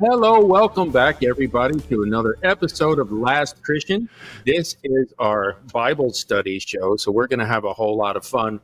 Hello, 0.00 0.42
welcome 0.42 0.90
back, 0.90 1.22
everybody, 1.22 1.78
to 1.78 2.04
another 2.04 2.38
episode 2.42 2.98
of 2.98 3.12
Last 3.12 3.62
Christian. 3.62 4.08
This 4.46 4.76
is 4.82 5.12
our 5.18 5.58
Bible 5.74 6.10
study 6.14 6.58
show, 6.58 6.96
so 6.96 7.12
we're 7.12 7.26
going 7.26 7.40
to 7.40 7.46
have 7.46 7.66
a 7.66 7.74
whole 7.74 7.98
lot 7.98 8.16
of 8.16 8.24
fun. 8.24 8.60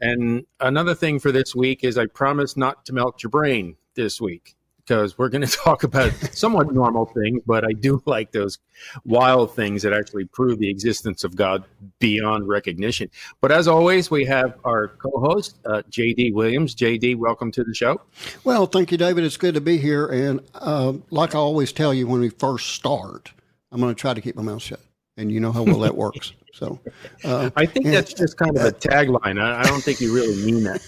And 0.00 0.44
another 0.58 0.96
thing 0.96 1.20
for 1.20 1.30
this 1.30 1.54
week 1.54 1.84
is 1.84 1.96
I 1.96 2.06
promise 2.06 2.56
not 2.56 2.84
to 2.86 2.92
melt 2.92 3.22
your 3.22 3.30
brain 3.30 3.76
this 3.94 4.20
week 4.20 4.56
because 4.90 5.16
we're 5.16 5.28
going 5.28 5.40
to 5.46 5.56
talk 5.56 5.84
about 5.84 6.12
somewhat 6.32 6.72
normal 6.72 7.06
things, 7.06 7.40
but 7.46 7.64
I 7.64 7.72
do 7.72 8.02
like 8.06 8.32
those 8.32 8.58
wild 9.04 9.54
things 9.54 9.82
that 9.82 9.92
actually 9.92 10.24
prove 10.24 10.58
the 10.58 10.68
existence 10.68 11.22
of 11.22 11.36
God 11.36 11.62
beyond 12.00 12.48
recognition. 12.48 13.08
But 13.40 13.52
as 13.52 13.68
always, 13.68 14.10
we 14.10 14.24
have 14.24 14.58
our 14.64 14.88
co 14.88 15.10
host, 15.20 15.58
uh, 15.64 15.82
JD 15.90 16.34
Williams. 16.34 16.74
JD, 16.74 17.16
welcome 17.16 17.52
to 17.52 17.62
the 17.62 17.72
show. 17.72 18.00
Well, 18.42 18.66
thank 18.66 18.90
you, 18.90 18.98
David. 18.98 19.22
It's 19.22 19.36
good 19.36 19.54
to 19.54 19.60
be 19.60 19.78
here. 19.78 20.08
And 20.08 20.40
uh, 20.54 20.94
like 21.10 21.36
I 21.36 21.38
always 21.38 21.72
tell 21.72 21.94
you 21.94 22.08
when 22.08 22.20
we 22.20 22.30
first 22.30 22.70
start, 22.70 23.32
I'm 23.70 23.80
going 23.80 23.94
to 23.94 24.00
try 24.00 24.12
to 24.12 24.20
keep 24.20 24.34
my 24.34 24.42
mouth 24.42 24.62
shut. 24.62 24.80
And 25.16 25.30
you 25.30 25.38
know 25.38 25.52
how 25.52 25.62
well 25.62 25.80
that 25.80 25.94
works. 25.94 26.32
So 26.60 26.78
uh, 27.24 27.48
I 27.56 27.64
think 27.64 27.86
that's 27.86 28.12
just 28.12 28.36
kind 28.36 28.54
of 28.54 28.62
a 28.62 28.70
tagline. 28.70 29.40
I, 29.40 29.60
I, 29.60 29.62
don't 29.64 29.82
think 29.82 29.98
you 29.98 30.14
really 30.14 30.36
mean 30.44 30.62
that. 30.64 30.82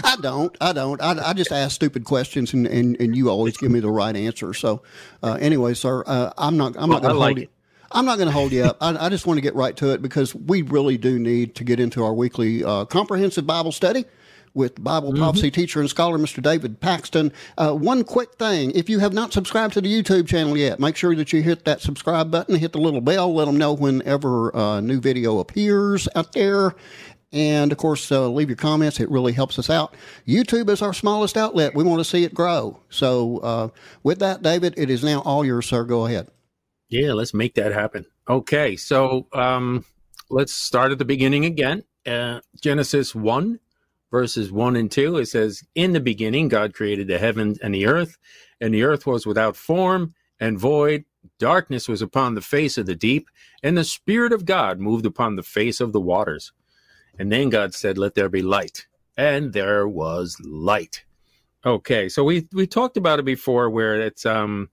I 0.04 0.16
don't. 0.20 0.56
I 0.60 0.72
don't. 0.72 1.00
I, 1.00 1.30
I, 1.30 1.32
just 1.34 1.52
ask 1.52 1.72
stupid 1.72 2.04
questions, 2.04 2.52
and, 2.52 2.66
and, 2.66 3.00
and 3.00 3.16
you 3.16 3.30
always 3.30 3.56
give 3.56 3.70
me 3.70 3.78
the 3.78 3.92
right 3.92 4.16
answer. 4.16 4.52
So 4.54 4.82
uh, 5.22 5.38
anyway, 5.40 5.74
sir, 5.74 6.02
uh, 6.08 6.32
I'm 6.36 6.56
not. 6.56 6.74
I'm 6.76 6.88
well, 6.88 7.00
not 7.00 7.02
going 7.02 7.14
to 7.14 7.20
hold 7.20 7.38
you. 7.38 7.48
I'm 7.92 8.04
not 8.04 8.16
going 8.16 8.26
to 8.26 8.32
hold 8.32 8.50
you 8.50 8.64
up. 8.64 8.78
I, 8.80 9.06
I, 9.06 9.08
just 9.08 9.24
want 9.24 9.36
to 9.36 9.40
get 9.40 9.54
right 9.54 9.76
to 9.76 9.92
it 9.92 10.02
because 10.02 10.34
we 10.34 10.62
really 10.62 10.98
do 10.98 11.16
need 11.16 11.54
to 11.54 11.62
get 11.62 11.78
into 11.78 12.02
our 12.02 12.12
weekly 12.12 12.64
uh, 12.64 12.84
comprehensive 12.84 13.46
Bible 13.46 13.70
study 13.70 14.06
with 14.54 14.82
Bible 14.82 15.10
mm-hmm. 15.10 15.22
prophecy 15.22 15.50
teacher 15.50 15.80
and 15.80 15.90
scholar 15.90 16.18
Mr. 16.18 16.42
David 16.42 16.80
Paxton. 16.80 17.32
Uh, 17.58 17.72
one 17.72 18.04
quick 18.04 18.34
thing 18.34 18.70
if 18.72 18.88
you 18.88 19.00
have 19.00 19.12
not 19.12 19.32
subscribed 19.32 19.74
to 19.74 19.80
the 19.80 19.92
YouTube 19.92 20.28
channel 20.28 20.56
yet, 20.56 20.80
make 20.80 20.96
sure 20.96 21.14
that 21.16 21.32
you 21.32 21.42
hit 21.42 21.64
that 21.64 21.80
subscribe 21.80 22.30
button, 22.30 22.56
hit 22.56 22.72
the 22.72 22.78
little 22.78 23.00
bell, 23.00 23.34
let 23.34 23.46
them 23.46 23.56
know 23.56 23.72
whenever 23.72 24.50
a 24.50 24.58
uh, 24.58 24.80
new 24.80 25.00
video 25.00 25.40
appears 25.40 26.08
out 26.14 26.32
there. 26.32 26.74
And 27.32 27.72
of 27.72 27.78
course, 27.78 28.12
uh, 28.12 28.28
leave 28.28 28.48
your 28.48 28.56
comments. 28.56 29.00
It 29.00 29.10
really 29.10 29.32
helps 29.32 29.58
us 29.58 29.68
out. 29.68 29.96
YouTube 30.26 30.70
is 30.70 30.80
our 30.80 30.92
smallest 30.92 31.36
outlet. 31.36 31.74
We 31.74 31.82
want 31.82 31.98
to 31.98 32.04
see 32.04 32.22
it 32.22 32.32
grow. 32.32 32.80
So, 32.90 33.38
uh, 33.38 33.68
with 34.04 34.20
that, 34.20 34.42
David, 34.42 34.74
it 34.76 34.88
is 34.88 35.02
now 35.02 35.20
all 35.22 35.44
yours, 35.44 35.66
sir. 35.66 35.82
Go 35.82 36.06
ahead. 36.06 36.28
Yeah, 36.88 37.12
let's 37.12 37.34
make 37.34 37.56
that 37.56 37.72
happen. 37.72 38.06
Okay, 38.28 38.76
so 38.76 39.26
um, 39.32 39.84
let's 40.30 40.52
start 40.52 40.92
at 40.92 40.98
the 40.98 41.04
beginning 41.04 41.44
again. 41.44 41.82
Uh, 42.06 42.40
Genesis 42.60 43.16
1 43.16 43.58
verses 44.14 44.52
1 44.52 44.76
and 44.76 44.92
2, 44.92 45.16
it 45.16 45.26
says, 45.26 45.64
In 45.74 45.92
the 45.92 45.98
beginning, 45.98 46.46
God 46.46 46.72
created 46.72 47.08
the 47.08 47.18
heavens 47.18 47.58
and 47.58 47.74
the 47.74 47.86
earth, 47.86 48.16
and 48.60 48.72
the 48.72 48.84
earth 48.84 49.08
was 49.08 49.26
without 49.26 49.56
form 49.56 50.14
and 50.38 50.56
void. 50.56 51.04
Darkness 51.40 51.88
was 51.88 52.00
upon 52.00 52.36
the 52.36 52.40
face 52.40 52.78
of 52.78 52.86
the 52.86 52.94
deep, 52.94 53.28
and 53.60 53.76
the 53.76 53.82
Spirit 53.82 54.32
of 54.32 54.44
God 54.44 54.78
moved 54.78 55.04
upon 55.04 55.34
the 55.34 55.42
face 55.42 55.80
of 55.80 55.92
the 55.92 56.00
waters. 56.00 56.52
And 57.18 57.32
then 57.32 57.50
God 57.50 57.74
said, 57.74 57.98
Let 57.98 58.14
there 58.14 58.28
be 58.28 58.40
light. 58.40 58.86
And 59.16 59.52
there 59.52 59.88
was 59.88 60.40
light. 60.44 61.04
Okay, 61.66 62.08
so 62.08 62.22
we 62.22 62.46
we 62.52 62.68
talked 62.68 62.96
about 62.96 63.18
it 63.18 63.24
before 63.24 63.68
where 63.68 64.00
it's 64.00 64.24
um 64.24 64.70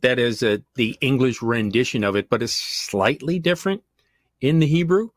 that 0.00 0.18
is 0.18 0.42
a, 0.42 0.60
the 0.74 0.98
English 1.00 1.40
rendition 1.40 2.02
of 2.02 2.16
it, 2.16 2.28
but 2.28 2.42
it's 2.42 2.54
slightly 2.54 3.38
different 3.38 3.84
in 4.40 4.58
the 4.58 4.66
Hebrew 4.66 5.10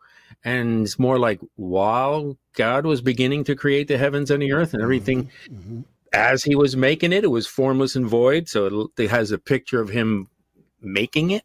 and 0.44 0.84
it's 0.84 1.00
more 1.00 1.18
like 1.18 1.40
while 1.56 2.38
God 2.56 2.86
was 2.86 3.02
beginning 3.02 3.44
to 3.46 3.56
create 3.56 3.88
the 3.88 3.98
heavens 3.98 4.30
and 4.30 4.42
the 4.42 4.54
earth 4.54 4.74
and 4.74 4.84
everything 4.84 5.26
mm-hmm. 5.26 5.56
mm-hmm. 5.56 5.82
as 6.12 6.44
he 6.44 6.56
was 6.56 6.76
making 6.76 7.14
it, 7.14 7.24
it 7.24 7.32
was 7.32 7.48
formless 7.48 7.96
and 7.96 8.06
void. 8.06 8.50
So 8.50 8.90
it, 8.98 9.04
it 9.04 9.10
has 9.10 9.32
a 9.32 9.38
picture 9.38 9.82
of 9.82 9.90
him 9.90 10.28
making 10.82 11.32
it. 11.32 11.44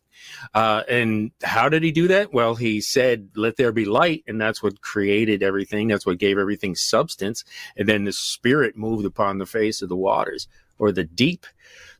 Uh, 0.52 0.82
and 0.88 1.30
how 1.44 1.68
did 1.68 1.84
he 1.84 1.92
do 1.92 2.08
that? 2.08 2.32
Well, 2.32 2.56
he 2.56 2.80
said, 2.80 3.28
let 3.36 3.56
there 3.56 3.72
be 3.72 3.84
light. 3.84 4.24
And 4.26 4.40
that's 4.40 4.62
what 4.62 4.80
created 4.80 5.42
everything. 5.42 5.86
That's 5.88 6.04
what 6.04 6.18
gave 6.18 6.38
everything 6.38 6.74
substance. 6.74 7.44
And 7.76 7.88
then 7.88 8.04
the 8.04 8.12
spirit 8.12 8.76
moved 8.76 9.06
upon 9.06 9.38
the 9.38 9.46
face 9.46 9.80
of 9.80 9.88
the 9.88 9.96
waters 9.96 10.48
or 10.78 10.90
the 10.90 11.04
deep. 11.04 11.46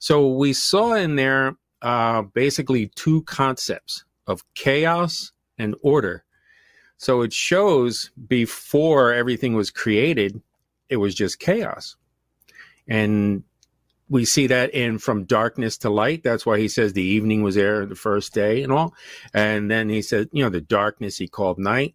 So 0.00 0.28
we 0.28 0.52
saw 0.52 0.94
in 0.94 1.16
there, 1.16 1.56
uh, 1.80 2.22
basically 2.22 2.88
two 2.96 3.22
concepts 3.22 4.04
of 4.26 4.42
chaos 4.54 5.30
and 5.58 5.76
order 5.80 6.24
so 6.98 7.22
it 7.22 7.32
shows 7.32 8.10
before 8.26 9.14
everything 9.14 9.54
was 9.54 9.70
created, 9.70 10.42
it 10.88 10.96
was 10.96 11.14
just 11.14 11.38
chaos. 11.38 11.96
And 12.88 13.44
we 14.08 14.24
see 14.24 14.48
that 14.48 14.74
in 14.74 14.98
from 14.98 15.24
darkness 15.24 15.78
to 15.78 15.90
light. 15.90 16.24
That's 16.24 16.44
why 16.44 16.58
he 16.58 16.66
says 16.66 16.92
the 16.92 17.02
evening 17.02 17.42
was 17.42 17.54
there 17.54 17.86
the 17.86 17.94
first 17.94 18.34
day 18.34 18.62
and 18.64 18.72
all. 18.72 18.94
And 19.32 19.70
then 19.70 19.88
he 19.88 20.02
said, 20.02 20.28
you 20.32 20.42
know, 20.42 20.50
the 20.50 20.60
darkness 20.60 21.18
he 21.18 21.28
called 21.28 21.58
night, 21.58 21.94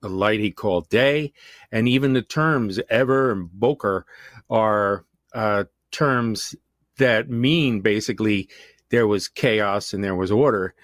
the 0.00 0.08
light 0.08 0.40
he 0.40 0.52
called 0.52 0.88
day. 0.88 1.32
And 1.70 1.86
even 1.86 2.14
the 2.14 2.22
terms 2.22 2.78
erev 2.90 3.32
and 3.32 3.52
boker 3.52 4.06
are 4.48 5.04
uh, 5.34 5.64
terms 5.90 6.54
that 6.96 7.28
mean 7.28 7.80
basically 7.80 8.48
there 8.88 9.06
was 9.06 9.28
chaos 9.28 9.92
and 9.92 10.02
there 10.02 10.14
was 10.14 10.30
order 10.30 10.74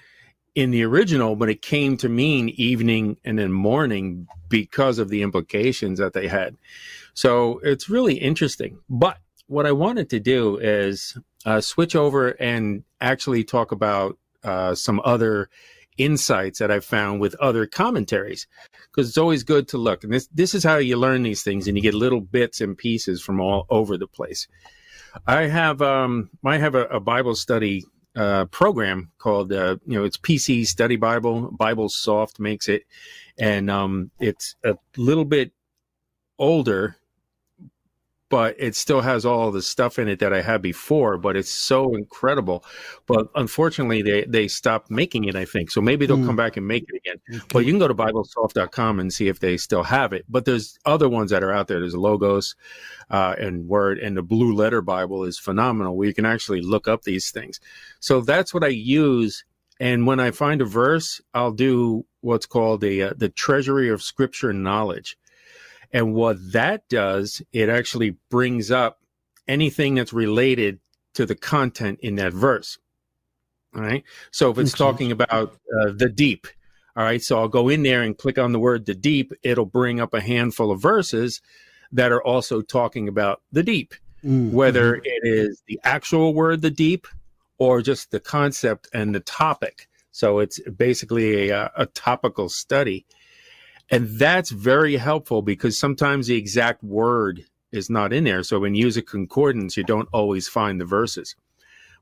in 0.55 0.71
the 0.71 0.83
original, 0.83 1.35
but 1.35 1.49
it 1.49 1.61
came 1.61 1.97
to 1.97 2.09
mean 2.09 2.49
evening 2.49 3.17
and 3.23 3.39
then 3.39 3.51
morning 3.51 4.27
because 4.49 4.99
of 4.99 5.09
the 5.09 5.21
implications 5.21 5.99
that 5.99 6.13
they 6.13 6.27
had. 6.27 6.57
So 7.13 7.59
it's 7.63 7.89
really 7.89 8.15
interesting. 8.15 8.79
But 8.89 9.17
what 9.47 9.65
I 9.65 9.71
wanted 9.71 10.09
to 10.09 10.19
do 10.19 10.57
is 10.57 11.17
uh, 11.45 11.61
switch 11.61 11.95
over 11.95 12.29
and 12.29 12.83
actually 12.99 13.43
talk 13.43 13.71
about 13.71 14.17
uh, 14.43 14.75
some 14.75 15.01
other 15.03 15.49
insights 15.97 16.59
that 16.59 16.71
I 16.71 16.79
found 16.79 17.21
with 17.21 17.35
other 17.35 17.65
commentaries 17.65 18.47
because 18.89 19.07
it's 19.07 19.17
always 19.17 19.43
good 19.43 19.67
to 19.69 19.77
look. 19.77 20.03
And 20.03 20.13
this 20.13 20.27
this 20.27 20.55
is 20.55 20.63
how 20.63 20.77
you 20.77 20.97
learn 20.97 21.23
these 21.23 21.43
things, 21.43 21.67
and 21.67 21.77
you 21.77 21.83
get 21.83 21.93
little 21.93 22.21
bits 22.21 22.61
and 22.61 22.77
pieces 22.77 23.21
from 23.21 23.39
all 23.39 23.65
over 23.69 23.97
the 23.97 24.07
place. 24.07 24.47
I 25.27 25.43
have 25.43 25.81
um 25.81 26.29
I 26.45 26.57
have 26.57 26.75
a, 26.75 26.85
a 26.85 26.99
Bible 26.99 27.35
study 27.35 27.85
uh, 28.15 28.45
program 28.45 29.11
called 29.17 29.53
uh, 29.53 29.77
you 29.85 29.97
know 29.97 30.03
it's 30.03 30.17
PC 30.17 30.65
Study 30.65 30.95
Bible. 30.95 31.51
BibleSoft 31.51 32.39
makes 32.39 32.67
it, 32.67 32.83
and 33.37 33.69
um, 33.69 34.11
it's 34.19 34.55
a 34.63 34.77
little 34.97 35.25
bit 35.25 35.51
older, 36.37 36.97
but 38.31 38.55
it 38.57 38.75
still 38.75 39.01
has 39.01 39.25
all 39.25 39.51
the 39.51 39.61
stuff 39.61 39.99
in 39.99 40.07
it 40.07 40.19
that 40.19 40.33
I 40.33 40.41
had 40.41 40.61
before. 40.61 41.17
But 41.17 41.35
it's 41.35 41.51
so 41.51 41.93
incredible. 41.93 42.63
But 43.05 43.27
unfortunately, 43.35 44.01
they 44.01 44.23
they 44.23 44.47
stopped 44.47 44.89
making 44.89 45.25
it. 45.25 45.35
I 45.35 45.45
think 45.45 45.69
so. 45.69 45.81
Maybe 45.81 46.05
they'll 46.05 46.17
mm. 46.17 46.25
come 46.25 46.37
back 46.37 46.57
and 46.57 46.67
make 46.67 46.85
it 46.87 46.95
again. 46.95 47.17
Okay. 47.29 47.45
But 47.51 47.65
you 47.65 47.73
can 47.73 47.79
go 47.79 47.89
to 47.89 47.93
BibleSoft.com 47.93 48.99
and 48.99 49.13
see 49.13 49.27
if 49.27 49.39
they 49.39 49.57
still 49.57 49.83
have 49.83 50.13
it. 50.13 50.25
But 50.29 50.45
there's 50.45 50.79
other 50.85 51.09
ones 51.09 51.29
that 51.31 51.43
are 51.43 51.51
out 51.51 51.67
there. 51.67 51.81
There's 51.81 51.93
Logos 51.93 52.55
uh, 53.09 53.35
and 53.37 53.67
Word, 53.67 53.99
and 53.99 54.15
the 54.15 54.23
Blue 54.23 54.55
Letter 54.55 54.81
Bible 54.81 55.25
is 55.25 55.37
phenomenal, 55.37 55.97
where 55.97 56.07
you 56.07 56.13
can 56.13 56.25
actually 56.25 56.61
look 56.61 56.87
up 56.87 57.03
these 57.03 57.29
things. 57.31 57.59
So 57.99 58.21
that's 58.21 58.53
what 58.53 58.63
I 58.63 58.69
use. 58.69 59.43
And 59.79 60.07
when 60.07 60.19
I 60.19 60.31
find 60.31 60.61
a 60.61 60.65
verse, 60.65 61.19
I'll 61.33 61.51
do 61.51 62.05
what's 62.21 62.45
called 62.45 62.81
the 62.81 63.03
uh, 63.03 63.13
the 63.17 63.29
treasury 63.29 63.89
of 63.89 64.01
scripture 64.01 64.53
knowledge. 64.53 65.17
And 65.93 66.13
what 66.13 66.37
that 66.53 66.87
does, 66.89 67.41
it 67.51 67.69
actually 67.69 68.17
brings 68.29 68.71
up 68.71 69.01
anything 69.47 69.95
that's 69.95 70.13
related 70.13 70.79
to 71.15 71.25
the 71.25 71.35
content 71.35 71.99
in 72.01 72.15
that 72.15 72.33
verse. 72.33 72.77
All 73.75 73.81
right. 73.81 74.03
So 74.31 74.51
if 74.51 74.57
it's 74.57 74.73
okay. 74.73 74.77
talking 74.77 75.11
about 75.11 75.53
uh, 75.79 75.91
the 75.95 76.09
deep, 76.09 76.47
all 76.95 77.03
right. 77.03 77.21
So 77.21 77.39
I'll 77.39 77.47
go 77.47 77.69
in 77.69 77.83
there 77.83 78.01
and 78.01 78.17
click 78.17 78.37
on 78.37 78.51
the 78.51 78.59
word 78.59 78.85
the 78.85 78.95
deep. 78.95 79.31
It'll 79.43 79.65
bring 79.65 79.99
up 79.99 80.13
a 80.13 80.21
handful 80.21 80.71
of 80.71 80.81
verses 80.81 81.41
that 81.91 82.11
are 82.11 82.23
also 82.23 82.61
talking 82.61 83.07
about 83.07 83.41
the 83.51 83.63
deep, 83.63 83.93
mm-hmm. 84.23 84.51
whether 84.51 84.95
it 84.95 85.21
is 85.23 85.63
the 85.67 85.79
actual 85.83 86.33
word, 86.33 86.61
the 86.61 86.71
deep, 86.71 87.07
or 87.57 87.81
just 87.81 88.11
the 88.11 88.19
concept 88.19 88.89
and 88.93 89.15
the 89.15 89.19
topic. 89.21 89.87
So 90.11 90.39
it's 90.39 90.59
basically 90.69 91.49
a, 91.49 91.71
a 91.77 91.85
topical 91.85 92.49
study. 92.49 93.05
And 93.91 94.07
that's 94.07 94.49
very 94.49 94.95
helpful 94.95 95.41
because 95.41 95.77
sometimes 95.77 96.27
the 96.27 96.35
exact 96.35 96.83
word 96.83 97.45
is 97.71 97.89
not 97.89 98.13
in 98.13 98.23
there. 98.23 98.43
So 98.43 98.59
when 98.59 98.73
you 98.73 98.85
use 98.85 98.97
a 98.97 99.01
concordance, 99.01 99.77
you 99.77 99.83
don't 99.83 100.09
always 100.11 100.47
find 100.47 100.79
the 100.79 100.85
verses. 100.85 101.35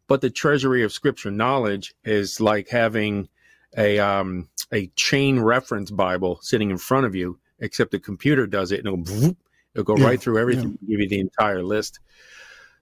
But 0.08 0.22
the 0.22 0.30
treasury 0.30 0.84
of 0.84 0.94
scripture 0.94 1.32
knowledge 1.32 1.94
is 2.04 2.40
like 2.40 2.70
having 2.70 3.28
a 3.76 4.00
um, 4.00 4.50
a 4.72 4.88
chain 4.96 5.40
reference 5.40 5.92
Bible 5.92 6.40
sitting 6.42 6.72
in 6.72 6.78
front 6.78 7.06
of 7.06 7.16
you, 7.16 7.40
except 7.60 7.92
the 7.92 8.00
computer 8.00 8.48
does 8.48 8.72
it 8.72 8.86
and 8.86 8.88
it'll 8.88 9.36
It'll 9.74 9.84
go 9.84 9.98
yeah, 9.98 10.08
right 10.08 10.22
through 10.22 10.40
everything, 10.40 10.78
yeah. 10.82 10.90
give 10.90 11.00
you 11.00 11.10
the 11.10 11.20
entire 11.20 11.64
list. 11.64 12.00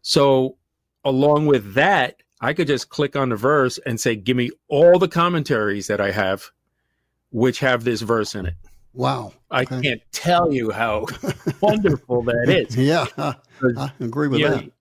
So, 0.01 0.57
along 1.03 1.47
with 1.47 1.73
that, 1.73 2.23
I 2.39 2.53
could 2.53 2.67
just 2.67 2.89
click 2.89 3.15
on 3.15 3.29
the 3.29 3.35
verse 3.35 3.77
and 3.85 3.99
say, 3.99 4.15
"Give 4.15 4.37
me 4.37 4.51
all 4.67 4.99
the 4.99 5.07
commentaries 5.07 5.87
that 5.87 5.99
I 5.99 6.11
have, 6.11 6.51
which 7.29 7.59
have 7.59 7.83
this 7.83 8.01
verse 8.01 8.35
in 8.35 8.45
it." 8.45 8.55
Wow! 8.97 9.33
I 9.51 9.61
okay. 9.61 9.79
can't 9.81 10.01
tell 10.11 10.51
you 10.51 10.71
how 10.71 11.05
wonderful 11.61 12.23
that 12.23 12.45
is. 12.49 12.75
Yeah, 12.75 13.05
I 13.15 13.91
agree 13.99 14.27
with 14.27 14.41
that. 14.41 14.71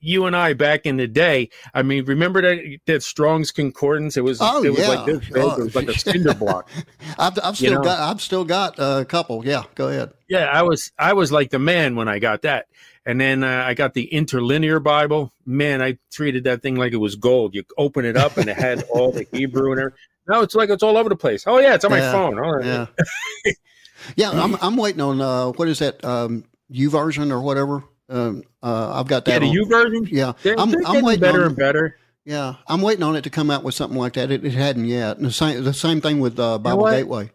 you 0.00 0.26
and 0.26 0.36
I 0.36 0.52
back 0.52 0.84
in 0.84 0.98
the 0.98 1.06
day. 1.06 1.48
I 1.72 1.82
mean, 1.82 2.04
remember 2.04 2.42
that 2.42 2.78
that 2.84 3.02
Strong's 3.02 3.50
Concordance? 3.50 4.18
It 4.18 4.20
was 4.20 4.38
oh, 4.42 4.62
it 4.62 4.68
was 4.68 4.80
yeah. 4.80 4.88
like 4.88 5.06
this. 5.06 5.30
Oh. 5.34 5.52
It 5.52 5.64
was 5.64 5.74
like 5.74 5.88
a 5.88 5.98
cinder 5.98 6.34
block. 6.34 6.68
I've, 7.18 7.38
I've 7.42 7.56
still 7.56 7.70
you 7.70 7.78
know? 7.78 7.82
got 7.82 8.00
I've 8.00 8.20
still 8.20 8.44
got 8.44 8.74
a 8.78 9.06
couple. 9.06 9.46
Yeah, 9.46 9.62
go 9.74 9.88
ahead. 9.88 10.12
Yeah, 10.28 10.44
I 10.44 10.60
was 10.60 10.92
I 10.98 11.14
was 11.14 11.32
like 11.32 11.48
the 11.48 11.58
man 11.58 11.96
when 11.96 12.06
I 12.06 12.18
got 12.18 12.42
that, 12.42 12.66
and 13.06 13.18
then 13.18 13.42
uh, 13.42 13.64
I 13.66 13.72
got 13.72 13.94
the 13.94 14.04
interlinear 14.04 14.78
Bible. 14.78 15.32
Man, 15.46 15.80
I 15.80 15.96
treated 16.12 16.44
that 16.44 16.60
thing 16.60 16.76
like 16.76 16.92
it 16.92 16.98
was 16.98 17.16
gold. 17.16 17.54
You 17.54 17.64
open 17.78 18.04
it 18.04 18.18
up 18.18 18.36
and 18.36 18.50
it 18.50 18.58
had 18.58 18.82
all 18.90 19.10
the 19.10 19.26
Hebrew 19.32 19.72
in 19.72 19.78
there. 19.78 19.94
Now 20.28 20.40
it's 20.40 20.54
like 20.54 20.70
it's 20.70 20.82
all 20.82 20.96
over 20.96 21.08
the 21.08 21.16
place. 21.16 21.44
Oh 21.46 21.58
yeah, 21.58 21.74
it's 21.74 21.84
on 21.84 21.90
yeah, 21.90 21.98
my 21.98 22.12
phone. 22.12 22.38
All 22.38 22.56
right. 22.56 22.64
Yeah, 22.64 23.52
yeah. 24.16 24.30
I'm 24.30 24.56
I'm 24.62 24.76
waiting 24.76 25.00
on 25.00 25.20
uh, 25.20 25.48
what 25.52 25.68
is 25.68 25.80
that 25.80 26.04
um, 26.04 26.44
version 26.70 27.30
or 27.30 27.40
whatever. 27.42 27.84
Um, 28.08 28.42
uh, 28.62 28.98
I've 28.98 29.06
got 29.06 29.24
that. 29.26 29.42
Yeah, 29.42 29.50
the 29.50 29.58
YouVersion. 29.58 30.08
Yeah, 30.10 30.32
they're, 30.42 30.58
I'm, 30.58 30.70
they're 30.70 30.86
I'm 30.86 31.04
waiting 31.04 31.20
better 31.20 31.42
on, 31.42 31.48
and 31.48 31.56
better. 31.56 31.98
Yeah, 32.24 32.56
I'm 32.66 32.80
waiting 32.80 33.02
on 33.02 33.16
it 33.16 33.22
to 33.22 33.30
come 33.30 33.50
out 33.50 33.64
with 33.64 33.74
something 33.74 33.98
like 33.98 34.14
that. 34.14 34.30
It, 34.30 34.44
it 34.44 34.54
hadn't 34.54 34.86
yet. 34.86 35.18
And 35.18 35.26
the 35.26 35.32
same 35.32 35.62
the 35.62 35.74
same 35.74 36.00
thing 36.00 36.20
with 36.20 36.38
uh, 36.38 36.58
Bible 36.58 36.84
you 36.86 36.90
know 36.90 36.96
Gateway. 36.98 37.30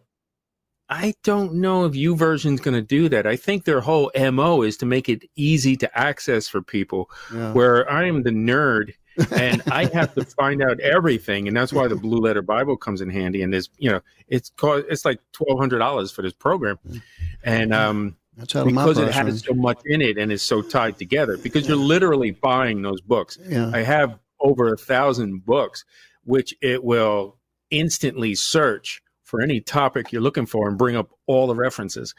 I 0.92 1.14
don't 1.22 1.54
know 1.54 1.84
if 1.84 1.92
YouVersion's 1.92 2.60
going 2.60 2.74
to 2.74 2.82
do 2.82 3.08
that. 3.10 3.24
I 3.24 3.36
think 3.36 3.64
their 3.64 3.80
whole 3.80 4.10
mo 4.32 4.62
is 4.62 4.76
to 4.78 4.86
make 4.86 5.08
it 5.08 5.22
easy 5.36 5.76
to 5.76 5.98
access 5.98 6.48
for 6.48 6.60
people. 6.60 7.08
Yeah. 7.32 7.52
Where 7.52 7.88
I 7.88 8.08
am 8.08 8.24
the 8.24 8.30
nerd 8.30 8.94
and 9.32 9.62
I 9.70 9.86
have 9.86 10.14
to 10.14 10.24
find 10.24 10.62
out 10.62 10.80
everything, 10.80 11.48
and 11.48 11.56
that's 11.56 11.72
why 11.72 11.88
the 11.88 11.96
Blue 11.96 12.18
Letter 12.18 12.42
Bible 12.42 12.76
comes 12.76 13.00
in 13.00 13.10
handy. 13.10 13.42
And 13.42 13.52
there's, 13.52 13.70
you 13.78 13.90
know, 13.90 14.00
it's 14.28 14.50
called 14.50 14.84
it's 14.88 15.04
like 15.04 15.20
twelve 15.32 15.58
hundred 15.58 15.78
dollars 15.78 16.10
for 16.10 16.22
this 16.22 16.32
program, 16.32 16.78
and 17.42 17.74
um, 17.74 18.16
that's 18.36 18.52
because 18.52 18.98
it 18.98 19.12
has 19.12 19.44
so 19.44 19.54
much 19.54 19.80
in 19.84 20.00
it 20.00 20.18
and 20.18 20.32
is 20.32 20.42
so 20.42 20.62
tied 20.62 20.98
together. 20.98 21.36
Because 21.36 21.68
you're 21.68 21.76
literally 21.76 22.30
buying 22.30 22.82
those 22.82 23.00
books. 23.00 23.38
Yeah. 23.46 23.70
I 23.72 23.82
have 23.82 24.18
over 24.40 24.72
a 24.72 24.76
thousand 24.76 25.44
books, 25.44 25.84
which 26.24 26.54
it 26.62 26.82
will 26.84 27.36
instantly 27.70 28.34
search 28.34 29.02
for 29.22 29.40
any 29.40 29.60
topic 29.60 30.10
you're 30.10 30.22
looking 30.22 30.46
for 30.46 30.68
and 30.68 30.76
bring 30.76 30.96
up 30.96 31.10
all 31.26 31.46
the 31.46 31.54
references, 31.54 32.14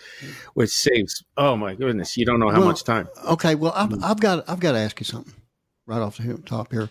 which 0.53 0.69
saves. 0.69 1.23
Oh 1.35 1.57
my 1.57 1.75
goodness, 1.75 2.15
you 2.15 2.25
don't 2.25 2.39
know 2.39 2.49
how 2.49 2.59
well, 2.59 2.67
much 2.67 2.83
time. 2.83 3.09
Okay, 3.25 3.55
well 3.55 3.73
I've, 3.75 4.01
I've 4.03 4.19
got 4.19 4.47
I've 4.49 4.61
got 4.61 4.73
to 4.73 4.79
ask 4.79 4.99
you 4.99 5.05
something 5.05 5.33
right 5.91 6.01
off 6.01 6.17
the 6.17 6.37
top 6.45 6.71
here. 6.71 6.89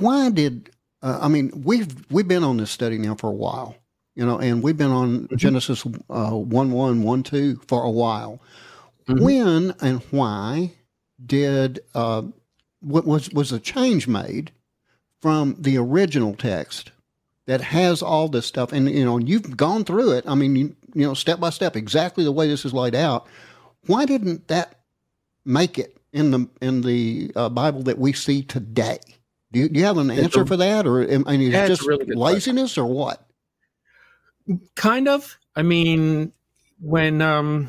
Why 0.00 0.30
did 0.30 0.70
uh, 1.02 1.18
I 1.20 1.28
mean 1.28 1.50
we've 1.64 2.10
we've 2.10 2.28
been 2.28 2.44
on 2.44 2.56
this 2.56 2.70
study 2.70 2.98
now 2.98 3.14
for 3.14 3.28
a 3.28 3.34
while, 3.34 3.76
you 4.14 4.24
know, 4.24 4.38
and 4.38 4.62
we've 4.62 4.76
been 4.76 4.90
on 4.90 5.24
mm-hmm. 5.24 5.36
Genesis 5.36 5.84
uh, 6.08 6.30
one 6.30 6.72
one 6.72 7.02
one 7.02 7.22
two 7.22 7.60
for 7.68 7.84
a 7.84 7.90
while. 7.90 8.40
Mm-hmm. 9.06 9.24
When 9.24 9.74
and 9.80 10.00
why 10.10 10.72
did 11.24 11.80
uh, 11.94 12.22
what 12.80 13.06
was 13.06 13.30
was 13.30 13.52
a 13.52 13.60
change 13.60 14.08
made 14.08 14.50
from 15.20 15.56
the 15.58 15.76
original 15.76 16.34
text 16.34 16.90
that 17.46 17.60
has 17.60 18.02
all 18.02 18.28
this 18.28 18.46
stuff, 18.46 18.72
and 18.72 18.88
you 18.90 19.04
know 19.04 19.18
you've 19.18 19.56
gone 19.56 19.84
through 19.84 20.12
it. 20.12 20.24
I 20.26 20.34
mean, 20.34 20.56
you, 20.56 20.76
you 20.94 21.06
know, 21.06 21.14
step 21.14 21.38
by 21.38 21.50
step, 21.50 21.76
exactly 21.76 22.24
the 22.24 22.32
way 22.32 22.48
this 22.48 22.64
is 22.64 22.72
laid 22.72 22.94
out. 22.94 23.26
Why 23.86 24.06
didn't 24.06 24.48
that 24.48 24.80
make 25.44 25.78
it 25.78 25.96
in 26.12 26.30
the 26.30 26.48
in 26.60 26.82
the 26.82 27.32
uh, 27.34 27.48
Bible 27.48 27.82
that 27.84 27.98
we 27.98 28.12
see 28.12 28.42
today? 28.42 28.98
Do 29.52 29.60
you, 29.60 29.68
do 29.68 29.80
you 29.80 29.84
have 29.84 29.98
an 29.98 30.10
answer 30.10 30.42
a, 30.42 30.46
for 30.46 30.56
that, 30.56 30.86
or 30.86 31.02
I 31.02 31.18
mean, 31.18 31.42
is 31.42 31.54
it 31.54 31.66
just 31.68 31.86
really 31.86 32.06
laziness 32.06 32.74
question. 32.74 32.84
or 32.84 32.86
what? 32.86 33.26
Kind 34.74 35.08
of. 35.08 35.38
I 35.54 35.62
mean, 35.62 36.32
when 36.80 37.20
um, 37.20 37.68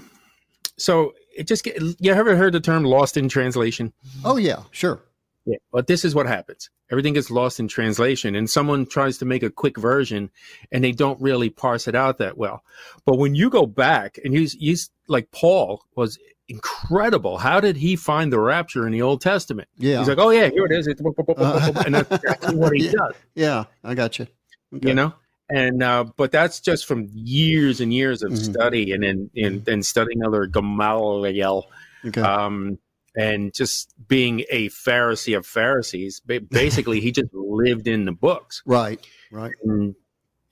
so 0.77 1.13
it 1.35 1.47
just 1.47 1.63
get, 1.63 1.81
you 1.99 2.13
ever 2.13 2.35
heard 2.35 2.53
the 2.53 2.59
term 2.59 2.83
lost 2.83 3.17
in 3.17 3.27
translation? 3.27 3.91
Oh 4.23 4.37
yeah, 4.37 4.63
sure. 4.71 5.01
Yeah, 5.45 5.57
but 5.73 5.87
this 5.87 6.05
is 6.05 6.15
what 6.15 6.25
happens. 6.25 6.69
Everything 6.89 7.15
gets 7.15 7.29
lost 7.29 7.59
in 7.59 7.67
translation, 7.67 8.33
and 8.33 8.49
someone 8.49 8.85
tries 8.85 9.17
to 9.17 9.25
make 9.25 9.43
a 9.43 9.49
quick 9.49 9.77
version, 9.77 10.31
and 10.71 10.83
they 10.83 10.93
don't 10.93 11.21
really 11.21 11.49
parse 11.49 11.87
it 11.87 11.95
out 11.95 12.19
that 12.19 12.37
well. 12.37 12.63
But 13.05 13.17
when 13.17 13.35
you 13.35 13.49
go 13.49 13.65
back 13.65 14.17
and 14.23 14.33
use 14.33 14.55
use 14.55 14.89
like 15.07 15.31
Paul 15.31 15.83
was 15.95 16.17
incredible. 16.47 17.37
How 17.37 17.59
did 17.59 17.77
he 17.77 17.95
find 17.95 18.31
the 18.31 18.39
rapture 18.39 18.85
in 18.85 18.91
the 18.91 19.01
Old 19.01 19.21
Testament? 19.21 19.67
Yeah, 19.77 19.99
he's 19.99 20.07
like, 20.07 20.17
oh 20.17 20.29
yeah, 20.29 20.49
here 20.49 20.65
it 20.65 20.71
is, 20.71 20.87
uh, 20.87 21.83
and 21.85 21.95
that's 21.95 22.11
exactly 22.11 22.55
what 22.55 22.73
he 22.73 22.85
yeah, 22.85 22.91
does. 22.91 23.15
Yeah, 23.35 23.63
I 23.83 23.95
got 23.95 24.19
you. 24.19 24.27
Okay. 24.75 24.89
You 24.89 24.95
know, 24.95 25.13
and 25.49 25.83
uh, 25.83 26.05
but 26.15 26.31
that's 26.31 26.59
just 26.59 26.85
from 26.85 27.07
years 27.13 27.79
and 27.81 27.93
years 27.93 28.23
of 28.23 28.31
mm-hmm. 28.31 28.51
study 28.51 28.91
and 28.91 29.03
then 29.03 29.29
and, 29.35 29.67
and, 29.67 29.85
studying 29.85 30.23
other 30.25 30.45
Gamaliel, 30.45 31.67
okay. 32.05 32.21
um, 32.21 32.79
and 33.15 33.53
just 33.53 33.93
being 34.07 34.43
a 34.49 34.69
Pharisee 34.69 35.37
of 35.37 35.45
Pharisees. 35.45 36.21
Basically, 36.21 36.99
he 37.01 37.11
just 37.11 37.33
lived 37.33 37.87
in 37.87 38.05
the 38.05 38.11
books. 38.11 38.63
Right, 38.65 39.05
right. 39.31 39.53
And, 39.63 39.95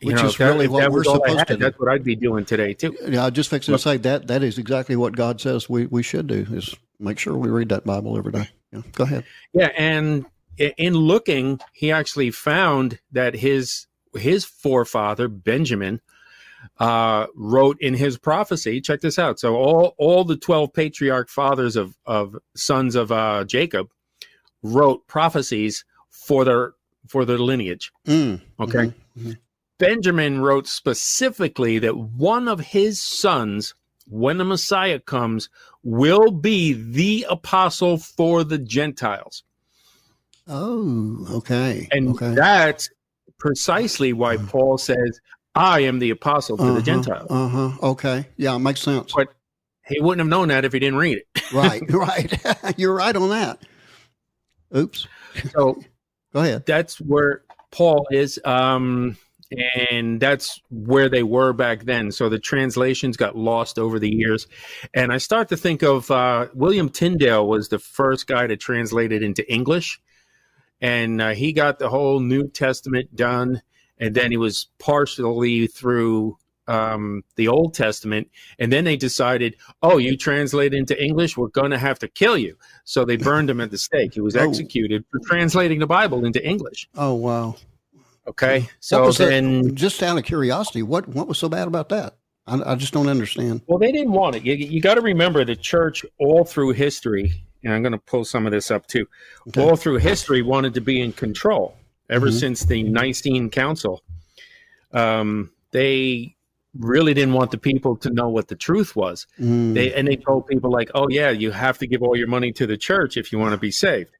Which 0.04 0.16
know, 0.16 0.26
is 0.26 0.38
that, 0.38 0.48
really 0.48 0.68
what 0.68 0.92
we're 0.92 1.04
supposed 1.04 1.38
had, 1.38 1.48
to 1.48 1.58
do. 1.58 1.64
That's 1.64 1.78
what 1.78 1.90
I'd 1.90 2.04
be 2.04 2.16
doing 2.16 2.44
today 2.44 2.74
too. 2.74 2.96
Yeah, 3.08 3.26
I 3.26 3.30
just 3.30 3.50
fixing 3.50 3.74
to 3.74 3.80
say 3.80 3.98
that 3.98 4.28
that 4.28 4.42
is 4.42 4.58
exactly 4.58 4.96
what 4.96 5.16
God 5.16 5.40
says 5.40 5.70
we, 5.70 5.86
we 5.86 6.02
should 6.02 6.28
do 6.28 6.48
is 6.52 6.76
make 7.00 7.20
sure 7.20 7.36
we 7.38 7.50
read 7.50 7.70
that 7.70 7.86
Bible 7.86 8.18
every 8.18 8.32
day. 8.32 8.50
Yeah, 8.72 8.82
go 8.94 9.04
ahead. 9.04 9.26
Yeah, 9.54 9.70
and 9.78 10.26
in 10.58 10.96
looking, 10.96 11.60
he 11.74 11.92
actually 11.92 12.32
found 12.32 13.00
that 13.12 13.36
his 13.36 13.88
his 14.16 14.44
forefather 14.46 15.28
Benjamin 15.28 16.02
uh, 16.80 17.28
wrote 17.36 17.78
in 17.80 17.94
his 17.94 18.18
prophecy. 18.18 18.82
Check 18.82 19.02
this 19.02 19.20
out. 19.20 19.40
So 19.40 19.56
all 19.56 19.94
all 19.98 20.24
the 20.24 20.38
twelve 20.38 20.74
patriarch 20.74 21.30
fathers 21.30 21.76
of 21.76 21.96
of 22.06 22.36
sons 22.56 22.96
of 22.96 23.12
uh, 23.12 23.44
Jacob 23.46 23.90
wrote 24.64 25.06
prophecies 25.08 25.86
for 26.10 26.44
their 26.44 26.74
for 27.08 27.26
their 27.26 27.38
lineage. 27.38 27.92
Mm, 28.08 28.42
okay. 28.60 28.78
Mm-hmm, 28.78 29.20
mm-hmm. 29.20 29.32
Benjamin 29.82 30.42
wrote 30.42 30.68
specifically 30.68 31.80
that 31.80 31.98
one 31.98 32.48
of 32.48 32.60
his 32.60 33.02
sons, 33.02 33.74
when 34.08 34.38
the 34.38 34.46
Messiah 34.46 35.00
comes, 35.00 35.50
will 35.84 36.30
be 36.30 36.74
the 36.74 37.26
apostle 37.28 37.98
for 37.98 38.44
the 38.44 38.60
Gentiles. 38.60 39.44
Oh, 40.48 41.26
okay. 41.32 41.88
And 41.92 42.10
okay. 42.10 42.36
that's 42.36 42.92
precisely 43.40 44.14
why 44.14 44.38
Paul 44.38 44.78
says, 44.78 45.20
I 45.56 45.80
am 45.80 45.98
the 45.98 46.12
apostle 46.12 46.58
to 46.58 46.64
uh-huh, 46.64 46.74
the 46.74 46.82
Gentiles. 46.84 47.28
Uh 47.32 47.48
huh. 47.48 47.72
Okay. 47.82 48.28
Yeah, 48.38 48.56
it 48.56 48.60
makes 48.60 48.82
sense. 48.82 49.14
But 49.16 49.30
he 49.88 50.00
wouldn't 50.00 50.20
have 50.20 50.30
known 50.30 50.50
that 50.50 50.64
if 50.64 50.74
he 50.74 50.80
didn't 50.80 51.00
read 51.00 51.18
it. 51.18 51.42
right. 51.54 51.82
Right. 51.90 52.40
You're 52.78 52.94
right 52.94 53.16
on 53.16 53.30
that. 53.30 53.60
Oops. 54.76 55.08
So 55.54 55.82
go 56.34 56.40
ahead. 56.42 56.68
That's 56.68 57.02
where 57.02 57.42
Paul 57.72 58.08
is. 58.12 58.40
Um, 58.46 59.18
and 59.78 60.20
that's 60.20 60.62
where 60.70 61.10
they 61.10 61.24
were 61.24 61.54
back 61.54 61.84
then. 61.84 62.12
So 62.12 62.30
the 62.30 62.40
translations 62.40 63.18
got 63.18 63.36
lost 63.36 63.78
over 63.78 64.00
the 64.00 64.14
years. 64.14 64.48
And 64.94 65.12
I 65.12 65.18
start 65.18 65.50
to 65.50 65.58
think 65.58 65.82
of 65.82 66.10
uh, 66.10 66.48
William 66.54 66.90
Tyndale 66.90 67.48
was 67.48 67.70
the 67.70 67.80
first 67.80 68.28
guy 68.28 68.48
to 68.48 68.58
translate 68.58 69.12
it 69.12 69.24
into 69.24 69.50
English 69.52 70.00
and 70.82 71.22
uh, 71.22 71.30
he 71.30 71.54
got 71.54 71.80
the 71.80 71.90
whole 71.90 72.20
New 72.20 72.48
Testament 72.48 73.16
done, 73.16 73.62
and 74.00 74.16
then 74.16 74.32
he 74.32 74.38
was 74.38 74.68
partially 74.80 75.68
through 75.68 76.38
um, 76.68 77.24
the 77.36 77.48
Old 77.48 77.76
Testament, 77.76 78.30
and 78.58 78.74
then 78.74 78.84
they 78.84 78.98
decided, 78.98 79.56
oh, 79.84 79.98
you 79.98 80.18
translate 80.18 80.74
into 80.74 81.02
English, 81.02 81.38
we're 81.38 81.50
going 81.50 81.72
to 81.72 81.78
have 81.78 82.00
to 82.00 82.08
kill 82.08 82.38
you. 82.38 82.58
So 82.84 83.06
they 83.06 83.18
burned 83.18 83.50
him 83.50 83.62
at 83.62 83.72
the 83.72 83.78
stake. 83.78 84.16
He 84.16 84.22
was 84.22 84.36
oh. 84.38 84.48
executed 84.48 85.06
for 85.12 85.20
translating 85.26 85.80
the 85.80 85.88
Bible 85.88 86.26
into 86.26 86.44
English. 86.46 86.90
Oh 86.96 87.14
wow. 87.14 87.56
Okay, 88.28 88.70
so 88.80 89.12
then, 89.12 89.64
that, 89.64 89.76
just 89.76 90.04
out 90.04 90.18
of 90.18 90.24
curiosity, 90.24 90.84
what 90.84 91.08
what 91.08 91.28
was 91.28 91.38
so 91.38 91.50
bad 91.50 91.68
about 91.68 91.90
that? 91.90 92.18
I, 92.48 92.74
I 92.74 92.76
just 92.76 92.94
don't 92.94 93.08
understand. 93.08 93.62
Well, 93.68 93.80
they 93.80 93.92
didn't 93.92 94.12
want 94.12 94.36
it. 94.36 94.44
You, 94.44 94.54
you 94.54 94.82
got 94.82 94.96
to 94.96 95.02
remember 95.02 95.44
the 95.44 95.56
church 95.56 96.06
all 96.20 96.44
through 96.44 96.72
history 96.72 97.44
and 97.64 97.74
I'm 97.74 97.82
going 97.82 97.92
to 97.94 97.98
pull 97.98 98.26
some 98.26 98.46
of 98.46 98.52
this 98.52 98.72
up 98.72 98.88
too, 98.88 99.08
okay. 99.50 99.62
all 99.62 99.76
through 99.76 99.98
history 99.98 100.42
wanted 100.42 100.74
to 100.76 100.82
be 100.82 101.02
in 101.02 101.14
control 101.14 101.78
ever 102.10 102.28
mm-hmm. 102.28 102.38
since 102.38 102.66
the 102.66 102.84
Nicene 102.84 103.50
Council. 103.50 104.02
Um, 104.94 105.52
they 105.72 106.36
really 106.78 107.14
didn't 107.14 107.34
want 107.34 107.52
the 107.52 107.58
people 107.58 107.98
to 107.98 108.10
know 108.10 108.30
what 108.30 108.48
the 108.48 108.56
truth 108.56 108.96
was. 108.96 109.28
Mm. 109.40 109.74
They 109.74 109.94
and 109.94 110.08
they 110.08 110.16
told 110.16 110.48
people 110.48 110.72
like, 110.72 110.90
"Oh 110.94 111.08
yeah, 111.10 111.30
you 111.30 111.52
have 111.52 111.78
to 111.80 111.88
give 111.88 112.02
all 112.02 112.16
your 112.16 112.28
money 112.28 112.52
to 112.54 112.68
the 112.68 112.78
church 112.78 113.18
if 113.18 113.32
you 113.32 113.40
want 113.40 113.54
to 113.54 113.58
be 113.58 113.72
saved." 113.72 114.12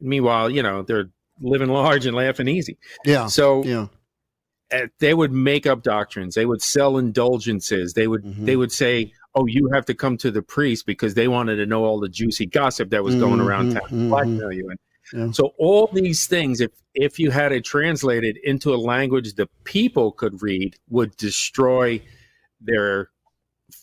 Meanwhile, 0.00 0.50
you 0.50 0.62
know 0.62 0.82
they're 0.82 1.10
living 1.40 1.68
large 1.68 2.06
and 2.06 2.16
laughing 2.16 2.48
easy. 2.48 2.78
Yeah. 3.04 3.26
So 3.26 3.64
yeah. 3.64 3.86
Uh, 4.70 4.86
they 4.98 5.14
would 5.14 5.32
make 5.32 5.66
up 5.66 5.82
doctrines. 5.82 6.34
They 6.34 6.44
would 6.44 6.60
sell 6.60 6.98
indulgences. 6.98 7.94
They 7.94 8.06
would 8.06 8.22
mm-hmm. 8.22 8.44
they 8.44 8.56
would 8.56 8.70
say, 8.70 9.12
oh, 9.34 9.46
you 9.46 9.70
have 9.72 9.86
to 9.86 9.94
come 9.94 10.18
to 10.18 10.30
the 10.30 10.42
priest 10.42 10.84
because 10.84 11.14
they 11.14 11.26
wanted 11.26 11.56
to 11.56 11.66
know 11.66 11.84
all 11.84 11.98
the 11.98 12.08
juicy 12.08 12.44
gossip 12.44 12.90
that 12.90 13.02
was 13.02 13.14
mm-hmm, 13.14 13.24
going 13.24 13.40
around 13.40 13.72
town, 13.72 13.82
mm-hmm. 13.84 14.08
blackmail 14.10 14.52
you. 14.52 14.68
And 14.68 14.78
yeah. 15.12 15.30
so 15.32 15.54
all 15.58 15.88
these 15.92 16.26
things, 16.26 16.60
if 16.60 16.72
if 16.94 17.18
you 17.18 17.30
had 17.30 17.52
it 17.52 17.64
translated 17.64 18.36
into 18.44 18.74
a 18.74 18.76
language 18.76 19.34
the 19.34 19.48
people 19.64 20.12
could 20.12 20.42
read, 20.42 20.76
would 20.90 21.16
destroy 21.16 22.02
their 22.60 23.08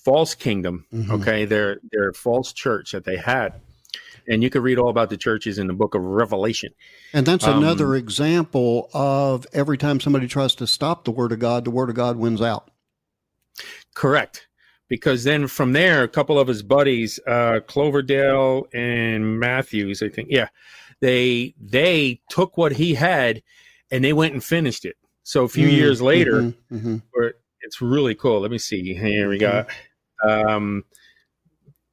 false 0.03 0.35
kingdom. 0.35 0.85
Mm-hmm. 0.93 1.11
Okay, 1.13 1.45
their 1.45 1.79
their 1.91 2.13
false 2.13 2.53
church 2.53 2.91
that 2.91 3.05
they 3.05 3.17
had. 3.17 3.53
And 4.27 4.43
you 4.43 4.49
can 4.49 4.61
read 4.61 4.77
all 4.77 4.89
about 4.89 5.09
the 5.09 5.17
churches 5.17 5.57
in 5.57 5.67
the 5.67 5.73
book 5.73 5.95
of 5.95 6.03
Revelation. 6.03 6.73
And 7.13 7.25
that's 7.25 7.45
um, 7.45 7.57
another 7.57 7.95
example 7.95 8.89
of 8.93 9.45
every 9.53 9.77
time 9.77 9.99
somebody 9.99 10.27
tries 10.27 10.55
to 10.55 10.67
stop 10.67 11.05
the 11.05 11.11
Word 11.11 11.31
of 11.31 11.39
God, 11.39 11.65
the 11.65 11.71
Word 11.71 11.89
of 11.89 11.95
God 11.95 12.17
wins 12.17 12.41
out. 12.41 12.71
Correct. 13.93 14.47
Because 14.87 15.23
then 15.23 15.47
from 15.47 15.73
there, 15.73 16.03
a 16.03 16.07
couple 16.07 16.37
of 16.37 16.47
his 16.47 16.61
buddies, 16.61 17.19
uh, 17.25 17.59
Coverdale 17.67 18.67
and 18.73 19.39
Matthews, 19.39 20.03
I 20.03 20.09
think, 20.09 20.27
yeah, 20.29 20.49
they 21.01 21.55
they 21.59 22.21
took 22.29 22.55
what 22.57 22.73
he 22.73 22.93
had 22.93 23.41
and 23.91 24.03
they 24.03 24.13
went 24.13 24.33
and 24.33 24.43
finished 24.43 24.85
it. 24.85 24.95
So 25.23 25.43
a 25.43 25.49
few 25.49 25.67
mm, 25.67 25.71
years 25.71 26.01
later, 26.03 26.33
mm-hmm, 26.33 26.75
mm-hmm. 26.75 27.27
it's 27.61 27.81
really 27.81 28.13
cool. 28.13 28.41
Let 28.41 28.51
me 28.51 28.59
see. 28.59 28.93
Here 28.93 29.27
we 29.27 29.39
got. 29.39 29.67
Um, 30.23 30.83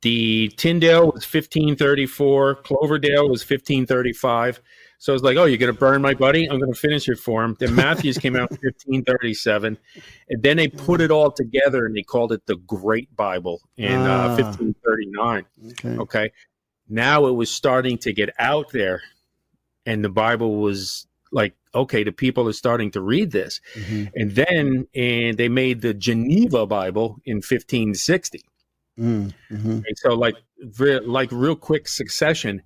the 0.02 0.48
Tyndale 0.56 1.06
was 1.06 1.24
1534, 1.24 2.56
Coverdale 2.56 3.28
was 3.28 3.42
1535. 3.42 4.60
So 4.98 5.12
I 5.12 5.14
was 5.14 5.22
like, 5.22 5.36
oh, 5.36 5.46
you're 5.46 5.58
going 5.58 5.72
to 5.72 5.78
burn 5.78 6.00
my 6.00 6.14
buddy? 6.14 6.48
I'm 6.48 6.60
going 6.60 6.72
to 6.72 6.78
finish 6.78 7.08
it 7.08 7.18
for 7.18 7.42
him. 7.42 7.56
Then 7.58 7.74
Matthews 7.74 8.18
came 8.18 8.36
out 8.36 8.50
in 8.52 8.58
1537. 8.58 9.76
And 10.28 10.42
then 10.42 10.56
they 10.58 10.68
put 10.68 11.00
it 11.00 11.10
all 11.10 11.32
together 11.32 11.86
and 11.86 11.96
they 11.96 12.02
called 12.02 12.30
it 12.30 12.46
the 12.46 12.54
Great 12.54 13.14
Bible 13.16 13.60
in 13.76 14.00
uh, 14.00 14.06
ah. 14.06 14.32
uh, 14.32 14.36
1539. 14.36 15.44
Okay. 15.72 15.88
okay. 16.02 16.32
Now 16.88 17.26
it 17.26 17.32
was 17.32 17.50
starting 17.50 17.98
to 17.98 18.12
get 18.12 18.30
out 18.38 18.70
there. 18.70 19.02
And 19.86 20.04
the 20.04 20.08
Bible 20.08 20.58
was 20.58 21.08
like, 21.32 21.54
okay, 21.74 22.04
the 22.04 22.12
people 22.12 22.48
are 22.48 22.52
starting 22.52 22.92
to 22.92 23.00
read 23.00 23.32
this. 23.32 23.60
Mm-hmm. 23.74 24.04
And 24.14 24.30
then 24.32 24.86
and 24.94 25.36
they 25.36 25.48
made 25.48 25.80
the 25.80 25.94
Geneva 25.94 26.66
Bible 26.66 27.18
in 27.24 27.36
1560. 27.38 28.42
Mm-hmm. 28.98 29.80
so 29.96 30.14
like 30.14 30.36
re- 30.78 31.00
like 31.00 31.30
real 31.32 31.56
quick 31.56 31.88
succession. 31.88 32.62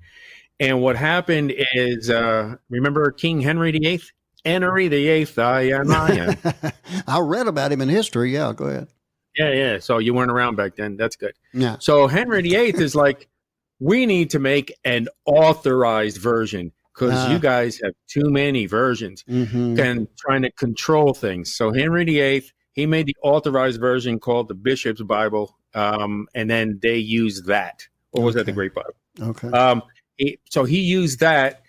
And 0.59 0.81
what 0.81 0.97
happened 0.97 1.53
is, 1.75 2.09
uh, 2.09 2.57
remember 2.71 3.11
King 3.11 3.41
Henry 3.41 3.73
VIII? 3.73 4.01
Henry 4.45 4.89
VIII, 4.89 5.27
I 5.37 5.61
am, 5.63 5.91
I 5.91 6.11
am. 6.13 6.73
I 7.07 7.21
read 7.21 7.47
about 7.47 7.73
him 7.73 7.83
in 7.83 7.89
history. 7.89 8.33
Yeah, 8.33 8.53
go 8.55 8.67
ahead. 8.67 8.89
Yeah, 9.37 9.53
yeah. 9.53 9.79
So 9.79 9.99
you 9.99 10.15
weren't 10.15 10.31
around 10.31 10.57
back 10.57 10.77
then. 10.77 10.97
That's 10.97 11.17
good. 11.17 11.35
Yeah. 11.53 11.77
So 11.81 12.07
Henry 12.07 12.43
VIII 12.43 12.83
is 12.83 12.95
like, 12.95 13.29
we 13.81 14.07
need 14.07 14.31
to 14.31 14.39
make 14.39 14.73
an 14.85 15.09
authorized 15.27 16.19
version 16.19 16.73
because 16.95 17.13
uh, 17.13 17.33
you 17.33 17.39
guys 17.39 17.79
have 17.83 17.93
too 18.09 18.31
many 18.31 18.65
versions 18.65 19.23
mm-hmm. 19.29 19.79
and 19.79 20.09
trying 20.17 20.43
to 20.43 20.51
control 20.53 21.13
things. 21.13 21.55
So 21.55 21.73
Henry 21.73 22.05
VIII, 22.05 22.51
he 22.77 22.87
made 22.87 23.07
the 23.07 23.17
authorized 23.23 23.81
version 23.81 24.21
called 24.21 24.49
the 24.49 24.55
Bishop's 24.55 25.03
Bible 25.03 25.57
um, 25.77 26.27
and 26.35 26.51
then 26.51 26.81
they 26.83 26.97
used 26.97 27.47
that. 27.47 27.87
Or 28.13 28.25
was 28.25 28.35
okay. 28.35 28.41
that 28.41 28.47
the 28.47 28.53
Great 28.53 28.75
Bible? 28.75 28.95
Okay. 29.21 29.49
Um, 29.49 29.83
he, 30.17 30.39
so 30.51 30.65
he 30.65 30.81
used 30.81 31.21
that, 31.21 31.63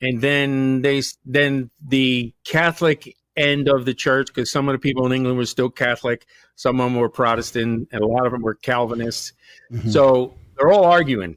and 0.00 0.20
then 0.20 0.80
they 0.80 1.02
then 1.26 1.70
the 1.86 2.32
Catholic 2.44 3.16
end 3.36 3.68
of 3.68 3.84
the 3.84 3.94
church 3.94 4.28
because 4.28 4.50
some 4.50 4.68
of 4.68 4.72
the 4.72 4.78
people 4.78 5.04
in 5.04 5.12
England 5.12 5.36
were 5.36 5.44
still 5.44 5.68
Catholic, 5.68 6.26
some 6.56 6.80
of 6.80 6.86
them 6.86 6.98
were 6.98 7.10
Protestant, 7.10 7.88
and 7.92 8.00
a 8.00 8.06
lot 8.06 8.24
of 8.24 8.32
them 8.32 8.40
were 8.40 8.54
Calvinists. 8.54 9.34
Mm-hmm. 9.70 9.90
So 9.90 10.34
they're 10.56 10.72
all 10.72 10.84
arguing. 10.84 11.36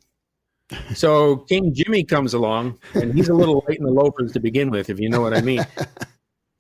So 0.96 1.38
King 1.38 1.74
Jimmy 1.74 2.06
comes 2.06 2.34
along, 2.34 2.80
and 2.94 3.14
he's 3.14 3.28
a 3.28 3.34
little 3.34 3.66
late 3.68 3.80
in 3.80 3.86
the 3.86 3.92
loafers 3.92 4.32
to 4.32 4.40
begin 4.40 4.72
with, 4.72 4.90
if 4.90 5.00
you 5.00 5.10
know 5.10 5.22
what 5.22 5.36
I 5.36 5.42
mean. 5.42 5.66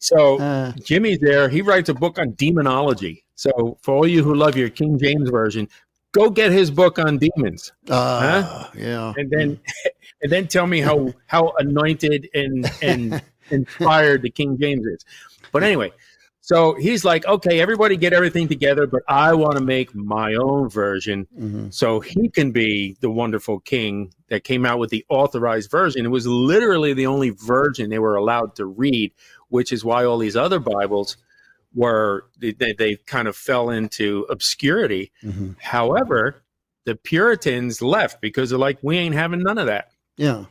So 0.04 0.38
uh, 0.38 0.74
Jimmy's 0.84 1.20
there. 1.20 1.48
He 1.48 1.62
writes 1.62 1.88
a 1.88 1.94
book 1.94 2.20
on 2.20 2.34
demonology. 2.34 3.24
So 3.36 3.78
for 3.82 3.96
all 3.96 4.08
you 4.08 4.22
who 4.22 4.36
love 4.36 4.58
your 4.58 4.70
King 4.70 5.00
James 5.00 5.30
version, 5.30 5.70
go 6.12 6.30
get 6.30 6.52
his 6.52 6.70
book 6.70 7.00
on 7.00 7.18
demons. 7.18 7.72
Uh, 7.90 8.42
huh? 8.42 8.70
Yeah, 8.76 9.14
and 9.16 9.30
then 9.30 9.60
and 10.22 10.30
then 10.30 10.50
tell 10.50 10.68
me 10.68 10.82
how 10.82 11.14
how 11.28 11.54
anointed 11.58 12.30
and 12.34 12.70
and 12.82 13.22
inspired 13.50 14.24
the 14.24 14.30
King 14.30 14.58
James 14.60 14.86
is. 14.86 15.06
But 15.54 15.64
anyway, 15.64 15.94
so 16.42 16.74
he's 16.74 17.06
like, 17.06 17.26
okay, 17.26 17.62
everybody 17.62 17.96
get 17.96 18.12
everything 18.12 18.50
together, 18.50 18.86
but 18.86 19.04
I 19.08 19.34
want 19.34 19.56
to 19.56 19.64
make 19.64 19.96
my 19.96 20.34
own 20.34 20.70
version 20.70 21.26
mm-hmm. 21.34 21.70
so 21.70 22.02
he 22.02 22.28
can 22.28 22.52
be 22.52 22.98
the 23.00 23.10
wonderful 23.10 23.62
king 23.62 24.14
that 24.28 24.44
came 24.44 24.66
out 24.66 24.80
with 24.80 24.90
the 24.90 25.06
authorized 25.08 25.72
version. 25.72 26.06
It 26.06 26.10
was 26.10 26.28
literally 26.28 26.94
the 26.94 27.06
only 27.06 27.30
version 27.30 27.90
they 27.90 28.00
were 28.00 28.18
allowed 28.18 28.58
to 28.58 28.66
read 28.66 29.14
which 29.54 29.72
is 29.72 29.86
why 29.86 30.04
all 30.04 30.18
these 30.18 30.36
other 30.36 30.60
Bibles 30.60 31.16
were 31.76 32.26
they, 32.40 32.74
they 32.74 32.96
kind 33.06 33.28
of 33.28 33.36
fell 33.36 33.70
into 33.70 34.26
obscurity. 34.28 35.12
Mm-hmm. 35.24 35.52
However, 35.60 36.44
the 36.86 36.96
Puritans 36.96 37.80
left 37.80 38.20
because 38.20 38.50
they're 38.50 38.58
like, 38.58 38.80
we 38.82 38.98
ain't 38.98 39.14
having 39.14 39.44
none 39.44 39.60
of 39.60 39.68
that. 39.68 39.92
Yeah. 40.18 40.46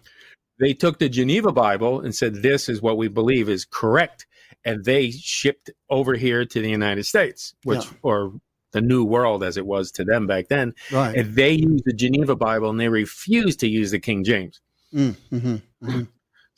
They 0.60 0.72
took 0.72 1.00
the 1.00 1.08
Geneva 1.08 1.50
Bible 1.50 2.00
and 2.00 2.14
said, 2.14 2.42
this 2.42 2.68
is 2.68 2.80
what 2.80 2.96
we 2.96 3.08
believe 3.08 3.48
is 3.48 3.64
correct. 3.64 4.26
And 4.64 4.84
they 4.84 5.10
shipped 5.10 5.68
over 5.90 6.14
here 6.14 6.44
to 6.44 6.60
the 6.62 6.70
United 6.70 7.04
States, 7.04 7.54
which, 7.64 7.84
yeah. 7.84 7.92
or 8.02 8.32
the 8.70 8.80
New 8.80 9.04
World 9.04 9.42
as 9.42 9.56
it 9.56 9.66
was 9.66 9.90
to 9.92 10.04
them 10.04 10.28
back 10.28 10.46
then. 10.46 10.74
Right. 10.92 11.16
And 11.16 11.34
they 11.34 11.50
used 11.50 11.84
the 11.84 11.92
Geneva 11.92 12.36
Bible 12.36 12.70
and 12.70 12.78
they 12.78 12.88
refused 12.88 13.58
to 13.60 13.68
use 13.68 13.90
the 13.90 13.98
King 13.98 14.22
James. 14.22 14.60
Mm, 14.94 15.16
mm-hmm, 15.32 15.56
mm-hmm. 15.84 16.02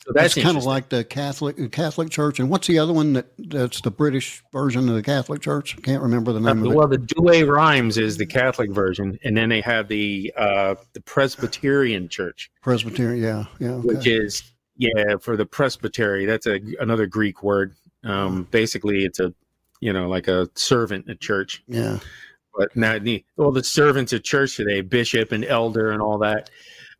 So 0.05 0.13
that's 0.13 0.35
kind 0.35 0.55
of 0.55 0.65
like 0.65 0.89
the 0.89 1.03
Catholic 1.03 1.71
Catholic 1.71 2.11
Church. 2.11 2.39
And 2.39 2.47
what's 2.47 2.67
the 2.67 2.77
other 2.77 2.93
one 2.93 3.13
that 3.13 3.25
that's 3.39 3.81
the 3.81 3.89
British 3.89 4.43
version 4.51 4.87
of 4.87 4.93
the 4.93 5.01
Catholic 5.01 5.41
Church? 5.41 5.75
I 5.75 5.81
can't 5.81 6.03
remember 6.03 6.31
the 6.31 6.39
name 6.39 6.59
uh, 6.59 6.65
of 6.67 6.71
it. 6.71 6.75
Well, 6.75 6.87
the 6.87 6.99
Douay-Rheims 6.99 7.97
is 7.97 8.17
the 8.17 8.25
Catholic 8.27 8.71
version, 8.71 9.17
and 9.23 9.35
then 9.35 9.49
they 9.49 9.61
have 9.61 9.87
the 9.87 10.31
uh, 10.37 10.75
the 10.93 11.01
Presbyterian 11.01 12.07
Church. 12.07 12.51
Presbyterian, 12.61 13.23
yeah, 13.23 13.45
yeah, 13.59 13.75
okay. 13.75 13.87
which 13.87 14.05
is 14.05 14.43
yeah 14.77 15.17
for 15.19 15.35
the 15.35 15.45
presbytery. 15.45 16.25
That's 16.25 16.45
a 16.45 16.59
another 16.79 17.07
Greek 17.07 17.41
word. 17.41 17.75
Um, 18.03 18.47
basically, 18.51 19.05
it's 19.05 19.19
a 19.19 19.33
you 19.79 19.91
know 19.91 20.07
like 20.07 20.27
a 20.27 20.47
servant 20.53 21.09
at 21.09 21.19
church. 21.19 21.63
Yeah. 21.67 21.97
But 22.57 22.73
now, 22.73 22.97
the, 22.99 23.25
well, 23.35 23.51
the 23.51 23.65
servants 23.65 24.13
at 24.13 24.23
church 24.23 24.55
today, 24.55 24.79
bishop 24.79 25.33
and 25.33 25.43
elder 25.43 25.91
and 25.91 26.01
all 26.01 26.19
that 26.19 26.49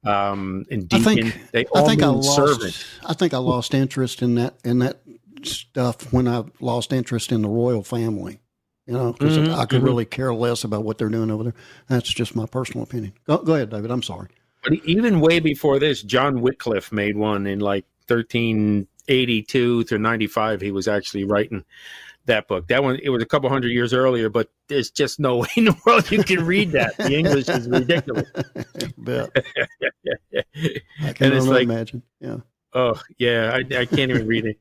um, 0.05 0.65
and 0.69 0.87
deacon. 0.87 1.07
I 1.07 1.15
think, 1.15 1.51
they 1.51 1.65
all 1.65 1.83
I 1.83 1.87
think 1.87 2.03
I 2.03 2.07
lost, 2.07 2.35
servant. 2.35 2.85
I 3.05 3.13
think 3.13 3.33
I 3.33 3.37
lost 3.37 3.73
interest 3.73 4.21
in 4.21 4.35
that 4.35 4.55
in 4.63 4.79
that 4.79 5.01
stuff 5.43 6.11
when 6.13 6.27
I 6.27 6.43
lost 6.59 6.93
interest 6.93 7.31
in 7.31 7.41
the 7.41 7.49
royal 7.49 7.83
family. 7.83 8.39
You 8.87 8.93
know, 8.93 9.13
because 9.13 9.37
mm-hmm, 9.39 9.59
I 9.59 9.65
could 9.65 9.77
mm-hmm. 9.77 9.85
really 9.85 10.05
care 10.05 10.31
less 10.31 10.63
about 10.63 10.83
what 10.83 10.99
they're 10.99 11.09
doing 11.09 11.31
over 11.31 11.43
there. 11.43 11.55
That's 11.87 12.07
just 12.07 12.35
my 12.35 12.45
personal 12.45 12.83
opinion. 12.83 13.13
Go, 13.25 13.39
go 13.39 13.55
ahead, 13.55 13.71
David. 13.71 13.89
I'm 13.89 14.03
sorry. 14.03 14.29
But 14.61 14.73
even 14.85 15.21
way 15.21 15.39
before 15.39 15.79
this, 15.79 16.03
John 16.03 16.41
Wycliffe 16.41 16.91
made 16.91 17.17
one 17.17 17.47
in 17.47 17.59
like 17.59 17.85
1382 18.07 19.83
to 19.85 19.97
95. 19.97 20.61
He 20.61 20.71
was 20.71 20.87
actually 20.87 21.23
writing 21.23 21.65
that 22.25 22.47
book. 22.47 22.67
That 22.67 22.83
one, 22.83 22.99
it 23.01 23.09
was 23.09 23.21
a 23.21 23.25
couple 23.25 23.49
hundred 23.49 23.69
years 23.69 23.93
earlier, 23.93 24.29
but 24.29 24.49
there's 24.67 24.89
just 24.89 25.19
no 25.19 25.37
way 25.39 25.47
in 25.55 25.65
the 25.65 25.77
world 25.85 26.09
you 26.11 26.23
can 26.23 26.45
read 26.45 26.71
that. 26.71 26.97
The 26.97 27.15
English 27.15 27.49
is 27.49 27.67
ridiculous. 27.67 28.29
yeah. 29.05 29.27
I 31.03 31.13
can 31.13 31.33
only 31.33 31.49
like, 31.49 31.63
imagine. 31.63 32.03
Yeah. 32.19 32.37
Oh 32.73 32.99
yeah, 33.17 33.51
I, 33.53 33.77
I 33.77 33.85
can't 33.85 34.11
even 34.11 34.27
read 34.27 34.45
it. 34.45 34.59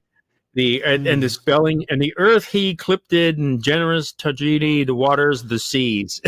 The 0.54 0.84
and, 0.84 1.04
and, 1.08 1.20
the 1.20 1.26
hmm. 1.26 1.32
spelling 1.32 1.84
and 1.88 2.00
the 2.00 2.14
earth 2.16 2.46
he 2.46 2.76
clipped 2.76 3.12
it 3.12 3.38
and 3.38 3.60
generous 3.60 4.12
tragedy 4.12 4.84
the 4.84 4.94
waters 4.94 5.42
the 5.42 5.58
seas. 5.58 6.20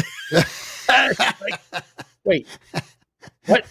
like, 0.89 1.61
wait, 2.25 2.49
what? 3.47 3.65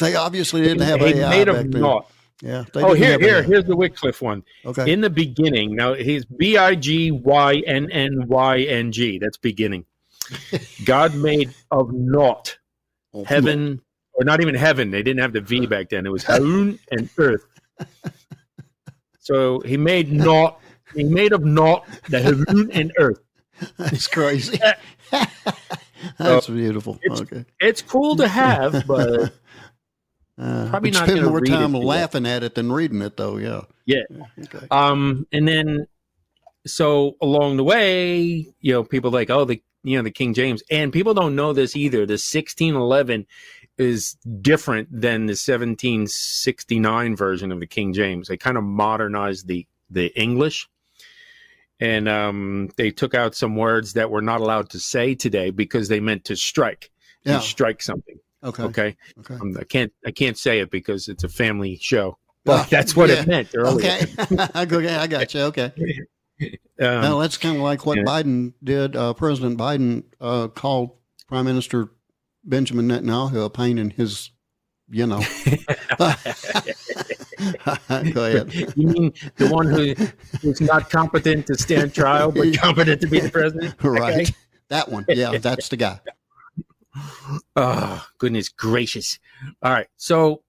They 0.00 0.14
obviously 0.16 0.62
didn't 0.62 0.80
have 0.80 1.02
AI 1.02 1.28
made 1.28 1.48
of 1.48 1.66
naught. 1.66 2.10
Yeah. 2.44 2.64
Oh, 2.74 2.92
here, 2.92 3.18
here, 3.18 3.42
here's 3.42 3.64
the 3.64 3.74
Wycliffe 3.74 4.20
one. 4.20 4.42
Okay. 4.66 4.92
In 4.92 5.00
the 5.00 5.08
beginning, 5.08 5.74
now 5.74 5.94
he's 5.94 6.26
B 6.26 6.58
I 6.58 6.74
G 6.74 7.10
Y 7.10 7.62
N 7.66 7.90
N 7.90 8.28
Y 8.28 8.60
N 8.60 8.92
G. 8.92 9.18
That's 9.18 9.38
beginning. 9.38 9.86
God 10.84 11.14
made 11.14 11.54
of 11.70 11.90
naught 11.92 12.58
heaven, 13.26 13.80
or 14.12 14.24
not 14.24 14.42
even 14.42 14.54
heaven. 14.54 14.90
They 14.90 15.02
didn't 15.02 15.20
have 15.20 15.32
the 15.32 15.40
V 15.40 15.66
back 15.66 15.88
then. 15.88 16.04
It 16.04 16.12
was 16.12 16.24
heaven 16.24 16.78
and 16.90 17.08
earth. 17.18 17.46
So 19.24 19.60
he 19.60 19.78
made 19.78 20.12
naught. 20.12 20.60
He 20.94 21.02
made 21.02 21.32
of 21.32 21.42
naught 21.46 21.86
the 22.10 22.20
heaven 22.20 22.70
and 22.72 22.92
earth. 22.98 23.20
That's 23.78 24.06
crazy. 24.06 24.58
That's 26.18 26.46
so 26.46 26.52
beautiful. 26.52 26.98
It's, 27.00 27.22
okay. 27.22 27.46
It's 27.58 27.80
cool 27.80 28.16
to 28.16 28.28
have, 28.28 28.86
but 28.86 29.32
uh, 30.38 30.68
Probably 30.68 30.90
not 30.90 31.08
spend 31.08 31.24
more 31.24 31.40
time 31.40 31.72
laughing 31.72 32.26
at 32.26 32.42
it 32.42 32.54
than 32.54 32.72
reading 32.72 33.02
it, 33.02 33.16
though. 33.16 33.36
Yeah. 33.36 33.62
Yeah. 33.86 34.02
Okay. 34.42 34.66
Um, 34.70 35.26
and 35.32 35.46
then 35.46 35.86
so 36.66 37.16
along 37.20 37.56
the 37.56 37.64
way, 37.64 38.46
you 38.60 38.72
know, 38.72 38.84
people 38.84 39.10
like, 39.10 39.30
oh, 39.30 39.44
the 39.44 39.62
you 39.82 39.96
know 39.98 40.02
the 40.02 40.10
King 40.10 40.34
James, 40.34 40.62
and 40.70 40.92
people 40.92 41.14
don't 41.14 41.36
know 41.36 41.52
this 41.52 41.76
either. 41.76 42.06
The 42.06 42.14
1611 42.14 43.26
is 43.76 44.16
different 44.40 44.88
than 44.90 45.26
the 45.26 45.32
1769 45.32 47.16
version 47.16 47.52
of 47.52 47.60
the 47.60 47.66
King 47.66 47.92
James. 47.92 48.28
They 48.28 48.36
kind 48.36 48.56
of 48.56 48.64
modernized 48.64 49.46
the 49.46 49.66
the 49.90 50.06
English, 50.18 50.66
and 51.78 52.08
um, 52.08 52.70
they 52.76 52.90
took 52.90 53.14
out 53.14 53.34
some 53.34 53.56
words 53.56 53.92
that 53.92 54.10
we're 54.10 54.22
not 54.22 54.40
allowed 54.40 54.70
to 54.70 54.80
say 54.80 55.14
today 55.14 55.50
because 55.50 55.88
they 55.88 56.00
meant 56.00 56.24
to 56.24 56.36
strike. 56.36 56.90
Yeah. 57.24 57.40
strike 57.40 57.80
something. 57.80 58.18
Okay. 58.44 58.62
Okay. 58.64 58.96
okay. 59.18 59.34
Um, 59.34 59.56
I 59.58 59.64
can't 59.64 59.92
I 60.06 60.10
can't 60.10 60.36
say 60.36 60.60
it 60.60 60.70
because 60.70 61.08
it's 61.08 61.24
a 61.24 61.28
family 61.28 61.78
show. 61.80 62.18
But 62.44 62.68
that's 62.68 62.94
what 62.94 63.08
yeah. 63.08 63.22
it 63.22 63.26
meant 63.26 63.48
earlier. 63.54 63.90
Okay. 64.18 64.76
okay, 64.76 64.94
I 64.94 65.06
got 65.06 65.34
you. 65.34 65.40
Okay. 65.42 65.72
Um, 66.80 67.00
no, 67.02 67.20
that's 67.20 67.36
kind 67.38 67.54
of 67.54 67.62
like 67.62 67.86
what 67.86 67.96
yeah. 67.96 68.02
Biden 68.02 68.54
did. 68.64 68.96
Uh, 68.96 69.14
President 69.14 69.56
Biden 69.56 70.02
uh, 70.20 70.48
called 70.48 70.90
Prime 71.28 71.44
Minister 71.44 71.92
Benjamin 72.42 72.88
Netanyahu 72.88 73.44
a 73.44 73.48
pain 73.50 73.78
in 73.78 73.90
his, 73.90 74.30
you 74.90 75.06
know. 75.06 75.18
Go 78.12 78.24
ahead. 78.24 78.52
You 78.74 78.88
mean 78.88 79.12
the 79.36 79.48
one 79.48 79.66
who 79.68 79.94
is 80.42 80.60
not 80.60 80.90
competent 80.90 81.46
to 81.46 81.54
stand 81.56 81.94
trial, 81.94 82.32
but 82.32 82.58
competent 82.58 83.00
to 83.02 83.06
be 83.06 83.20
the 83.20 83.30
president? 83.30 83.76
Right. 83.80 84.22
Okay. 84.22 84.34
That 84.68 84.88
one. 84.88 85.04
Yeah, 85.08 85.38
that's 85.38 85.68
the 85.68 85.76
guy. 85.76 86.00
Oh, 87.56 88.06
goodness 88.18 88.48
gracious. 88.48 89.18
All 89.62 89.72
right. 89.72 89.88
So 89.96 90.42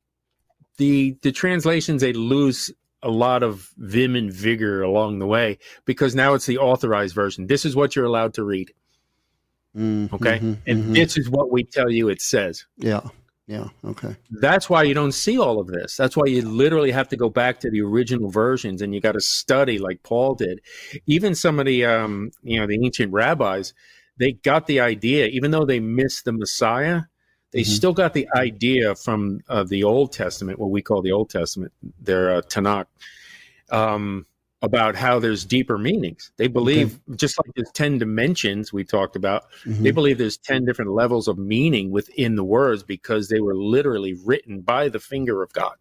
the 0.77 1.17
the 1.21 1.31
translations 1.31 2.01
they 2.01 2.13
lose 2.13 2.71
a 3.01 3.09
lot 3.09 3.43
of 3.43 3.71
vim 3.77 4.15
and 4.15 4.33
vigor 4.33 4.81
along 4.81 5.19
the 5.19 5.27
way 5.27 5.57
because 5.85 6.15
now 6.15 6.33
it's 6.33 6.45
the 6.45 6.57
authorized 6.57 7.15
version. 7.15 7.47
This 7.47 7.65
is 7.65 7.75
what 7.75 7.95
you're 7.95 8.05
allowed 8.05 8.33
to 8.35 8.43
read. 8.43 8.73
Mm-hmm, 9.75 10.15
okay. 10.15 10.37
Mm-hmm, 10.37 10.53
and 10.67 10.83
mm-hmm. 10.83 10.93
this 10.93 11.17
is 11.17 11.29
what 11.29 11.51
we 11.51 11.63
tell 11.63 11.89
you 11.91 12.09
it 12.09 12.21
says. 12.21 12.65
Yeah. 12.77 13.01
Yeah. 13.47 13.67
Okay. 13.83 14.15
That's 14.31 14.71
why 14.71 14.83
you 14.83 14.95
don't 14.95 15.11
see 15.11 15.37
all 15.37 15.59
of 15.59 15.67
this. 15.67 15.95
That's 15.95 16.17
why 16.17 16.25
you 16.25 16.41
literally 16.41 16.91
have 16.91 17.07
to 17.09 17.17
go 17.17 17.29
back 17.29 17.59
to 17.59 17.69
the 17.69 17.81
original 17.81 18.31
versions 18.31 18.81
and 18.81 18.93
you 18.93 19.01
got 19.01 19.11
to 19.11 19.21
study 19.21 19.77
like 19.77 20.01
Paul 20.01 20.33
did. 20.33 20.61
Even 21.05 21.35
some 21.35 21.59
of 21.59 21.67
the, 21.67 21.85
um, 21.85 22.31
you 22.41 22.59
know, 22.59 22.65
the 22.65 22.83
ancient 22.83 23.13
rabbis, 23.13 23.75
they 24.17 24.33
got 24.33 24.67
the 24.67 24.79
idea, 24.79 25.27
even 25.27 25.51
though 25.51 25.65
they 25.65 25.79
missed 25.79 26.25
the 26.25 26.31
Messiah, 26.31 27.01
they 27.51 27.61
mm-hmm. 27.61 27.71
still 27.71 27.93
got 27.93 28.13
the 28.13 28.27
idea 28.35 28.95
from 28.95 29.39
uh, 29.47 29.63
the 29.63 29.83
Old 29.83 30.11
Testament, 30.11 30.59
what 30.59 30.71
we 30.71 30.81
call 30.81 31.01
the 31.01 31.11
Old 31.11 31.29
Testament, 31.29 31.71
their 32.01 32.35
uh, 32.35 32.41
Tanakh, 32.41 32.87
um, 33.71 34.25
about 34.61 34.95
how 34.95 35.19
there's 35.19 35.45
deeper 35.45 35.77
meanings. 35.77 36.31
They 36.37 36.47
believe, 36.47 36.99
okay. 37.07 37.17
just 37.17 37.37
like 37.37 37.53
there's 37.55 37.71
10 37.71 37.99
dimensions 37.99 38.73
we 38.73 38.83
talked 38.83 39.15
about, 39.15 39.45
mm-hmm. 39.63 39.83
they 39.83 39.91
believe 39.91 40.17
there's 40.17 40.37
10 40.37 40.65
different 40.65 40.91
levels 40.91 41.27
of 41.27 41.37
meaning 41.37 41.91
within 41.91 42.35
the 42.35 42.43
words 42.43 42.83
because 42.83 43.29
they 43.29 43.39
were 43.39 43.55
literally 43.55 44.15
written 44.25 44.61
by 44.61 44.89
the 44.89 44.99
finger 44.99 45.43
of 45.43 45.53
God. 45.53 45.75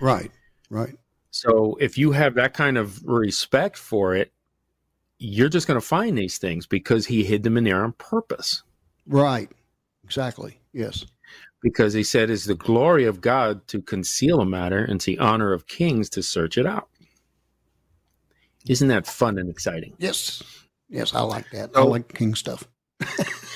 Right, 0.00 0.30
right. 0.70 0.96
So 1.30 1.76
if 1.80 1.98
you 1.98 2.12
have 2.12 2.34
that 2.34 2.54
kind 2.54 2.78
of 2.78 3.04
respect 3.04 3.76
for 3.76 4.16
it, 4.16 4.32
you're 5.20 5.50
just 5.50 5.66
going 5.66 5.78
to 5.78 5.86
find 5.86 6.18
these 6.18 6.38
things 6.38 6.66
because 6.66 7.06
he 7.06 7.22
hid 7.22 7.42
them 7.42 7.56
in 7.56 7.64
there 7.64 7.84
on 7.84 7.92
purpose. 7.92 8.62
Right. 9.06 9.50
Exactly. 10.02 10.58
Yes. 10.72 11.04
Because 11.62 11.92
he 11.92 12.02
said, 12.02 12.30
"Is 12.30 12.46
the 12.46 12.54
glory 12.54 13.04
of 13.04 13.20
God 13.20 13.68
to 13.68 13.82
conceal 13.82 14.40
a 14.40 14.46
matter, 14.46 14.82
and 14.82 14.98
the 15.02 15.18
honor 15.18 15.52
of 15.52 15.66
kings 15.66 16.08
to 16.10 16.22
search 16.22 16.56
it 16.56 16.64
out." 16.64 16.88
Isn't 18.66 18.88
that 18.88 19.06
fun 19.06 19.38
and 19.38 19.50
exciting? 19.50 19.92
Yes. 19.98 20.42
Yes, 20.88 21.14
I 21.14 21.20
like 21.20 21.50
that. 21.50 21.74
So, 21.74 21.82
I 21.82 21.84
like 21.84 22.14
king 22.14 22.34
stuff. 22.34 22.66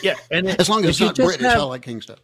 yeah, 0.03 0.17
and 0.31 0.49
as 0.61 0.69
long 0.69 0.85
as 0.85 0.91
it's 0.91 1.01
not 1.01 1.17
British, 1.17 1.47
have, 1.47 1.61
I 1.61 1.65
like 1.65 1.83
king 1.83 2.03
stuff. 2.03 2.21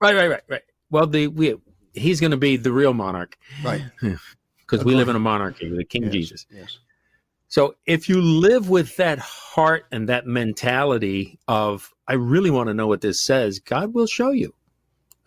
Right, 0.00 0.14
right, 0.14 0.28
right, 0.28 0.42
right. 0.48 0.62
Well, 0.90 1.08
the 1.08 1.26
we 1.26 1.56
he's 1.94 2.20
going 2.20 2.30
to 2.30 2.36
be 2.36 2.56
the 2.56 2.72
real 2.72 2.94
monarch, 2.94 3.36
right? 3.64 3.82
Because 4.60 4.84
we 4.84 4.94
live 4.94 5.08
in 5.08 5.16
a 5.16 5.18
monarchy 5.18 5.70
with 5.70 5.78
the 5.78 5.84
King 5.84 6.02
yes, 6.02 6.12
Jesus. 6.12 6.46
Yes. 6.50 6.78
So 7.48 7.76
if 7.86 8.08
you 8.08 8.20
live 8.20 8.68
with 8.68 8.96
that 8.96 9.18
heart 9.18 9.86
and 9.90 10.08
that 10.08 10.26
mentality 10.26 11.38
of, 11.48 11.90
I 12.06 12.12
really 12.14 12.50
want 12.50 12.68
to 12.68 12.74
know 12.74 12.86
what 12.86 13.00
this 13.00 13.22
says, 13.22 13.58
God 13.58 13.94
will 13.94 14.06
show 14.06 14.30
you. 14.30 14.54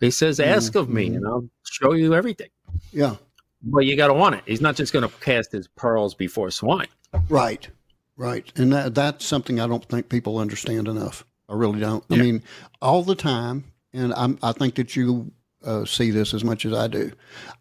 He 0.00 0.10
says, 0.10 0.40
ask 0.40 0.70
mm-hmm. 0.70 0.78
of 0.78 0.88
me 0.88 1.06
mm-hmm. 1.06 1.16
and 1.16 1.26
I'll 1.26 1.48
show 1.64 1.92
you 1.92 2.14
everything. 2.14 2.48
Yeah. 2.92 3.16
But 3.62 3.86
you 3.86 3.96
got 3.96 4.08
to 4.08 4.14
want 4.14 4.36
it. 4.36 4.42
He's 4.46 4.60
not 4.60 4.76
just 4.76 4.92
going 4.92 5.08
to 5.08 5.14
cast 5.18 5.52
his 5.52 5.68
pearls 5.68 6.14
before 6.14 6.50
swine. 6.50 6.88
Right. 7.28 7.68
Right. 8.16 8.50
And 8.56 8.72
that, 8.72 8.94
that's 8.94 9.24
something 9.24 9.60
I 9.60 9.66
don't 9.66 9.84
think 9.84 10.08
people 10.08 10.38
understand 10.38 10.88
enough. 10.88 11.24
I 11.48 11.54
really 11.54 11.80
don't. 11.80 12.04
Yeah. 12.08 12.18
I 12.18 12.20
mean, 12.20 12.42
all 12.80 13.02
the 13.02 13.14
time, 13.14 13.64
and 13.92 14.14
I'm, 14.14 14.38
I 14.42 14.52
think 14.52 14.76
that 14.76 14.96
you 14.96 15.32
uh, 15.64 15.84
see 15.84 16.10
this 16.10 16.34
as 16.34 16.44
much 16.44 16.64
as 16.64 16.72
I 16.72 16.86
do. 16.86 17.12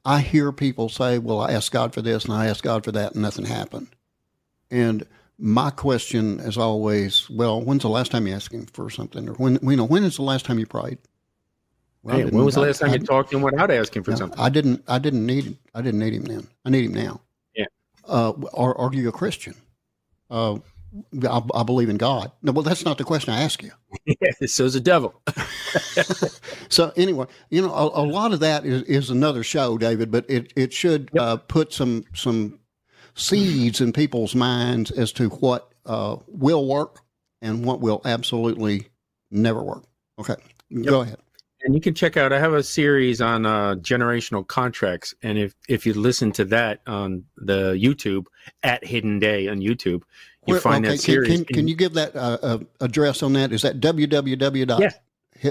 I 0.05 0.21
hear 0.21 0.51
people 0.51 0.89
say, 0.89 1.17
well, 1.19 1.39
I 1.39 1.51
asked 1.51 1.71
God 1.71 1.93
for 1.93 2.01
this 2.01 2.25
and 2.25 2.33
I 2.33 2.47
asked 2.47 2.63
God 2.63 2.83
for 2.83 2.91
that 2.91 3.13
and 3.13 3.21
nothing 3.21 3.45
happened. 3.45 3.87
And 4.71 5.05
my 5.37 5.69
question 5.69 6.39
is 6.39 6.57
always, 6.57 7.29
well, 7.29 7.61
when's 7.61 7.81
the 7.81 7.89
last 7.89 8.11
time 8.11 8.25
you 8.25 8.33
asked 8.33 8.53
him 8.53 8.65
for 8.67 8.89
something, 8.89 9.27
or 9.27 9.33
when 9.33 9.59
you 9.61 9.75
know 9.75 9.85
when 9.85 10.03
is 10.03 10.15
the 10.15 10.23
last 10.23 10.45
time 10.45 10.57
you 10.57 10.65
prayed? 10.65 10.97
Well, 12.03 12.17
hey, 12.17 12.25
when 12.25 12.45
was 12.45 12.55
the 12.55 12.61
last 12.61 12.79
time 12.79 12.91
I, 12.91 12.93
you 12.93 12.99
talked 12.99 13.29
to 13.31 13.37
him 13.37 13.43
without 13.43 13.69
asking 13.69 14.03
for 14.03 14.11
no, 14.11 14.17
something? 14.17 14.39
I 14.39 14.49
didn't. 14.49 14.83
I 14.87 14.97
didn't 14.97 15.25
need. 15.25 15.45
Him. 15.45 15.59
I 15.75 15.81
didn't 15.81 15.99
need 15.99 16.13
him 16.13 16.23
then. 16.23 16.47
I 16.65 16.69
need 16.69 16.85
him 16.85 16.93
now. 16.93 17.21
Yeah. 17.55 17.65
Uh, 18.07 18.33
are, 18.53 18.75
are 18.77 18.93
you 18.93 19.09
a 19.09 19.11
Christian? 19.11 19.55
Uh, 20.29 20.59
I, 21.29 21.41
I, 21.53 21.63
believe 21.63 21.89
in 21.89 21.97
God. 21.97 22.31
No, 22.41 22.51
well, 22.51 22.63
that's 22.63 22.85
not 22.85 22.97
the 22.97 23.03
question 23.03 23.33
I 23.33 23.41
ask 23.41 23.61
you. 23.61 23.71
yeah, 24.05 24.31
so's 24.45 24.73
the 24.73 24.79
devil. 24.79 25.21
so 26.69 26.91
anyway, 26.95 27.27
you 27.49 27.61
know, 27.61 27.73
a, 27.73 28.01
a, 28.01 28.05
lot 28.05 28.33
of 28.33 28.39
that 28.39 28.65
is, 28.65 28.83
is 28.83 29.09
another 29.09 29.43
show, 29.43 29.77
David. 29.77 30.11
But 30.11 30.25
it 30.29 30.51
it 30.55 30.73
should 30.73 31.09
yep. 31.13 31.23
uh, 31.23 31.37
put 31.37 31.73
some 31.73 32.05
some 32.13 32.59
seeds 33.15 33.81
in 33.81 33.93
people's 33.93 34.35
minds 34.35 34.91
as 34.91 35.11
to 35.13 35.29
what 35.29 35.73
uh, 35.85 36.17
will 36.27 36.67
work 36.67 36.99
and 37.41 37.65
what 37.65 37.79
will 37.79 38.01
absolutely 38.05 38.87
never 39.29 39.63
work. 39.63 39.83
Okay, 40.19 40.35
yep. 40.69 40.85
go 40.85 41.01
ahead. 41.01 41.17
And 41.63 41.75
you 41.75 41.81
can 41.81 41.93
check 41.93 42.17
out. 42.17 42.33
I 42.33 42.39
have 42.39 42.53
a 42.53 42.63
series 42.63 43.21
on 43.21 43.45
uh, 43.45 43.75
generational 43.75 44.45
contracts, 44.45 45.13
and 45.21 45.37
if 45.37 45.53
if 45.69 45.85
you 45.85 45.93
listen 45.93 46.31
to 46.33 46.45
that 46.45 46.81
on 46.87 47.25
the 47.37 47.73
YouTube 47.73 48.25
at 48.63 48.83
Hidden 48.83 49.19
Day 49.19 49.47
on 49.47 49.59
YouTube, 49.59 50.01
you 50.47 50.53
Where, 50.53 50.59
find 50.59 50.85
okay, 50.85 50.95
that 50.95 51.01
series. 51.01 51.29
Can, 51.29 51.45
can, 51.45 51.55
can 51.55 51.67
you 51.67 51.75
give 51.75 51.93
that 51.93 52.15
uh, 52.15 52.37
uh, 52.41 52.57
address 52.79 53.21
on 53.21 53.33
that? 53.33 53.51
Is 53.51 53.61
that 53.61 53.79
www. 53.79 54.79
Yeah. 54.79 54.91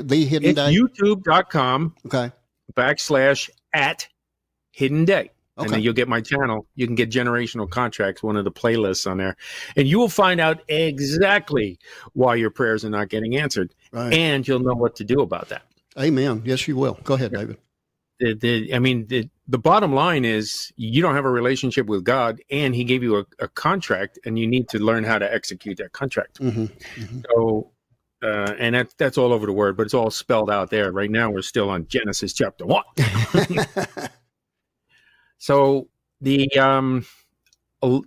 The 0.02 0.24
Hidden 0.24 0.50
it's 0.50 0.56
Day. 0.56 0.74
YouTube.com. 0.74 1.94
Okay. 2.06 2.32
Backslash 2.74 3.50
at 3.72 4.08
Hidden 4.72 5.04
Day. 5.04 5.30
Okay. 5.60 5.66
And 5.66 5.74
then 5.74 5.82
you'll 5.82 5.92
get 5.92 6.08
my 6.08 6.22
channel. 6.22 6.66
You 6.74 6.86
can 6.86 6.94
get 6.94 7.10
generational 7.10 7.68
contracts, 7.68 8.22
one 8.22 8.36
of 8.36 8.44
the 8.44 8.50
playlists 8.50 9.08
on 9.08 9.18
there, 9.18 9.36
and 9.76 9.86
you 9.86 9.98
will 9.98 10.08
find 10.08 10.40
out 10.40 10.62
exactly 10.68 11.78
why 12.14 12.36
your 12.36 12.48
prayers 12.48 12.82
are 12.82 12.88
not 12.88 13.10
getting 13.10 13.36
answered, 13.36 13.74
right. 13.92 14.10
and 14.10 14.48
you'll 14.48 14.60
know 14.60 14.72
what 14.72 14.96
to 14.96 15.04
do 15.04 15.20
about 15.20 15.50
that. 15.50 15.64
Amen. 15.98 16.40
Yes, 16.46 16.66
you 16.66 16.76
will. 16.76 16.98
Go 17.04 17.12
ahead, 17.12 17.32
David. 17.32 17.58
The, 18.20 18.34
the, 18.34 18.74
I 18.74 18.78
mean, 18.78 19.06
the, 19.08 19.28
the 19.48 19.58
bottom 19.58 19.94
line 19.94 20.24
is 20.24 20.72
you 20.76 21.02
don't 21.02 21.14
have 21.14 21.26
a 21.26 21.30
relationship 21.30 21.86
with 21.86 22.04
God, 22.04 22.40
and 22.50 22.74
He 22.74 22.84
gave 22.84 23.02
you 23.02 23.18
a, 23.18 23.26
a 23.38 23.48
contract, 23.48 24.18
and 24.24 24.38
you 24.38 24.46
need 24.46 24.70
to 24.70 24.78
learn 24.78 25.04
how 25.04 25.18
to 25.18 25.30
execute 25.30 25.76
that 25.76 25.92
contract. 25.92 26.40
Mm-hmm. 26.40 26.64
Mm-hmm. 27.02 27.20
So, 27.34 27.70
uh, 28.22 28.54
and 28.58 28.74
that, 28.74 28.94
that's 28.96 29.18
all 29.18 29.34
over 29.34 29.44
the 29.44 29.52
word, 29.52 29.76
but 29.76 29.82
it's 29.84 29.94
all 29.94 30.10
spelled 30.10 30.50
out 30.50 30.70
there. 30.70 30.90
Right 30.90 31.10
now, 31.10 31.30
we're 31.30 31.42
still 31.42 31.68
on 31.68 31.86
Genesis 31.86 32.32
chapter 32.32 32.64
one. 32.64 32.84
So 35.40 35.88
the 36.20 36.48
um, 36.58 37.06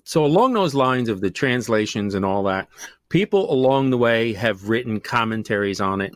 so 0.06 0.24
along 0.24 0.54
those 0.54 0.76
lines 0.76 1.10
of 1.10 1.20
the 1.20 1.32
translations 1.32 2.14
and 2.14 2.24
all 2.24 2.44
that, 2.44 2.70
people 3.10 3.52
along 3.52 3.90
the 3.90 3.98
way 3.98 4.34
have 4.34 4.70
written 4.70 5.00
commentaries 5.00 5.82
on 5.82 6.00
it. 6.00 6.14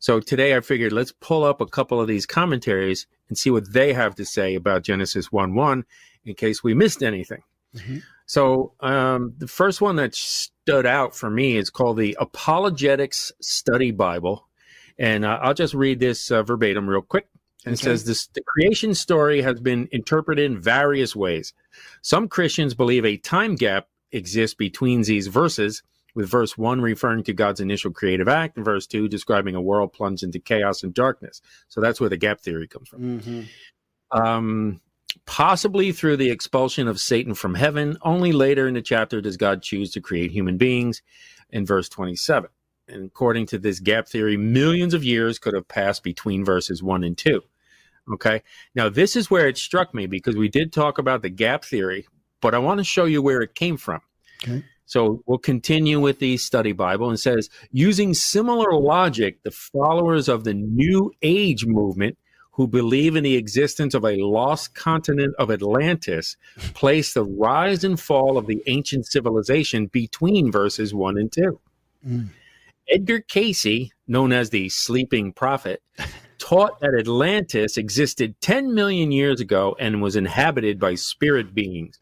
So 0.00 0.20
today 0.20 0.54
I 0.54 0.60
figured 0.60 0.92
let's 0.92 1.12
pull 1.12 1.44
up 1.44 1.62
a 1.62 1.66
couple 1.66 1.98
of 1.98 2.08
these 2.08 2.26
commentaries 2.26 3.06
and 3.28 3.38
see 3.38 3.50
what 3.50 3.72
they 3.72 3.94
have 3.94 4.14
to 4.16 4.24
say 4.26 4.54
about 4.54 4.82
Genesis 4.82 5.32
1 5.32 5.54
1 5.54 5.84
in 6.26 6.34
case 6.34 6.62
we 6.62 6.74
missed 6.74 7.02
anything. 7.02 7.42
Mm-hmm. 7.74 7.98
So 8.26 8.74
um, 8.80 9.32
the 9.38 9.48
first 9.48 9.80
one 9.80 9.96
that 9.96 10.14
stood 10.14 10.84
out 10.84 11.16
for 11.16 11.30
me 11.30 11.56
is 11.56 11.70
called 11.70 11.96
the 11.96 12.18
Apologetics 12.20 13.32
Study 13.40 13.92
Bible. 13.92 14.46
And 14.98 15.24
uh, 15.24 15.38
I'll 15.40 15.54
just 15.54 15.72
read 15.72 16.00
this 16.00 16.30
uh, 16.30 16.42
verbatim 16.42 16.88
real 16.88 17.00
quick. 17.00 17.28
And 17.66 17.74
okay. 17.74 17.80
it 17.80 17.84
says 17.84 18.04
this 18.04 18.26
the 18.28 18.42
creation 18.42 18.94
story 18.94 19.42
has 19.42 19.60
been 19.60 19.88
interpreted 19.92 20.50
in 20.50 20.60
various 20.60 21.14
ways. 21.14 21.52
Some 22.02 22.28
Christians 22.28 22.74
believe 22.74 23.04
a 23.04 23.16
time 23.18 23.54
gap 23.54 23.88
exists 24.12 24.54
between 24.54 25.02
these 25.02 25.26
verses, 25.26 25.82
with 26.14 26.28
verse 26.28 26.56
1 26.58 26.80
referring 26.80 27.22
to 27.24 27.32
God's 27.32 27.60
initial 27.60 27.90
creative 27.90 28.28
act, 28.28 28.56
and 28.56 28.64
verse 28.64 28.86
2 28.86 29.08
describing 29.08 29.54
a 29.54 29.60
world 29.60 29.92
plunged 29.92 30.22
into 30.22 30.38
chaos 30.38 30.82
and 30.82 30.94
darkness. 30.94 31.40
So 31.68 31.80
that's 31.80 32.00
where 32.00 32.10
the 32.10 32.16
gap 32.16 32.40
theory 32.40 32.66
comes 32.66 32.88
from. 32.88 33.20
Mm-hmm. 33.20 34.18
Um, 34.18 34.80
possibly 35.26 35.92
through 35.92 36.16
the 36.16 36.30
expulsion 36.30 36.88
of 36.88 36.98
Satan 36.98 37.34
from 37.34 37.54
heaven, 37.54 37.96
only 38.02 38.32
later 38.32 38.66
in 38.66 38.74
the 38.74 38.82
chapter 38.82 39.20
does 39.20 39.36
God 39.36 39.62
choose 39.62 39.92
to 39.92 40.00
create 40.00 40.30
human 40.30 40.56
beings 40.56 41.02
in 41.50 41.66
verse 41.66 41.88
27. 41.88 42.50
And 42.88 43.06
according 43.06 43.46
to 43.46 43.58
this 43.58 43.78
gap 43.78 44.08
theory, 44.08 44.36
millions 44.36 44.94
of 44.94 45.04
years 45.04 45.38
could 45.38 45.54
have 45.54 45.68
passed 45.68 46.02
between 46.02 46.44
verses 46.44 46.82
1 46.82 47.04
and 47.04 47.16
2. 47.16 47.40
Okay. 48.14 48.42
Now, 48.74 48.88
this 48.88 49.16
is 49.16 49.30
where 49.30 49.48
it 49.48 49.58
struck 49.58 49.94
me 49.94 50.06
because 50.06 50.36
we 50.36 50.48
did 50.48 50.72
talk 50.72 50.98
about 50.98 51.22
the 51.22 51.30
gap 51.30 51.64
theory, 51.64 52.06
but 52.40 52.54
I 52.54 52.58
want 52.58 52.78
to 52.78 52.84
show 52.84 53.04
you 53.04 53.22
where 53.22 53.40
it 53.40 53.54
came 53.54 53.76
from. 53.76 54.00
Okay. 54.42 54.64
So 54.86 55.22
we'll 55.26 55.38
continue 55.38 56.00
with 56.00 56.18
the 56.18 56.36
study 56.36 56.72
Bible 56.72 57.08
and 57.08 57.20
says, 57.20 57.48
using 57.70 58.12
similar 58.12 58.72
logic, 58.72 59.40
the 59.44 59.52
followers 59.52 60.28
of 60.28 60.42
the 60.42 60.54
New 60.54 61.12
Age 61.22 61.64
movement 61.64 62.18
who 62.52 62.66
believe 62.66 63.14
in 63.14 63.22
the 63.22 63.36
existence 63.36 63.94
of 63.94 64.04
a 64.04 64.16
lost 64.16 64.74
continent 64.74 65.34
of 65.38 65.50
Atlantis 65.50 66.36
place 66.74 67.14
the 67.14 67.24
rise 67.24 67.84
and 67.84 68.00
fall 68.00 68.36
of 68.36 68.48
the 68.48 68.60
ancient 68.66 69.06
civilization 69.06 69.86
between 69.86 70.50
verses 70.50 70.92
1 70.92 71.16
and 71.16 71.30
2. 71.30 71.60
Mm. 72.06 72.28
Edgar 72.90 73.20
Cayce, 73.20 73.90
known 74.08 74.32
as 74.32 74.50
the 74.50 74.68
sleeping 74.68 75.32
prophet, 75.32 75.82
taught 76.40 76.80
that 76.80 76.96
Atlantis 76.98 77.76
existed 77.76 78.34
10 78.40 78.74
million 78.74 79.12
years 79.12 79.40
ago 79.40 79.76
and 79.78 80.02
was 80.02 80.16
inhabited 80.16 80.80
by 80.80 80.96
spirit 80.96 81.54
beings. 81.54 81.98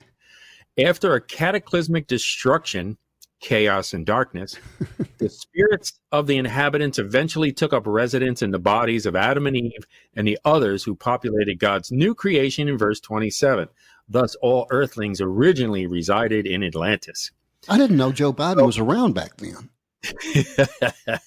After 0.79 1.15
a 1.15 1.21
cataclysmic 1.21 2.07
destruction, 2.07 2.97
chaos 3.41 3.93
and 3.93 4.07
darkness, 4.07 4.57
the 5.19 5.29
spirits 5.29 6.01
of 6.13 6.27
the 6.27 6.39
inhabitants 6.39 6.99
eventually 6.99 7.53
took 7.53 7.73
up 7.73 7.87
residence 7.87 8.41
in 8.41 8.53
the 8.53 8.59
bodies 8.59 9.05
of 9.05 9.17
Adam 9.17 9.47
and 9.47 9.57
Eve 9.57 9.85
and 10.15 10.27
the 10.27 10.39
others 10.45 10.85
who 10.85 10.95
populated 10.95 11.59
God's 11.59 11.91
new 11.91 12.15
creation 12.15 12.69
in 12.69 12.79
verse 12.79 13.01
27. 13.01 13.69
Thus, 14.09 14.37
all 14.37 14.67
earthlings 14.71 15.21
originally 15.21 15.87
resided 15.87 16.47
in 16.47 16.63
Atlantis. 16.63 17.33
I 17.69 17.77
didn't 17.77 17.97
know 17.97 18.13
Joe 18.13 18.33
Biden 18.33 18.65
was 18.65 18.79
around 18.79 19.15
back 19.15 19.37
then. 19.37 19.69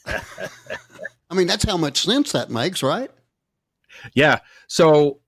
I 1.32 1.34
mean, 1.34 1.48
that's 1.48 1.64
how 1.64 1.78
much 1.78 2.04
sense 2.04 2.34
that 2.34 2.50
makes, 2.50 2.84
right? 2.84 3.10
Yeah. 4.14 4.40
So 4.68 5.21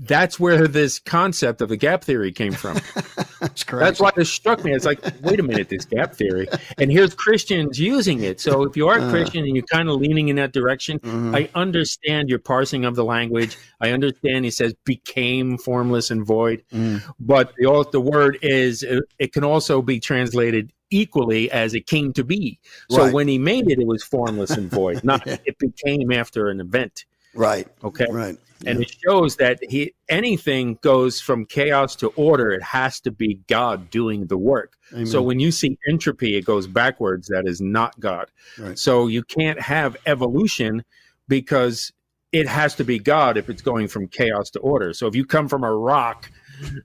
that's 0.00 0.38
where 0.38 0.68
this 0.68 0.98
concept 0.98 1.60
of 1.60 1.68
the 1.68 1.76
gap 1.76 2.04
theory 2.04 2.32
came 2.32 2.52
from. 2.52 2.74
that's 3.40 3.64
correct. 3.64 3.84
That's 3.84 4.00
why 4.00 4.10
this 4.14 4.30
struck 4.30 4.64
me. 4.64 4.72
It's 4.72 4.84
like, 4.84 5.00
wait 5.22 5.40
a 5.40 5.42
minute, 5.42 5.68
this 5.68 5.84
gap 5.84 6.14
theory, 6.14 6.48
and 6.78 6.90
here's 6.90 7.14
Christians 7.14 7.78
using 7.78 8.22
it. 8.22 8.40
So 8.40 8.62
if 8.62 8.76
you 8.76 8.88
are 8.88 8.98
a 8.98 9.10
Christian 9.10 9.44
and 9.44 9.56
you're 9.56 9.66
kind 9.66 9.88
of 9.88 10.00
leaning 10.00 10.28
in 10.28 10.36
that 10.36 10.52
direction, 10.52 10.98
mm-hmm. 11.00 11.34
I 11.34 11.50
understand 11.54 12.28
your 12.28 12.38
parsing 12.38 12.84
of 12.84 12.94
the 12.94 13.04
language. 13.04 13.56
I 13.80 13.90
understand 13.90 14.44
he 14.44 14.50
says 14.50 14.74
became 14.84 15.58
formless 15.58 16.10
and 16.10 16.24
void, 16.24 16.64
mm. 16.72 17.02
but 17.18 17.54
the 17.56 17.88
the 17.92 18.00
word 18.00 18.38
is 18.42 18.84
it 19.18 19.32
can 19.32 19.44
also 19.44 19.82
be 19.82 20.00
translated 20.00 20.72
equally 20.90 21.50
as 21.50 21.74
it 21.74 21.86
came 21.86 22.12
to 22.14 22.24
be. 22.24 22.58
So 22.90 23.04
right. 23.04 23.12
when 23.12 23.28
he 23.28 23.38
made 23.38 23.70
it, 23.70 23.78
it 23.78 23.86
was 23.86 24.02
formless 24.02 24.50
and 24.50 24.70
void. 24.70 25.04
Not 25.04 25.26
it 25.26 25.58
became 25.58 26.12
after 26.12 26.48
an 26.48 26.60
event. 26.60 27.04
Right. 27.34 27.68
Okay. 27.84 28.06
Right 28.10 28.38
and 28.66 28.82
it 28.82 28.90
shows 28.90 29.36
that 29.36 29.58
he 29.68 29.94
anything 30.08 30.78
goes 30.82 31.20
from 31.20 31.44
chaos 31.44 31.94
to 31.96 32.08
order 32.08 32.50
it 32.50 32.62
has 32.62 33.00
to 33.00 33.10
be 33.10 33.40
god 33.46 33.90
doing 33.90 34.26
the 34.26 34.38
work. 34.38 34.76
Amen. 34.92 35.06
so 35.06 35.22
when 35.22 35.38
you 35.38 35.50
see 35.50 35.78
entropy 35.88 36.36
it 36.36 36.44
goes 36.44 36.66
backwards 36.66 37.28
that 37.28 37.46
is 37.46 37.60
not 37.60 37.98
god. 38.00 38.30
Right. 38.58 38.78
so 38.78 39.06
you 39.06 39.22
can't 39.22 39.60
have 39.60 39.96
evolution 40.06 40.84
because 41.28 41.92
it 42.32 42.46
has 42.48 42.74
to 42.76 42.84
be 42.84 42.98
god 42.98 43.36
if 43.36 43.48
it's 43.48 43.62
going 43.62 43.88
from 43.88 44.08
chaos 44.08 44.50
to 44.50 44.58
order. 44.60 44.92
So 44.92 45.06
if 45.06 45.14
you 45.14 45.24
come 45.24 45.48
from 45.48 45.64
a 45.64 45.74
rock 45.74 46.30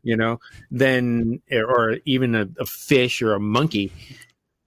you 0.03 0.15
know 0.15 0.39
then 0.69 1.41
or 1.51 1.97
even 2.05 2.35
a, 2.35 2.47
a 2.59 2.65
fish 2.65 3.23
or 3.23 3.33
a 3.33 3.39
monkey 3.39 3.91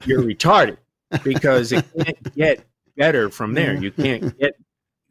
you're 0.04 0.22
retarded 0.22 0.78
because 1.22 1.72
it 1.72 1.84
can't 1.96 2.34
get 2.34 2.66
better 2.96 3.30
from 3.30 3.54
there. 3.54 3.74
You 3.74 3.92
can't 3.92 4.36
get 4.38 4.54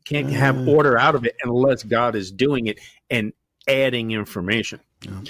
can't 0.06 0.30
have 0.30 0.56
mm. 0.56 0.68
order 0.68 0.98
out 0.98 1.16
of 1.16 1.26
it 1.26 1.36
unless 1.44 1.84
God 1.84 2.16
is 2.16 2.32
doing 2.32 2.68
it 2.68 2.80
and 3.10 3.34
adding 3.68 4.12
information. 4.12 4.80
Yeah. 5.02 5.22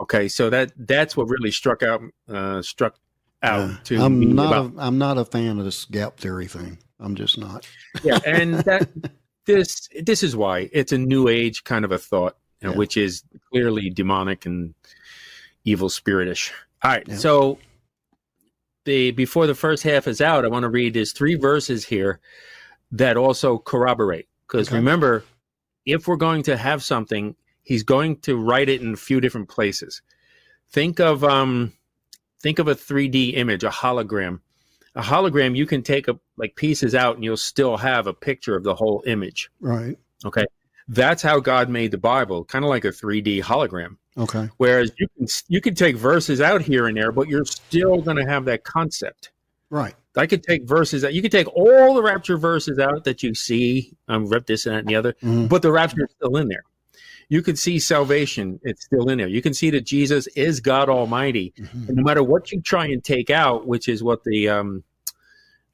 Okay, 0.00 0.28
so 0.28 0.50
that 0.50 0.72
that's 0.76 1.16
what 1.16 1.28
really 1.28 1.50
struck 1.50 1.82
out 1.82 2.02
uh, 2.28 2.62
struck 2.62 2.96
out 3.42 3.68
yeah. 3.68 3.76
to 3.84 4.02
I'm 4.02 4.18
me. 4.18 4.26
Not 4.26 4.46
about, 4.46 4.82
a, 4.82 4.86
I'm 4.86 4.98
not 4.98 5.18
a 5.18 5.24
fan 5.24 5.58
of 5.58 5.64
this 5.64 5.84
gap 5.86 6.18
theory 6.18 6.46
thing. 6.46 6.78
I'm 7.00 7.14
just 7.14 7.38
not. 7.38 7.66
yeah, 8.02 8.18
and 8.26 8.54
that 8.54 8.88
this 9.46 9.88
this 10.02 10.22
is 10.22 10.36
why 10.36 10.68
it's 10.72 10.92
a 10.92 10.98
new 10.98 11.28
age 11.28 11.64
kind 11.64 11.84
of 11.84 11.92
a 11.92 11.98
thought, 11.98 12.36
yeah. 12.62 12.70
which 12.70 12.96
is 12.96 13.22
clearly 13.50 13.90
demonic 13.90 14.44
and 14.46 14.74
evil 15.64 15.88
spiritish. 15.88 16.52
All 16.82 16.90
right, 16.90 17.10
so 17.12 17.58
the 18.84 19.12
before 19.12 19.46
the 19.46 19.54
first 19.54 19.82
half 19.82 20.06
is 20.06 20.20
out, 20.20 20.44
I 20.44 20.48
want 20.48 20.64
to 20.64 20.68
read 20.68 20.92
these 20.92 21.12
three 21.12 21.36
verses 21.36 21.86
here 21.86 22.20
that 22.92 23.16
also 23.16 23.58
corroborate. 23.58 24.28
Because 24.46 24.68
okay. 24.68 24.76
remember, 24.76 25.24
if 25.84 26.06
we're 26.06 26.16
going 26.16 26.42
to 26.44 26.56
have 26.56 26.82
something, 26.82 27.34
he's 27.62 27.82
going 27.82 28.16
to 28.20 28.36
write 28.36 28.68
it 28.68 28.80
in 28.80 28.94
a 28.94 28.96
few 28.96 29.20
different 29.20 29.48
places. 29.48 30.02
Think 30.70 31.00
of 31.00 31.24
um, 31.24 31.72
think 32.40 32.58
of 32.58 32.68
a 32.68 32.74
3D 32.74 33.36
image, 33.36 33.64
a 33.64 33.70
hologram. 33.70 34.40
A 34.94 35.02
hologram, 35.02 35.54
you 35.54 35.66
can 35.66 35.82
take 35.82 36.08
a, 36.08 36.18
like 36.38 36.56
pieces 36.56 36.94
out, 36.94 37.16
and 37.16 37.24
you'll 37.24 37.36
still 37.36 37.76
have 37.76 38.06
a 38.06 38.14
picture 38.14 38.56
of 38.56 38.64
the 38.64 38.74
whole 38.74 39.02
image. 39.06 39.50
Right. 39.60 39.98
Okay. 40.24 40.46
That's 40.88 41.22
how 41.22 41.40
God 41.40 41.68
made 41.68 41.90
the 41.90 41.98
Bible, 41.98 42.44
kind 42.44 42.64
of 42.64 42.70
like 42.70 42.84
a 42.84 42.88
3D 42.88 43.42
hologram. 43.42 43.96
Okay. 44.16 44.48
Whereas 44.56 44.92
you 44.98 45.06
can 45.16 45.26
you 45.48 45.60
can 45.60 45.74
take 45.74 45.96
verses 45.96 46.40
out 46.40 46.62
here 46.62 46.86
and 46.86 46.96
there, 46.96 47.12
but 47.12 47.28
you're 47.28 47.44
still 47.44 48.00
going 48.00 48.16
to 48.16 48.24
have 48.24 48.46
that 48.46 48.64
concept. 48.64 49.32
Right. 49.68 49.94
I 50.16 50.26
could 50.26 50.42
take 50.42 50.64
verses 50.66 51.02
that 51.02 51.14
you 51.14 51.22
could 51.22 51.32
take 51.32 51.48
all 51.54 51.94
the 51.94 52.02
rapture 52.02 52.38
verses 52.38 52.78
out 52.78 53.04
that 53.04 53.22
you 53.22 53.34
see, 53.34 53.92
um, 54.08 54.26
rep 54.26 54.46
this 54.46 54.66
and 54.66 54.74
that 54.74 54.78
and 54.80 54.88
the 54.88 54.96
other, 54.96 55.12
mm-hmm. 55.14 55.46
but 55.46 55.62
the 55.62 55.72
rapture 55.72 56.04
is 56.04 56.10
still 56.16 56.36
in 56.36 56.48
there. 56.48 56.62
You 57.28 57.42
can 57.42 57.56
see 57.56 57.78
salvation; 57.78 58.60
it's 58.62 58.84
still 58.84 59.08
in 59.08 59.18
there. 59.18 59.26
You 59.26 59.42
can 59.42 59.52
see 59.52 59.70
that 59.70 59.82
Jesus 59.82 60.26
is 60.28 60.60
God 60.60 60.88
Almighty, 60.88 61.52
mm-hmm. 61.58 61.88
and 61.88 61.96
no 61.96 62.02
matter 62.02 62.22
what 62.22 62.52
you 62.52 62.60
try 62.60 62.86
and 62.86 63.02
take 63.02 63.30
out, 63.30 63.66
which 63.66 63.88
is 63.88 64.02
what 64.02 64.22
the 64.24 64.48
um, 64.48 64.84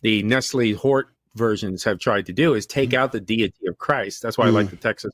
the 0.01 0.23
Nestle 0.23 0.73
Hort 0.73 1.09
versions 1.35 1.85
have 1.85 1.99
tried 1.99 2.27
to 2.27 2.33
do, 2.33 2.55
is 2.55 2.67
take 2.67 2.91
mm-hmm. 2.91 3.03
out 3.03 3.13
the 3.13 3.21
deity 3.21 3.67
of 3.69 3.79
Christ. 3.79 4.23
That's 4.23 4.39
why. 4.39 4.47
I 4.47 4.51
like 4.51 4.71
the 4.71 4.77
Texas. 4.77 5.13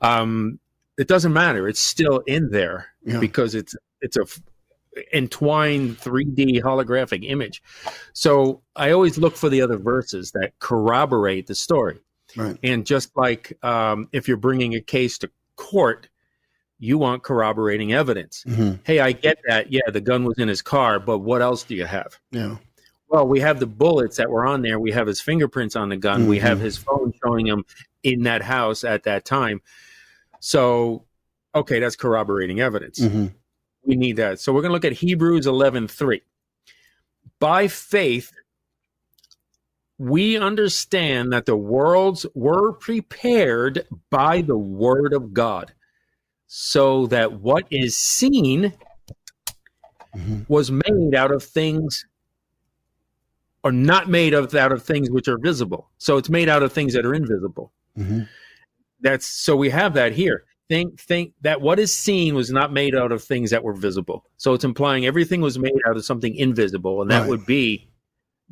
Um, 0.00 0.58
it 0.96 1.08
doesn't 1.08 1.32
matter; 1.34 1.68
it's 1.68 1.80
still 1.80 2.20
in 2.20 2.50
there 2.50 2.86
yeah. 3.04 3.20
because 3.20 3.54
it's 3.54 3.76
it's 4.00 4.16
a 4.16 4.24
entwined 5.12 5.98
3D 5.98 6.62
holographic 6.62 7.28
image. 7.28 7.62
So 8.12 8.62
I 8.76 8.90
always 8.90 9.18
look 9.18 9.36
for 9.36 9.48
the 9.48 9.62
other 9.62 9.78
verses 9.78 10.32
that 10.32 10.52
corroborate 10.58 11.46
the 11.46 11.54
story. 11.54 11.98
Right. 12.36 12.58
And 12.62 12.86
just 12.86 13.10
like 13.16 13.58
um, 13.64 14.08
if 14.12 14.28
you're 14.28 14.36
bringing 14.36 14.74
a 14.74 14.80
case 14.80 15.18
to 15.18 15.30
court, 15.56 16.08
you 16.78 16.98
want 16.98 17.22
corroborating 17.22 17.92
evidence. 17.92 18.44
Mm-hmm. 18.46 18.82
Hey, 18.84 19.00
I 19.00 19.12
get 19.12 19.38
that. 19.46 19.70
Yeah, 19.70 19.88
the 19.88 20.00
gun 20.00 20.24
was 20.24 20.38
in 20.38 20.48
his 20.48 20.62
car, 20.62 20.98
but 20.98 21.18
what 21.18 21.42
else 21.42 21.62
do 21.62 21.74
you 21.74 21.84
have? 21.84 22.18
Yeah. 22.30 22.56
Well, 23.08 23.28
we 23.28 23.40
have 23.40 23.60
the 23.60 23.66
bullets 23.66 24.16
that 24.16 24.30
were 24.30 24.46
on 24.46 24.62
there. 24.62 24.80
We 24.80 24.90
have 24.92 25.06
his 25.06 25.20
fingerprints 25.20 25.76
on 25.76 25.90
the 25.90 25.96
gun. 25.96 26.20
Mm-hmm. 26.20 26.30
We 26.30 26.38
have 26.38 26.58
his 26.58 26.78
phone 26.78 27.12
showing 27.22 27.46
him 27.46 27.64
in 28.02 28.22
that 28.22 28.42
house 28.42 28.84
at 28.84 29.04
that 29.04 29.24
time. 29.24 29.60
So, 30.40 31.04
okay, 31.54 31.78
that's 31.78 31.94
corroborating 31.94 32.60
evidence. 32.60 32.98
Mm-hmm 32.98 33.26
we 33.84 33.96
need 33.96 34.16
that. 34.16 34.40
So 34.40 34.52
we're 34.52 34.62
going 34.62 34.70
to 34.70 34.74
look 34.74 34.84
at 34.84 34.92
Hebrews 34.92 35.46
11:3. 35.46 36.20
By 37.38 37.68
faith 37.68 38.32
we 39.98 40.36
understand 40.36 41.32
that 41.32 41.46
the 41.46 41.56
worlds 41.56 42.26
were 42.34 42.72
prepared 42.72 43.86
by 44.10 44.42
the 44.42 44.56
word 44.56 45.12
of 45.12 45.32
God, 45.32 45.72
so 46.46 47.06
that 47.06 47.40
what 47.40 47.66
is 47.70 47.96
seen 47.96 48.72
mm-hmm. 50.16 50.40
was 50.48 50.72
made 50.72 51.14
out 51.14 51.30
of 51.30 51.42
things 51.44 52.04
or 53.62 53.70
not 53.70 54.08
made 54.08 54.34
of 54.34 54.52
out 54.56 54.72
of 54.72 54.82
things 54.82 55.08
which 55.08 55.28
are 55.28 55.38
visible. 55.38 55.88
So 55.98 56.16
it's 56.16 56.30
made 56.30 56.48
out 56.48 56.64
of 56.64 56.72
things 56.72 56.94
that 56.94 57.06
are 57.06 57.14
invisible. 57.14 57.72
Mm-hmm. 57.96 58.22
That's 59.00 59.26
so 59.26 59.56
we 59.56 59.70
have 59.70 59.94
that 59.94 60.12
here 60.12 60.44
think 60.72 60.98
think 60.98 61.32
that 61.42 61.60
what 61.60 61.78
is 61.78 61.94
seen 61.94 62.34
was 62.34 62.50
not 62.50 62.72
made 62.72 62.94
out 62.94 63.12
of 63.12 63.22
things 63.22 63.50
that 63.50 63.62
were 63.62 63.74
visible. 63.74 64.24
So 64.38 64.54
it's 64.54 64.64
implying 64.64 65.04
everything 65.04 65.42
was 65.42 65.58
made 65.58 65.78
out 65.86 65.96
of 65.96 66.04
something 66.04 66.34
invisible, 66.34 67.02
and 67.02 67.10
that 67.10 67.20
right. 67.20 67.28
would 67.28 67.44
be 67.44 67.88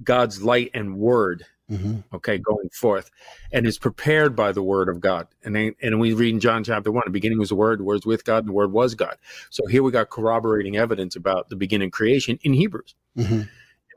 God's 0.04 0.42
light 0.42 0.70
and 0.74 0.96
word. 0.96 1.46
Mm-hmm. 1.70 2.00
Okay, 2.12 2.36
going 2.36 2.68
forth, 2.72 3.10
and 3.52 3.64
is 3.64 3.78
prepared 3.78 4.34
by 4.34 4.50
the 4.52 4.62
word 4.62 4.88
of 4.88 5.00
God. 5.00 5.28
And 5.44 5.56
and 5.80 6.00
we 6.00 6.12
read 6.12 6.34
in 6.34 6.40
John 6.40 6.64
chapter 6.64 6.90
one, 6.90 7.04
the 7.06 7.12
beginning 7.12 7.38
was 7.38 7.50
the 7.50 7.54
word, 7.54 7.78
the 7.78 7.84
word 7.84 7.94
was 7.94 8.06
with 8.06 8.24
God, 8.24 8.38
and 8.38 8.48
the 8.48 8.52
word 8.52 8.72
was 8.72 8.94
God. 8.94 9.16
So 9.50 9.66
here 9.66 9.82
we 9.82 9.92
got 9.92 10.10
corroborating 10.10 10.76
evidence 10.76 11.16
about 11.16 11.48
the 11.48 11.56
beginning 11.56 11.90
creation 11.90 12.38
in 12.42 12.52
Hebrews. 12.52 12.96
Mm-hmm. 13.16 13.42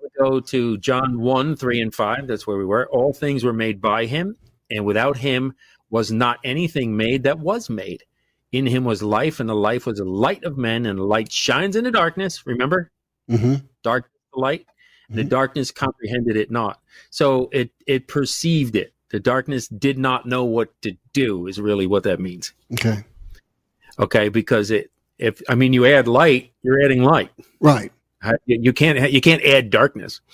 We 0.03 0.09
go 0.19 0.39
to 0.39 0.77
John 0.77 1.19
1, 1.19 1.55
3, 1.55 1.81
and 1.81 1.95
5. 1.95 2.27
That's 2.27 2.45
where 2.45 2.57
we 2.57 2.65
were. 2.65 2.87
All 2.89 3.11
things 3.11 3.43
were 3.43 3.53
made 3.53 3.81
by 3.81 4.05
him, 4.05 4.35
and 4.69 4.85
without 4.85 5.17
him 5.17 5.55
was 5.89 6.11
not 6.11 6.39
anything 6.43 6.95
made 6.95 7.23
that 7.23 7.39
was 7.39 7.69
made. 7.69 8.03
In 8.53 8.67
him 8.67 8.85
was 8.85 9.03
life, 9.03 9.39
and 9.39 9.49
the 9.49 9.55
life 9.55 9.87
was 9.87 9.97
the 9.97 10.05
light 10.05 10.43
of 10.43 10.57
men, 10.57 10.85
and 10.85 10.99
the 10.99 11.03
light 11.03 11.31
shines 11.31 11.75
in 11.75 11.83
the 11.83 11.91
darkness. 11.91 12.45
Remember? 12.45 12.91
Mm-hmm. 13.29 13.55
Dark 13.81 14.09
light. 14.35 14.61
Mm-hmm. 14.61 15.15
The 15.15 15.23
darkness 15.23 15.71
comprehended 15.71 16.37
it 16.37 16.51
not. 16.51 16.79
So 17.09 17.49
it 17.51 17.71
it 17.87 18.07
perceived 18.07 18.75
it. 18.75 18.93
The 19.09 19.19
darkness 19.19 19.67
did 19.67 19.97
not 19.97 20.27
know 20.27 20.43
what 20.45 20.79
to 20.83 20.95
do, 21.13 21.47
is 21.47 21.59
really 21.59 21.87
what 21.87 22.03
that 22.03 22.19
means. 22.19 22.53
Okay. 22.73 23.03
Okay, 23.99 24.29
because 24.29 24.71
it 24.71 24.91
if 25.17 25.41
I 25.49 25.55
mean 25.55 25.73
you 25.73 25.85
add 25.85 26.07
light, 26.07 26.51
you're 26.61 26.83
adding 26.83 27.03
light. 27.03 27.31
Right. 27.59 27.91
You 28.45 28.71
can't 28.71 29.11
you 29.11 29.21
can't 29.21 29.43
add 29.43 29.69
darkness. 29.69 30.21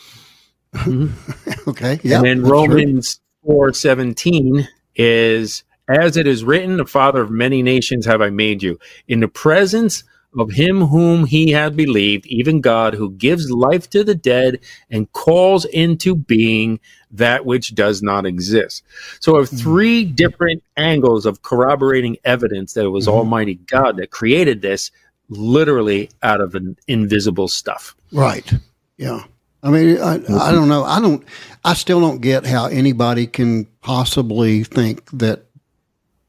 Mm-hmm. 0.75 1.69
okay. 1.71 1.99
Yeah. 2.03 2.17
And 2.17 2.25
then 2.25 2.41
Romans 2.43 3.21
four 3.43 3.73
seventeen 3.73 4.67
is 4.95 5.63
as 5.89 6.17
it 6.17 6.27
is 6.27 6.43
written, 6.43 6.77
the 6.77 6.85
father 6.85 7.21
of 7.21 7.31
many 7.31 7.63
nations 7.63 8.05
have 8.05 8.21
I 8.21 8.29
made 8.29 8.61
you. 8.63 8.79
In 9.07 9.19
the 9.19 9.27
presence 9.27 10.03
of 10.37 10.51
him 10.51 10.81
whom 10.81 11.25
he 11.25 11.51
had 11.51 11.75
believed, 11.75 12.27
even 12.27 12.61
God, 12.61 12.93
who 12.93 13.11
gives 13.11 13.49
life 13.49 13.89
to 13.89 14.03
the 14.03 14.13
dead 14.13 14.59
and 14.91 15.11
calls 15.11 15.65
into 15.65 16.15
being 16.15 16.79
that 17.11 17.45
which 17.45 17.73
does 17.73 18.03
not 18.03 18.27
exist. 18.27 18.83
So, 19.19 19.37
of 19.37 19.49
hmm. 19.49 19.55
three 19.55 20.05
different 20.05 20.63
angles 20.77 21.25
of 21.25 21.41
corroborating 21.41 22.17
evidence 22.23 22.73
that 22.73 22.85
it 22.85 22.89
was 22.89 23.07
mm-hmm. 23.07 23.17
Almighty 23.17 23.55
God 23.55 23.97
that 23.97 24.11
created 24.11 24.61
this, 24.61 24.91
literally 25.29 26.09
out 26.21 26.41
of 26.41 26.55
an 26.55 26.77
invisible 26.87 27.47
stuff. 27.47 27.95
Right. 28.11 28.51
Yeah. 28.97 29.23
I 29.61 29.71
mean, 29.71 29.99
I, 29.99 30.13
I 30.15 30.51
don't 30.51 30.69
know. 30.69 30.85
I 30.85 31.01
don't. 31.01 31.23
I 31.65 31.73
still 31.73 31.99
don't 31.99 32.21
get 32.21 32.45
how 32.45 32.67
anybody 32.67 33.27
can 33.27 33.65
possibly 33.81 34.63
think 34.63 35.09
that, 35.11 35.45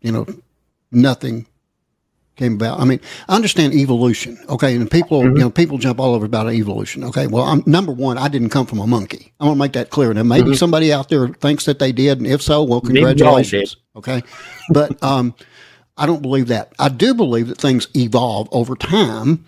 you 0.01 0.13
know, 0.13 0.27
nothing 0.91 1.47
came 2.37 2.55
about. 2.55 2.81
I 2.81 2.85
mean, 2.85 3.01
I 3.29 3.37
understand 3.37 3.75
evolution, 3.75 4.39
okay, 4.49 4.75
and 4.75 4.91
people, 4.91 5.21
mm-hmm. 5.21 5.37
you 5.37 5.43
know, 5.43 5.51
people 5.51 5.79
jump 5.79 6.01
all 6.01 6.15
over 6.15 6.27
about 6.27 6.51
evolution. 6.53 7.05
Okay, 7.05 7.27
well, 7.27 7.45
I'm, 7.45 7.63
number 7.67 7.93
one, 7.93 8.19
I 8.19 8.29
didn't 8.29 8.49
come 8.49 8.67
from 8.67 8.79
a 8.79 8.87
monkey. 8.87 9.33
I 9.39 9.45
want 9.45 9.57
to 9.57 9.59
make 9.59 9.73
that 9.75 9.91
clear. 9.91 10.13
Now, 10.15 10.23
maybe 10.23 10.49
mm-hmm. 10.49 10.55
somebody 10.55 10.93
out 10.93 11.09
there 11.09 11.29
thinks 11.29 11.67
that 11.67 11.79
they 11.79 11.93
did, 11.93 12.19
and 12.19 12.27
if 12.27 12.43
so, 12.43 12.65
well, 12.65 12.81
congratulations. 12.81 13.77
Okay, 13.95 14.23
but 14.71 15.01
um, 15.03 15.35
I 15.97 16.07
don't 16.07 16.23
believe 16.23 16.49
that. 16.49 16.73
I 16.79 16.89
do 16.89 17.15
believe 17.15 17.49
that 17.49 17.59
things 17.59 17.89
evolve 17.95 18.49
over 18.53 18.75
time 18.75 19.45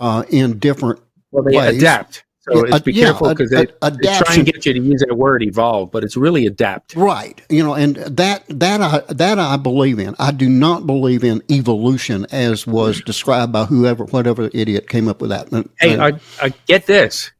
uh, 0.00 0.24
in 0.28 0.58
different 0.58 1.00
well, 1.30 1.44
they 1.44 1.56
ways. 1.56 1.78
adapt. 1.78 2.24
So 2.48 2.64
yeah, 2.66 2.78
be 2.78 2.92
yeah, 2.92 3.04
careful 3.06 3.28
because 3.30 3.50
they, 3.50 3.66
they 3.66 4.18
try 4.18 4.34
and 4.36 4.46
get 4.46 4.64
you 4.66 4.72
to 4.72 4.78
use 4.78 5.02
that 5.06 5.16
word 5.16 5.42
evolve, 5.42 5.90
but 5.90 6.04
it's 6.04 6.16
really 6.16 6.46
adapt. 6.46 6.94
Right. 6.94 7.40
You 7.48 7.64
know, 7.64 7.74
and 7.74 7.96
that 7.96 8.44
that 8.48 8.80
I 8.80 9.12
that 9.12 9.38
I 9.40 9.56
believe 9.56 9.98
in. 9.98 10.14
I 10.18 10.30
do 10.30 10.48
not 10.48 10.86
believe 10.86 11.24
in 11.24 11.42
evolution 11.50 12.24
as 12.30 12.64
was 12.64 13.00
described 13.00 13.52
by 13.52 13.64
whoever 13.64 14.04
whatever 14.04 14.48
idiot 14.54 14.88
came 14.88 15.08
up 15.08 15.20
with 15.20 15.30
that. 15.30 15.48
Hey, 15.80 15.98
I, 15.98 16.12
I 16.40 16.50
get 16.66 16.86
this. 16.86 17.32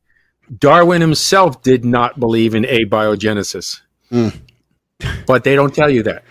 Darwin 0.59 1.01
himself 1.01 1.63
did 1.63 1.85
not 1.85 2.19
believe 2.19 2.55
in 2.55 2.65
abiogenesis. 2.65 3.81
Mm. 4.11 4.37
But 5.27 5.45
they 5.45 5.55
don't 5.55 5.75
tell 5.75 5.91
you 5.91 6.03
that. 6.05 6.25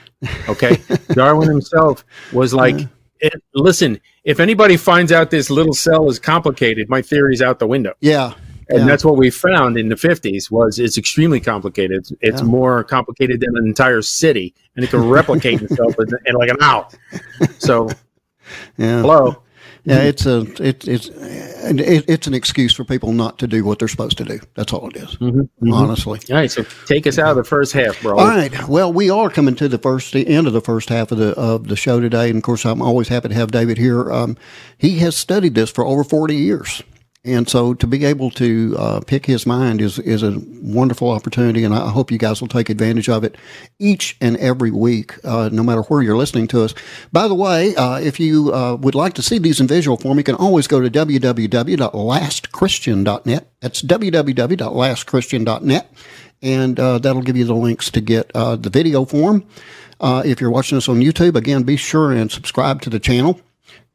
Okay? 0.50 0.78
Darwin 1.14 1.50
himself 1.50 2.04
was 2.34 2.54
like 2.54 2.88
it, 3.22 3.42
listen, 3.54 4.00
if 4.24 4.40
anybody 4.40 4.78
finds 4.78 5.12
out 5.12 5.32
this 5.32 5.50
little 5.50 5.74
cell 5.74 6.10
is 6.10 6.20
complicated, 6.20 6.90
my 6.90 7.02
theory's 7.02 7.42
out 7.42 7.60
the 7.60 7.68
window. 7.68 7.94
Yeah, 8.00 8.34
and 8.70 8.80
yeah. 8.80 8.86
that's 8.86 9.06
what 9.06 9.18
we 9.18 9.30
found 9.30 9.78
in 9.78 9.90
the 9.90 9.96
50s 9.96 10.50
was 10.50 10.80
it's 10.80 10.98
extremely 10.98 11.40
complicated 11.40 12.08
it's, 12.22 12.42
yeah. 12.42 12.48
more 12.48 12.84
complicated 12.84 13.40
than 13.40 13.56
an 13.58 13.66
entire 13.66 14.02
city 14.02 14.54
and 14.76 14.84
it 14.84 14.90
can 14.90 15.08
replicate 15.08 15.62
itself 15.70 15.96
in, 16.00 16.08
in, 16.26 16.36
like 16.36 16.50
an 16.50 16.58
hour 16.62 16.88
so 17.58 17.88
yeah 18.78 19.02
hello 19.02 19.42
yeah 19.84 20.02
it's 20.02 20.26
a 20.26 20.42
it, 20.62 20.88
it's 20.88 21.10
it, 21.10 22.06
it's 22.08 22.28
an 22.28 22.34
excuse 22.34 22.74
for 22.74 22.84
people 22.84 23.12
not 23.12 23.38
to 23.38 23.48
do 23.48 23.64
what 23.64 23.80
they're 23.80 23.88
supposed 23.88 24.18
to 24.18 24.24
do 24.24 24.40
that's 24.56 24.74
all 24.74 24.90
it 24.90 24.96
is, 24.96 25.16
mm-hmm. 25.16 25.42
mm-hmm. 25.42 25.74
honestly 25.74 26.20
all 26.30 26.38
right 26.38 26.52
so 26.52 26.64
take 26.86 27.06
us 27.06 27.20
out 27.20 27.30
of 27.30 27.36
the 27.38 27.44
first 27.44 27.72
half 27.72 28.00
bro 28.02 28.18
all 28.18 28.28
right 28.28 28.68
well 28.68 28.92
we 28.92 29.10
are 29.10 29.30
coming 29.30 29.56
to 29.56 29.68
the 29.68 29.78
first 29.78 30.14
the 30.14 30.28
end 30.28 30.48
of 30.48 30.54
the 30.54 30.62
first 30.62 30.90
half 30.90 31.12
of 31.12 31.18
the 31.18 31.32
of 31.34 31.68
the 31.68 31.76
show 31.76 32.00
today 32.00 32.30
and 32.30 32.38
of 32.38 32.44
course 32.44 32.66
i'm 32.66 32.82
always 32.82 33.08
happy 33.08 33.30
to 33.30 33.36
have 33.36 33.52
david 33.52 33.78
here 33.78 34.12
um, 34.12 34.36
he 34.78 35.00
has 35.00 35.16
studied 35.16 35.54
this 35.54 35.70
for 35.70 35.86
over 35.86 36.04
40 36.04 36.36
years 36.36 36.82
and 37.26 37.50
so 37.50 37.74
to 37.74 37.88
be 37.88 38.06
able 38.06 38.30
to 38.32 38.76
uh, 38.78 39.00
pick 39.00 39.26
his 39.26 39.48
mind 39.48 39.82
is, 39.82 39.98
is 39.98 40.22
a 40.22 40.40
wonderful 40.62 41.10
opportunity, 41.10 41.64
and 41.64 41.74
I 41.74 41.90
hope 41.90 42.12
you 42.12 42.20
guys 42.20 42.40
will 42.40 42.48
take 42.48 42.70
advantage 42.70 43.10
of 43.10 43.24
it 43.24 43.36
each 43.80 44.16
and 44.22 44.38
every 44.38 44.70
week, 44.70 45.16
uh, 45.26 45.50
no 45.52 45.64
matter 45.64 45.82
where 45.84 46.04
you're 46.04 46.16
listening 46.16 46.48
to 46.50 46.64
us. 46.64 46.76
By 47.12 47.28
the 47.28 47.34
way, 47.34 47.76
uh, 47.76 48.00
if 48.00 48.20
you 48.20 48.54
uh, 48.54 48.76
would 48.76 48.94
like 48.94 49.16
to 49.16 49.24
see 49.24 49.40
these 49.40 49.60
in 49.60 49.66
visual 49.66 49.98
form, 49.98 50.20
you 50.20 50.24
can 50.24 50.36
always 50.36 50.68
go 50.68 50.80
to 50.80 50.88
www.lastchristian.net. 50.90 53.52
That's 53.60 53.82
www.lastchristian.net, 53.82 55.92
and 56.44 56.80
uh, 56.80 57.00
that'll 57.00 57.24
give 57.24 57.38
you 57.38 57.46
the 57.46 57.56
links 57.56 57.90
to 57.90 58.02
get 58.02 58.30
uh, 58.36 58.56
the 58.56 58.70
video 58.70 59.04
form. 59.04 59.44
if 60.00 60.40
you're 60.40 60.52
watching 60.52 60.78
us 60.78 60.88
on 60.88 60.98
YouTube, 60.98 61.36
again, 61.36 61.64
be 61.64 61.76
sure 61.76 62.12
and 62.12 62.32
subscribe 62.32 62.84
to 62.84 62.92
the 62.92 63.00
channel. 63.00 63.42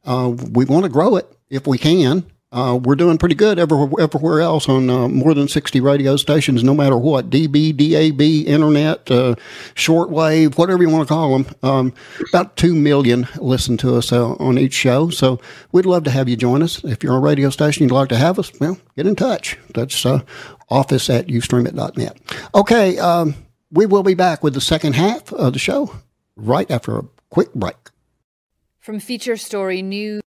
we 0.05 0.65
want 0.65 0.83
to 0.83 0.89
grow 0.89 1.15
it 1.15 1.33
if 1.49 1.65
we 1.65 1.77
can. 1.77 2.25
Uh, 2.53 2.77
we're 2.83 2.95
doing 2.95 3.17
pretty 3.17 3.35
good 3.35 3.57
everywhere, 3.57 3.89
everywhere 4.01 4.41
else 4.41 4.67
on 4.67 4.89
uh, 4.89 5.07
more 5.07 5.33
than 5.33 5.47
60 5.47 5.79
radio 5.79 6.17
stations, 6.17 6.63
no 6.65 6.73
matter 6.73 6.97
what 6.97 7.29
DB, 7.29 7.71
DAB, 7.71 8.21
internet, 8.21 9.09
uh, 9.09 9.35
shortwave, 9.73 10.57
whatever 10.57 10.83
you 10.83 10.89
want 10.89 11.07
to 11.07 11.13
call 11.13 11.37
them. 11.37 11.55
Um, 11.63 11.93
about 12.29 12.57
2 12.57 12.75
million 12.75 13.25
listen 13.37 13.77
to 13.77 13.95
us 13.95 14.11
uh, 14.11 14.33
on 14.33 14.57
each 14.57 14.73
show. 14.73 15.09
So 15.09 15.39
we'd 15.71 15.85
love 15.85 16.03
to 16.03 16.11
have 16.11 16.27
you 16.27 16.35
join 16.35 16.61
us. 16.61 16.83
If 16.83 17.03
you're 17.03 17.13
on 17.13 17.19
a 17.19 17.25
radio 17.25 17.49
station 17.51 17.83
you'd 17.83 17.93
like 17.93 18.09
to 18.09 18.17
have 18.17 18.37
us, 18.37 18.51
well, 18.59 18.77
get 18.97 19.07
in 19.07 19.15
touch. 19.15 19.57
That's 19.73 20.05
uh, 20.05 20.21
office 20.69 21.09
at 21.09 21.27
ustreamit.net. 21.27 22.17
Okay, 22.53 22.97
um, 22.97 23.35
we 23.71 23.85
will 23.85 24.03
be 24.03 24.13
back 24.13 24.43
with 24.43 24.55
the 24.55 24.61
second 24.61 24.95
half 24.95 25.31
of 25.31 25.53
the 25.53 25.59
show 25.59 25.95
right 26.35 26.69
after 26.69 26.97
a 26.97 27.03
quick 27.29 27.53
break. 27.53 27.77
From 28.77 28.99
Feature 28.99 29.37
Story 29.37 29.81
News. 29.81 30.21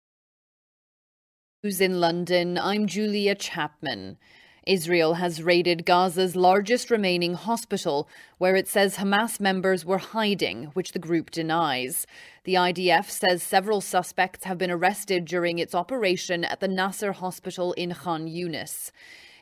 News 1.65 1.81
in 1.81 1.99
London, 1.99 2.59
I'm 2.59 2.87
Julia 2.87 3.35
Chapman. 3.35 4.19
Israel 4.67 5.15
has 5.15 5.43
raided 5.43 5.87
Gaza's 5.87 6.37
largest 6.37 6.91
remaining 6.91 7.33
hospital, 7.33 8.07
where 8.37 8.55
it 8.55 8.69
says 8.69 8.99
Hamas 8.99 9.41
members 9.41 9.83
were 9.83 9.97
hiding, 9.97 10.65
which 10.75 10.93
the 10.93 10.99
group 10.99 11.31
denies. 11.31 12.07
The 12.45 12.53
IDF 12.53 13.09
says 13.09 13.43
several 13.43 13.81
suspects 13.81 14.45
have 14.45 14.59
been 14.59 14.71
arrested 14.71 15.25
during 15.25 15.59
its 15.59 15.75
operation 15.75 16.45
at 16.45 16.61
the 16.61 16.69
Nasser 16.69 17.13
hospital 17.13 17.73
in 17.73 17.95
Khan 17.95 18.29
Yunis. 18.29 18.91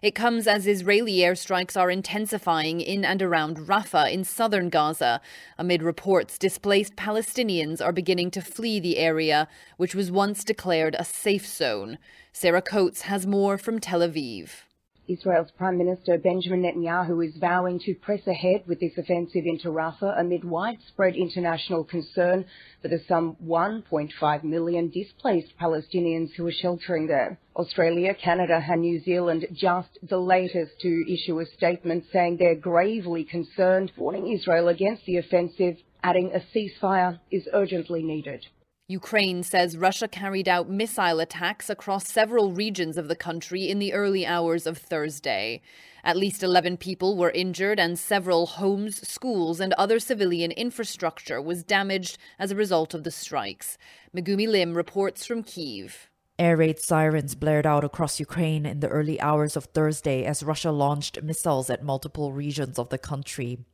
It 0.02 0.16
comes 0.16 0.48
as 0.48 0.66
Israeli 0.66 1.18
airstrikes 1.18 1.80
are 1.80 1.88
intensifying 1.88 2.80
in 2.80 3.04
and 3.04 3.22
around 3.22 3.68
Rafah 3.68 4.12
in 4.12 4.24
southern 4.24 4.68
Gaza, 4.68 5.20
amid 5.56 5.80
reports 5.80 6.38
displaced 6.38 6.96
Palestinians 6.96 7.80
are 7.80 7.92
beginning 7.92 8.32
to 8.32 8.42
flee 8.42 8.80
the 8.80 8.98
area, 8.98 9.46
which 9.76 9.94
was 9.94 10.10
once 10.10 10.42
declared 10.42 10.96
a 10.98 11.04
safe 11.04 11.46
zone. 11.46 11.98
Sarah 12.32 12.62
Coates 12.62 13.02
has 13.02 13.28
more 13.28 13.56
from 13.56 13.78
Tel 13.78 14.00
Aviv. 14.00 14.64
Israel's 15.12 15.50
Prime 15.58 15.76
Minister 15.76 16.16
Benjamin 16.16 16.62
Netanyahu 16.62 17.26
is 17.26 17.36
vowing 17.36 17.78
to 17.80 17.94
press 17.94 18.26
ahead 18.26 18.62
with 18.66 18.80
this 18.80 18.96
offensive 18.96 19.44
into 19.44 19.68
Rafah 19.68 20.18
amid 20.18 20.42
widespread 20.42 21.16
international 21.16 21.84
concern 21.84 22.46
for 22.80 22.88
the 22.88 23.00
some 23.06 23.36
1.5 23.44 24.44
million 24.44 24.88
displaced 24.88 25.52
Palestinians 25.60 26.32
who 26.34 26.46
are 26.46 26.52
sheltering 26.52 27.08
there. 27.08 27.38
Australia, 27.56 28.14
Canada 28.14 28.64
and 28.66 28.80
New 28.80 29.00
Zealand 29.00 29.46
just 29.52 29.98
the 30.08 30.18
latest 30.18 30.80
to 30.80 31.12
issue 31.12 31.38
a 31.40 31.46
statement 31.46 32.04
saying 32.12 32.38
they're 32.38 32.54
gravely 32.54 33.24
concerned, 33.24 33.92
warning 33.96 34.32
Israel 34.32 34.68
against 34.68 35.04
the 35.04 35.18
offensive, 35.18 35.76
adding 36.02 36.32
a 36.32 36.40
ceasefire 36.56 37.18
is 37.30 37.46
urgently 37.52 38.02
needed. 38.02 38.46
Ukraine 38.92 39.42
says 39.42 39.78
Russia 39.78 40.06
carried 40.06 40.46
out 40.46 40.68
missile 40.68 41.18
attacks 41.18 41.70
across 41.70 42.06
several 42.06 42.52
regions 42.52 42.98
of 42.98 43.08
the 43.08 43.16
country 43.16 43.66
in 43.66 43.78
the 43.78 43.94
early 43.94 44.26
hours 44.26 44.66
of 44.66 44.76
Thursday. 44.76 45.62
At 46.04 46.18
least 46.18 46.42
11 46.42 46.76
people 46.76 47.16
were 47.16 47.30
injured, 47.30 47.80
and 47.80 47.98
several 47.98 48.44
homes, 48.44 49.08
schools, 49.08 49.60
and 49.60 49.72
other 49.74 49.98
civilian 49.98 50.50
infrastructure 50.50 51.40
was 51.40 51.62
damaged 51.62 52.18
as 52.38 52.50
a 52.50 52.56
result 52.56 52.92
of 52.92 53.02
the 53.02 53.10
strikes. 53.10 53.78
Megumi 54.14 54.46
Lim 54.46 54.74
reports 54.74 55.24
from 55.24 55.42
Kiev. 55.42 56.10
Air 56.38 56.58
raid 56.58 56.78
sirens 56.78 57.34
blared 57.34 57.66
out 57.66 57.84
across 57.84 58.20
Ukraine 58.20 58.66
in 58.66 58.80
the 58.80 58.88
early 58.88 59.18
hours 59.22 59.56
of 59.56 59.64
Thursday 59.66 60.24
as 60.26 60.42
Russia 60.42 60.70
launched 60.70 61.22
missiles 61.22 61.70
at 61.70 61.82
multiple 61.82 62.32
regions 62.32 62.78
of 62.78 62.90
the 62.90 62.98
country. 62.98 63.64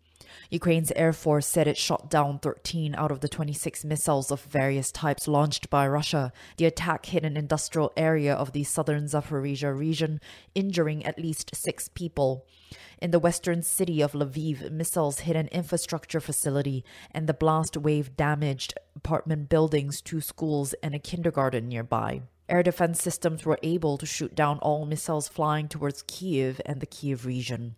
Ukraine's 0.51 0.93
Air 0.97 1.12
Force 1.12 1.47
said 1.47 1.67
it 1.67 1.77
shot 1.77 2.11
down 2.11 2.38
13 2.38 2.95
out 2.95 3.11
of 3.11 3.21
the 3.21 3.29
26 3.29 3.85
missiles 3.85 4.31
of 4.31 4.43
various 4.43 4.91
types 4.91 5.29
launched 5.29 5.71
by 5.71 5.87
Russia. 5.87 6.33
The 6.57 6.67
attack 6.67 7.07
hit 7.07 7.25
an 7.25 7.37
industrial 7.37 7.93
area 7.97 8.35
of 8.35 8.53
the 8.53 8.64
southern 8.64 9.05
Zaporizhia 9.05 9.77
region, 9.77 10.21
injuring 10.55 11.05
at 11.05 11.19
least 11.19 11.55
six 11.55 11.88
people. 11.88 12.47
In 13.01 13.12
the 13.12 13.19
western 13.19 13.62
city 13.62 14.01
of 14.01 14.12
Lviv, 14.12 14.71
missiles 14.71 15.21
hit 15.21 15.37
an 15.37 15.49
infrastructure 15.49 16.21
facility, 16.21 16.85
and 17.12 17.27
the 17.27 17.35
blast 17.35 17.77
wave 17.77 18.17
damaged 18.17 18.75
apartment 18.97 19.49
buildings, 19.49 20.01
two 20.01 20.21
schools, 20.21 20.75
and 20.83 20.95
a 20.95 20.99
kindergarten 20.99 21.69
nearby. 21.69 22.23
Air 22.49 22.62
defense 22.62 23.03
systems 23.03 23.45
were 23.45 23.59
able 23.62 23.99
to 23.99 24.07
shoot 24.07 24.35
down 24.35 24.59
all 24.61 24.87
missiles 24.87 25.29
flying 25.29 25.69
towards 25.69 26.03
Kiev 26.07 26.61
and 26.64 26.81
the 26.81 26.87
Kiev 26.87 27.27
region. 27.27 27.77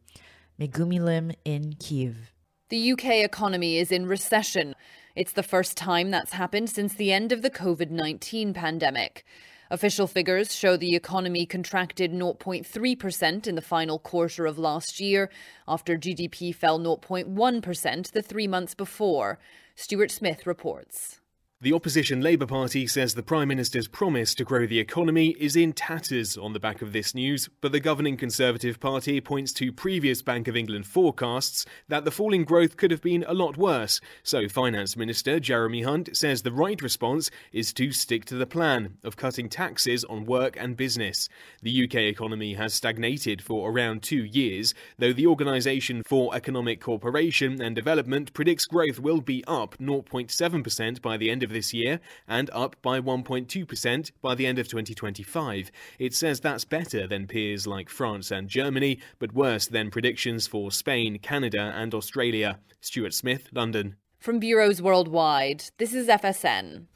Megumi 0.61 1.01
Lim 1.01 1.33
in 1.45 1.75
Kiev. 1.75 2.33
The 2.71 2.93
UK 2.93 3.07
economy 3.25 3.79
is 3.79 3.91
in 3.91 4.07
recession. 4.07 4.77
It's 5.17 5.33
the 5.33 5.43
first 5.43 5.77
time 5.77 6.13
that's 6.13 6.35
happened 6.35 6.71
since 6.71 6.95
the 6.95 7.13
end 7.13 7.33
of 7.33 7.43
the 7.43 7.51
COVID 7.51 7.91
19 7.91 8.55
pandemic. 8.55 9.25
Official 9.73 10.07
figures 10.07 10.55
show 10.55 10.77
the 10.77 10.95
economy 10.95 11.47
contracted 11.47 12.13
0.3% 12.13 13.47
in 13.49 13.55
the 13.57 13.61
final 13.61 13.99
quarter 13.99 14.47
of 14.47 14.57
last 14.57 15.01
year, 15.01 15.31
after 15.67 15.99
GDP 15.99 16.55
fell 16.55 16.79
0.1% 16.79 18.13
the 18.13 18.23
three 18.23 18.47
months 18.47 18.77
before. 18.77 19.41
Stuart 19.75 20.13
Smith 20.13 20.47
reports. 20.47 21.19
The 21.63 21.75
opposition 21.75 22.23
Labour 22.23 22.47
Party 22.47 22.87
says 22.87 23.13
the 23.13 23.23
Prime 23.23 23.49
Minister's 23.49 23.87
promise 23.87 24.35
to 24.37 24.45
grow 24.45 24.67
the 24.67 24.79
economy 24.79 25.37
is 25.39 25.57
in 25.57 25.75
tatters 25.75 26.39
on 26.39 26.55
the 26.55 26.59
back 26.59 26.81
of 26.81 26.95
this 26.95 27.15
news, 27.15 27.51
but 27.61 27.71
the 27.71 27.81
governing 27.81 28.17
Conservative 28.17 28.81
Party 28.81 29.21
points 29.21 29.53
to 29.53 29.71
previous 29.71 30.23
Bank 30.23 30.49
of 30.49 30.57
England 30.57 30.87
forecasts 30.87 31.67
that 31.87 32.07
the 32.07 32.11
falling 32.11 32.45
growth 32.45 32.79
could 32.79 32.91
have 32.91 33.03
been 33.03 33.27
a 33.29 33.35
lot 33.35 33.59
worse. 33.59 34.01
So, 34.23 34.49
Finance 34.49 34.97
Minister 34.97 35.39
Jeremy 35.39 35.83
Hunt 35.83 36.17
says 36.17 36.41
the 36.41 36.51
right 36.51 36.81
response 36.81 37.31
is 37.53 37.75
to 37.75 37.93
stick 37.93 38.25
to 38.25 38.37
the 38.37 38.47
plan 38.47 38.97
of 39.05 39.19
cutting 39.19 39.51
taxes 39.51 40.03
on 40.05 40.25
work 40.25 40.57
and 40.59 40.79
business. 40.79 41.29
The 41.61 41.85
UK 41.85 41.97
economy 41.97 42.55
has 42.55 42.73
stagnated 42.73 43.43
for 43.43 43.71
around 43.71 44.03
two 44.03 44.25
years, 44.25 44.73
though 44.99 45.13
the 45.13 45.27
Organisation 45.27 46.05
for 46.05 46.35
Economic 46.35 46.81
Cooperation 46.81 47.61
and 47.61 47.77
Development 47.77 48.33
predicts 48.33 48.65
growth 48.65 48.99
will 48.99 49.21
be 49.21 49.45
up 49.47 49.77
0.7% 49.77 51.03
by 51.03 51.19
the 51.19 51.29
end 51.29 51.43
of 51.43 51.50
of 51.51 51.55
this 51.55 51.75
year 51.75 52.01
and 52.27 52.49
up 52.53 52.77
by 52.81 53.01
1.2% 53.01 54.13
by 54.23 54.35
the 54.35 54.47
end 54.47 54.59
of 54.59 54.69
2025. 54.69 55.71
It 55.99 56.15
says 56.15 56.41
that's 56.41 56.65
better 56.65 57.07
than 57.07 57.27
peers 57.27 57.67
like 57.67 57.91
France 57.91 58.31
and 58.31 58.49
Germany, 58.49 59.01
but 59.19 59.35
worse 59.35 59.67
than 59.67 59.91
predictions 59.91 60.47
for 60.47 60.71
Spain, 60.71 61.19
Canada, 61.19 61.73
and 61.77 61.93
Australia. 61.93 62.61
Stuart 62.81 63.13
Smith, 63.13 63.49
London. 63.53 63.97
From 64.19 64.39
bureaus 64.39 64.81
worldwide, 64.81 65.65
this 65.79 65.93
is 65.93 66.07
FSN. 66.09 66.87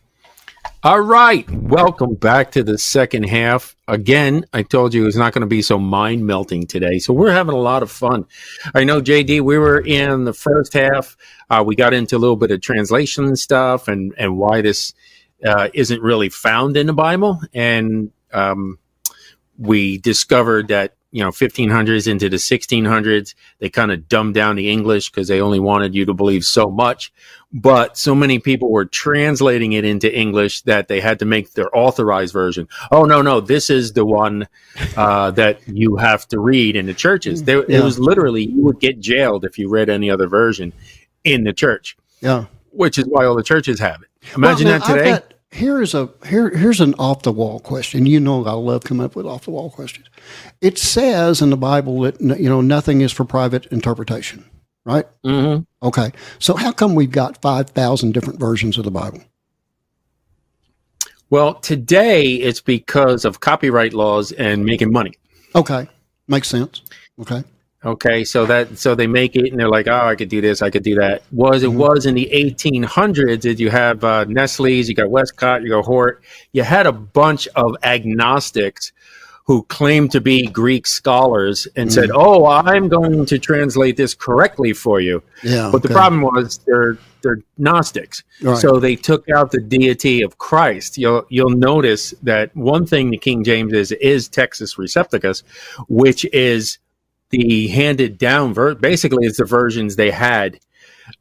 All 0.83 1.00
right. 1.00 1.48
Welcome 1.50 2.14
back 2.14 2.53
to 2.53 2.62
the 2.62 2.77
second 2.77 3.24
half. 3.24 3.74
Again, 3.88 4.44
I 4.53 4.62
told 4.62 4.92
you 4.92 5.07
it's 5.07 5.16
not 5.16 5.33
going 5.33 5.40
to 5.40 5.46
be 5.46 5.62
so 5.62 5.79
mind 5.79 6.27
melting 6.27 6.66
today. 6.66 6.98
So 6.98 7.14
we're 7.14 7.33
having 7.33 7.55
a 7.55 7.59
lot 7.59 7.83
of 7.83 7.90
fun. 7.90 8.27
I 8.74 8.85
know, 8.85 9.00
JD, 9.00 9.40
we 9.40 9.57
were 9.57 9.81
in 9.81 10.24
the 10.24 10.35
first 10.35 10.74
half. 10.74 11.16
Uh, 11.48 11.64
we 11.66 11.74
got 11.74 11.94
into 11.94 12.16
a 12.16 12.18
little 12.18 12.37
bit 12.37 12.50
of 12.50 12.61
translation 12.61 13.35
stuff 13.37 13.88
and, 13.88 14.14
and 14.18 14.37
why 14.37 14.61
this 14.61 14.92
uh, 15.44 15.68
isn't 15.72 16.03
really 16.03 16.29
found 16.29 16.77
in 16.77 16.87
the 16.87 16.92
Bible. 16.92 17.40
And 17.55 18.11
um, 18.33 18.79
we 19.59 19.98
discovered 19.98 20.68
that 20.68 20.96
you 21.11 21.22
know 21.22 21.31
1500s 21.31 22.09
into 22.09 22.29
the 22.29 22.37
1600s 22.37 23.35
they 23.61 23.70
kind 23.70 23.92
of 23.92 24.09
dumbed 24.09 24.35
down 24.35 24.57
the 24.57 24.68
english 24.68 25.11
because 25.11 25.29
they 25.29 25.40
only 25.40 25.61
wanted 25.61 25.94
you 25.94 26.05
to 26.05 26.12
believe 26.12 26.44
so 26.44 26.68
much 26.68 27.12
but 27.55 27.97
so 27.97 28.17
many 28.17 28.40
people 28.40 28.71
were 28.71 28.85
translating 28.85 29.73
it 29.73 29.85
into 29.85 30.12
english 30.12 30.62
that 30.62 30.88
they 30.88 31.01
had 31.01 31.21
to 31.21 31.25
make 31.25 31.53
their 31.53 31.75
authorized 31.77 32.33
version. 32.33 32.69
Oh 32.90 33.05
no 33.05 33.23
no 33.23 33.40
this 33.40 33.71
is 33.71 33.93
the 33.93 34.05
one 34.05 34.49
uh, 34.97 35.31
that 35.33 35.67
you 35.69 35.97
have 35.97 36.27
to 36.29 36.40
read 36.40 36.77
in 36.77 36.87
the 36.87 36.95
churches. 36.95 37.45
There, 37.45 37.64
yeah. 37.71 37.79
it 37.79 37.85
was 37.85 37.99
literally 37.99 38.45
you 38.45 38.64
would 38.64 38.81
get 38.81 38.99
jailed 38.99 39.45
if 39.45 39.59
you 39.59 39.69
read 39.69 39.88
any 39.88 40.11
other 40.11 40.27
version 40.27 40.73
in 41.23 41.45
the 41.45 41.53
church. 41.53 41.97
Yeah. 42.21 42.47
Which 42.71 42.99
is 42.99 43.07
why 43.07 43.25
all 43.25 43.37
the 43.37 43.43
churches 43.43 43.79
have 43.79 44.03
it. 44.03 44.09
Imagine 44.35 44.67
well, 44.67 44.81
that 44.81 44.87
today. 44.87 45.37
here 45.53 45.81
is 45.81 45.95
a 45.95 46.11
here 46.27 46.51
here's 46.51 46.81
an 46.81 46.95
off 46.95 47.23
the 47.23 47.33
wall 47.33 47.61
question. 47.61 48.07
You 48.07 48.19
know 48.19 48.45
I 48.45 48.53
love 48.53 48.83
coming 48.83 49.05
up 49.05 49.14
with 49.14 49.27
off 49.27 49.45
the 49.45 49.53
wall 49.53 49.71
questions. 49.71 50.09
It 50.61 50.79
says 50.79 51.40
in 51.40 51.51
the 51.51 51.57
Bible 51.57 52.01
that 52.01 52.21
you 52.21 52.49
know 52.49 52.61
nothing 52.61 53.01
is 53.01 53.12
for 53.12 53.25
private 53.25 53.67
interpretation, 53.67 54.45
right? 54.85 55.07
Mm-hmm. 55.25 55.62
Okay, 55.87 56.12
so 56.38 56.55
how 56.55 56.73
come 56.73 56.94
we've 56.94 57.11
got 57.11 57.40
five 57.40 57.70
thousand 57.70 58.12
different 58.12 58.38
versions 58.38 58.79
of 58.79 58.85
the 58.85 58.90
Bible? 58.90 59.20
Well, 61.31 61.55
today 61.55 62.35
it's 62.35 62.61
because 62.61 63.25
of 63.25 63.40
copyright 63.40 63.92
laws 63.92 64.33
and 64.33 64.64
making 64.64 64.92
money. 64.92 65.12
Okay, 65.55 65.88
makes 66.29 66.49
sense. 66.49 66.83
Okay. 67.20 67.44
Okay, 67.85 68.25
so 68.25 68.47
that 68.47 68.79
so 68.79 68.94
they 68.94 69.07
make 69.07 69.37
it 69.37 69.51
and 69.51 69.61
they're 69.61 69.68
like, 69.68 69.88
oh, 69.88 70.07
I 70.07 70.14
could 70.14 70.31
do 70.31 70.40
this, 70.40 70.62
I 70.62 70.70
could 70.70 70.83
do 70.83 70.94
that. 70.94 71.23
Was 71.33 71.62
it 71.62 71.68
mm-hmm. 71.68 71.79
was 71.79 72.07
in 72.07 72.14
the 72.14 72.31
1800s? 72.33 73.40
Did 73.40 73.61
you 73.61 73.68
have 73.68 74.03
uh, 74.03 74.25
Nestle's? 74.25 74.88
You 74.88 74.94
got 74.94 75.11
Westcott, 75.11 75.62
you 75.62 75.68
got 75.68 75.85
Hort. 75.85 76.23
You 76.53 76.62
had 76.62 76.87
a 76.87 76.92
bunch 76.92 77.47
of 77.49 77.77
agnostics 77.83 78.92
who 79.46 79.62
claimed 79.64 80.11
to 80.11 80.20
be 80.22 80.46
Greek 80.46 80.87
scholars 80.87 81.68
and 81.76 81.90
mm-hmm. 81.90 82.00
said, 82.00 82.11
"Oh, 82.12 82.46
I'm 82.46 82.88
going 82.88 83.26
to 83.26 83.38
translate 83.38 83.96
this 83.96 84.14
correctly 84.14 84.72
for 84.72 85.00
you." 85.00 85.22
Yeah, 85.42 85.68
but 85.70 85.78
okay. 85.78 85.88
the 85.88 85.94
problem 85.94 86.22
was 86.22 86.59
they're 86.66 86.98
they're 87.22 87.38
Gnostics, 87.59 88.22
right. 88.42 88.57
so 88.57 88.80
they 88.80 88.96
took 88.96 89.28
out 89.30 89.50
the 89.50 89.61
deity 89.61 90.22
of 90.22 90.38
Christ. 90.38 90.96
You'll 90.96 91.26
you'll 91.28 91.50
notice 91.50 92.12
that 92.22 92.54
one 92.57 92.87
thing 92.87 93.11
the 93.11 93.18
King 93.18 93.44
James 93.44 93.72
is 93.72 93.92
is 93.92 94.28
Textus 94.28 94.76
Receptus, 94.78 95.42
which 95.88 96.24
is 96.33 96.78
the 97.30 97.68
handed 97.68 98.16
down 98.16 98.54
ver- 98.54 98.74
basically 98.74 99.26
it's 99.26 99.38
the 99.38 99.44
versions 99.44 99.96
they 99.96 100.11
had 100.11 100.59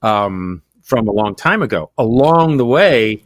um, 0.02 0.62
from 0.82 1.08
a 1.08 1.12
long 1.12 1.36
time 1.36 1.62
ago. 1.62 1.92
Along 1.98 2.58
the 2.58 2.66
way, 2.66 3.24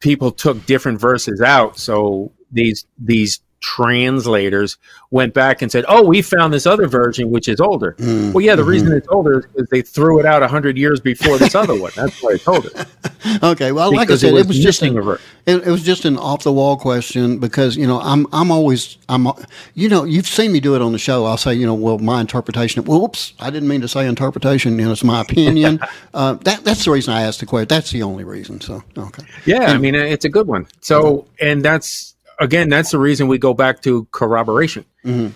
people 0.00 0.30
took 0.30 0.64
different 0.66 1.00
verses 1.00 1.40
out. 1.40 1.78
So 1.78 2.32
these 2.52 2.86
these 2.98 3.40
translators 3.60 4.78
went 5.10 5.34
back 5.34 5.62
and 5.62 5.70
said, 5.70 5.84
"Oh, 5.88 6.02
we 6.02 6.22
found 6.22 6.52
this 6.52 6.66
other 6.66 6.86
version 6.86 7.30
which 7.30 7.48
is 7.48 7.60
older." 7.60 7.94
Mm, 7.98 8.32
well, 8.32 8.44
yeah, 8.44 8.56
the 8.56 8.62
mm-hmm. 8.62 8.70
reason 8.70 8.92
it's 8.92 9.08
older 9.08 9.40
is 9.40 9.46
because 9.46 9.68
they 9.68 9.82
threw 9.82 10.18
it 10.18 10.26
out 10.26 10.42
hundred 10.50 10.76
years 10.76 11.00
before 11.00 11.38
this 11.38 11.54
other 11.54 11.78
one. 11.78 11.92
That's 11.94 12.22
why 12.22 12.32
I 12.32 12.36
told 12.38 12.66
it. 12.66 12.86
okay, 13.42 13.72
well, 13.72 13.94
like 13.94 14.10
I 14.10 14.16
said, 14.16 14.30
it 14.30 14.32
was, 14.32 14.42
it 14.42 14.48
was 14.48 14.58
just 14.58 14.82
an, 14.82 14.96
it, 15.46 15.66
it, 15.66 15.70
was 15.70 15.82
just 15.82 16.04
an 16.04 16.16
off 16.16 16.42
the 16.42 16.52
wall 16.52 16.76
question 16.76 17.38
because 17.38 17.76
you 17.76 17.86
know 17.86 18.00
I'm 18.00 18.26
I'm 18.32 18.50
always 18.50 18.98
I'm 19.08 19.28
you 19.74 19.88
know 19.88 20.04
you've 20.04 20.26
seen 20.26 20.52
me 20.52 20.60
do 20.60 20.74
it 20.74 20.82
on 20.82 20.92
the 20.92 20.98
show. 20.98 21.26
I'll 21.26 21.36
say 21.36 21.54
you 21.54 21.66
know 21.66 21.74
well 21.74 21.98
my 21.98 22.20
interpretation. 22.20 22.82
Whoops, 22.84 23.34
I 23.38 23.50
didn't 23.50 23.68
mean 23.68 23.82
to 23.82 23.88
say 23.88 24.06
interpretation. 24.06 24.78
You 24.78 24.86
know, 24.86 24.92
it's 24.92 25.04
my 25.04 25.20
opinion. 25.20 25.80
uh, 26.14 26.34
that 26.34 26.64
that's 26.64 26.84
the 26.84 26.90
reason 26.90 27.12
I 27.14 27.22
asked 27.22 27.40
the 27.40 27.46
question. 27.46 27.68
That's 27.68 27.90
the 27.90 28.02
only 28.02 28.24
reason. 28.24 28.60
So 28.60 28.82
okay. 28.96 29.24
Yeah, 29.44 29.62
and, 29.62 29.72
I 29.72 29.78
mean 29.78 29.94
it's 29.94 30.24
a 30.24 30.30
good 30.30 30.46
one. 30.46 30.66
So 30.80 31.26
and 31.40 31.64
that's 31.64 32.14
again, 32.40 32.68
that's 32.68 32.90
the 32.90 32.98
reason 32.98 33.28
we 33.28 33.38
go 33.38 33.54
back 33.54 33.82
to 33.82 34.06
corroboration. 34.10 34.84
Mm-hmm. 35.04 35.28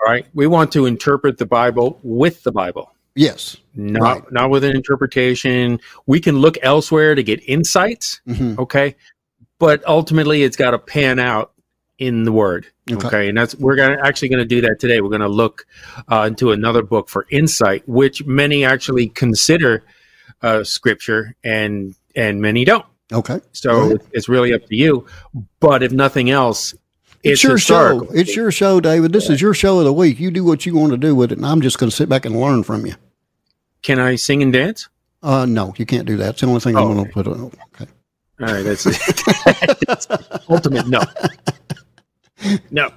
All 0.00 0.12
right, 0.12 0.26
we 0.34 0.46
want 0.46 0.72
to 0.72 0.86
interpret 0.86 1.38
the 1.38 1.46
Bible 1.46 1.98
with 2.02 2.42
the 2.42 2.52
Bible. 2.52 2.92
Yes, 3.16 3.56
not 3.74 4.02
right. 4.02 4.32
not 4.32 4.50
with 4.50 4.64
an 4.64 4.76
interpretation. 4.76 5.80
We 6.06 6.20
can 6.20 6.38
look 6.38 6.58
elsewhere 6.62 7.14
to 7.14 7.22
get 7.22 7.48
insights. 7.48 8.20
Mm-hmm. 8.28 8.60
Okay, 8.60 8.96
but 9.58 9.86
ultimately, 9.86 10.42
it's 10.42 10.56
got 10.56 10.72
to 10.72 10.78
pan 10.78 11.18
out 11.18 11.52
in 11.98 12.24
the 12.24 12.32
Word. 12.32 12.66
Okay, 12.90 13.06
okay? 13.06 13.28
and 13.28 13.38
that's 13.38 13.54
we're 13.54 13.76
gonna 13.76 13.98
actually 14.02 14.28
going 14.28 14.40
to 14.40 14.44
do 14.44 14.60
that 14.62 14.78
today. 14.80 15.00
We're 15.00 15.10
going 15.10 15.20
to 15.20 15.28
look 15.28 15.66
uh, 16.10 16.24
into 16.28 16.50
another 16.50 16.82
book 16.82 17.08
for 17.08 17.26
insight, 17.30 17.88
which 17.88 18.24
many 18.26 18.64
actually 18.64 19.08
consider 19.08 19.84
uh, 20.42 20.64
Scripture, 20.64 21.36
and 21.44 21.94
and 22.14 22.40
many 22.40 22.64
don't. 22.64 22.84
Okay. 23.12 23.40
So 23.52 23.98
it's 24.12 24.28
really 24.28 24.54
up 24.54 24.66
to 24.66 24.76
you. 24.76 25.06
But 25.60 25.82
if 25.82 25.92
nothing 25.92 26.30
else, 26.30 26.72
it's, 27.22 27.34
it's 27.34 27.42
your 27.42 27.52
historical. 27.52 28.06
show. 28.06 28.12
It's 28.12 28.36
your 28.36 28.50
show, 28.50 28.80
David. 28.80 29.12
This 29.12 29.26
yeah. 29.26 29.32
is 29.32 29.40
your 29.40 29.54
show 29.54 29.78
of 29.78 29.84
the 29.84 29.92
week. 29.92 30.18
You 30.20 30.30
do 30.30 30.44
what 30.44 30.66
you 30.66 30.74
want 30.74 30.92
to 30.92 30.98
do 30.98 31.14
with 31.14 31.32
it, 31.32 31.38
and 31.38 31.46
I'm 31.46 31.60
just 31.60 31.78
going 31.78 31.90
to 31.90 31.96
sit 31.96 32.08
back 32.08 32.24
and 32.24 32.40
learn 32.40 32.62
from 32.62 32.86
you. 32.86 32.94
Can 33.82 33.98
I 33.98 34.16
sing 34.16 34.42
and 34.42 34.52
dance? 34.52 34.88
Uh, 35.22 35.46
no, 35.46 35.74
you 35.76 35.86
can't 35.86 36.06
do 36.06 36.16
that. 36.18 36.30
It's 36.30 36.40
the 36.42 36.46
only 36.46 36.60
thing 36.60 36.76
oh, 36.76 36.88
I'm 36.88 36.94
going 36.94 37.06
to 37.06 37.12
put 37.12 37.26
on. 37.26 37.52
Okay. 37.74 37.86
All 38.40 38.46
right, 38.46 38.62
that's, 38.62 38.84
that's 39.86 40.06
ultimate 40.50 40.88
no. 40.88 41.00
No. 42.70 42.92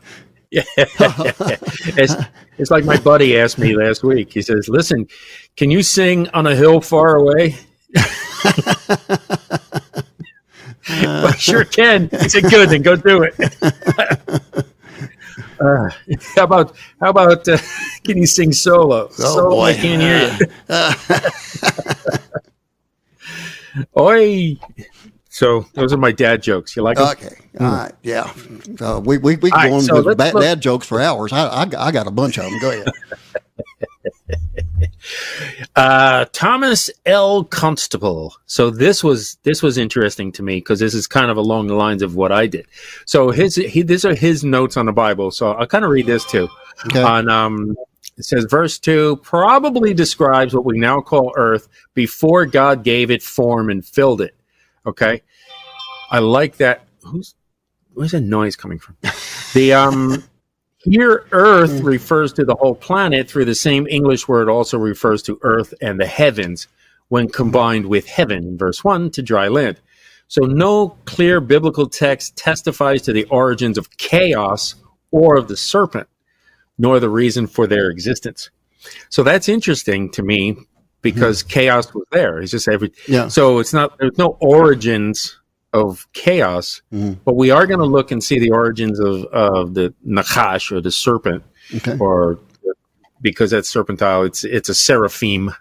Yeah. 0.52 0.64
it's, 0.78 2.16
it's 2.58 2.72
like 2.72 2.86
my 2.86 2.98
buddy 2.98 3.38
asked 3.38 3.58
me 3.60 3.76
last 3.76 4.04
week. 4.04 4.34
He 4.34 4.42
says, 4.42 4.68
Listen, 4.68 5.08
can 5.56 5.72
you 5.72 5.84
sing 5.84 6.28
on 6.30 6.48
a 6.48 6.56
hill 6.56 6.82
far 6.82 7.16
away? 7.16 7.56
Uh, 10.90 11.32
sure 11.34 11.66
can. 11.66 12.10
He 12.22 12.30
said, 12.30 12.44
"Good, 12.44 12.70
then 12.70 12.82
go 12.82 12.96
do 12.96 13.24
it." 13.24 13.36
uh, 15.60 15.90
how 16.36 16.44
about 16.44 16.76
how 17.00 17.10
about 17.10 17.48
uh, 17.48 17.58
can 18.04 18.18
you 18.18 18.26
sing 18.26 18.54
solo? 18.54 19.08
Oh, 19.08 19.12
solo, 19.12 19.50
boy. 19.50 19.66
I 19.66 19.74
can't 19.74 20.02
hear 20.02 20.38
you. 23.80 23.86
Oi. 24.00 24.58
So 25.30 25.66
those 25.74 25.94
are 25.94 25.98
my 25.98 26.12
dad 26.12 26.42
jokes. 26.42 26.76
You 26.76 26.82
like 26.82 26.98
them? 26.98 27.10
Okay. 27.10 27.36
All 27.60 27.68
right. 27.68 27.94
Yeah. 28.02 28.34
Uh, 28.80 29.00
we 29.04 29.18
we 29.18 29.36
we 29.36 29.52
go 29.52 29.58
right, 29.58 29.72
on 29.72 29.82
so 29.82 30.02
with 30.02 30.18
bad, 30.18 30.34
dad 30.34 30.62
jokes 30.62 30.88
for 30.88 31.00
hours. 31.00 31.32
I, 31.32 31.46
I 31.46 31.68
I 31.78 31.92
got 31.92 32.08
a 32.08 32.12
bunch 32.12 32.38
of 32.38 32.46
them. 32.46 32.60
Go 32.60 32.72
ahead. 32.72 32.88
Uh, 35.76 36.26
Thomas 36.32 36.90
L. 37.06 37.44
Constable. 37.44 38.36
So 38.46 38.70
this 38.70 39.04
was 39.04 39.38
this 39.44 39.62
was 39.62 39.78
interesting 39.78 40.32
to 40.34 40.44
me 40.44 40.58
because 40.58 40.80
this 40.80 40.94
is 40.94 41.08
kind 41.08 41.32
of 41.32 41.38
along 41.38 41.68
the 41.68 41.76
lines 41.76 42.02
of 42.02 42.16
what 42.16 42.32
I 42.32 42.48
did. 42.48 42.68
So 43.06 43.30
his 43.32 43.56
he, 43.56 43.82
these 43.82 44.06
are 44.06 44.16
his 44.16 44.44
notes 44.44 44.78
on 44.78 44.86
the 44.86 44.94
Bible. 44.94 45.32
So 45.32 45.52
I'll 45.52 45.68
kind 45.68 45.86
of 45.86 45.92
read 45.92 46.06
this 46.06 46.26
too. 46.26 46.50
Okay. 46.88 47.02
On 47.02 47.30
um, 47.30 47.76
it 48.18 48.24
says 48.24 48.46
verse 48.50 48.80
two 48.80 49.18
probably 49.18 49.94
describes 49.94 50.54
what 50.54 50.66
we 50.66 50.80
now 50.80 51.02
call 51.02 51.34
Earth 51.38 51.68
before 51.94 52.46
God 52.46 52.84
gave 52.84 53.12
it 53.12 53.22
form 53.22 53.70
and 53.70 53.86
filled 53.86 54.22
it. 54.22 54.36
Okay, 54.86 55.22
I 56.10 56.20
like 56.20 56.58
that. 56.58 56.88
Who's 57.04 57.36
where's 57.94 58.12
that 58.12 58.22
noise 58.22 58.56
coming 58.56 58.80
from? 58.80 58.98
The 59.54 59.74
um, 59.74 60.24
here 60.84 61.26
Earth 61.32 61.82
refers 61.82 62.34
to 62.34 62.46
the 62.46 62.56
whole 62.56 62.76
planet 62.76 63.30
through 63.30 63.46
the 63.46 63.56
same 63.56 63.88
English 63.88 64.28
word 64.28 64.50
also 64.50 64.78
refers 64.78 65.24
to 65.24 65.40
Earth 65.42 65.74
and 65.82 66.00
the 66.00 66.06
heavens 66.06 66.68
when 67.10 67.30
combined 67.30 67.86
with 67.86 68.08
heaven 68.08 68.44
in 68.44 68.58
verse 68.58 68.84
one 68.84 69.10
to 69.12 69.22
dry 69.22 69.48
land. 69.48 69.80
So 70.28 70.42
no 70.42 70.90
clear 71.06 71.40
biblical 71.40 71.88
text 71.88 72.36
testifies 72.36 73.02
to 73.04 73.14
the 73.14 73.24
origins 73.26 73.78
of 73.78 73.98
chaos 73.98 74.76
or 75.12 75.38
of 75.38 75.48
the 75.48 75.56
serpent, 75.56 76.08
nor 76.78 77.00
the 77.00 77.10
reason 77.10 77.48
for 77.48 77.66
their 77.66 77.90
existence. 77.90 78.50
So 79.10 79.24
that's 79.24 79.48
interesting 79.50 80.12
to 80.12 80.24
me 80.24 80.58
because 81.02 81.44
mm-hmm. 81.44 81.52
chaos 81.52 81.94
was 81.94 82.06
there. 82.12 82.40
It's 82.40 82.52
just 82.52 82.68
every 82.68 82.92
yeah. 83.08 83.30
So 83.30 83.60
it's 83.60 83.74
not 83.74 83.98
there's 84.00 84.18
no 84.18 84.38
origins 84.42 85.37
of 85.74 86.08
chaos, 86.14 86.82
mm-hmm. 86.94 87.14
but 87.26 87.36
we 87.36 87.52
are 87.52 87.68
going 87.68 87.80
to 87.80 87.86
look 87.86 88.12
and 88.12 88.24
see 88.24 88.40
the 88.40 88.52
origins 88.52 89.00
of, 89.00 89.26
of 89.26 89.74
the 89.74 89.94
Nachash 90.06 90.72
or 90.72 90.82
the 90.82 90.92
serpent, 90.92 91.44
okay. 91.76 91.98
or 92.00 92.40
because 93.22 93.52
that's 93.52 93.72
serpentile. 93.72 94.26
It's 94.26 94.44
it's 94.44 94.70
a 94.70 94.76
seraphim 94.76 95.52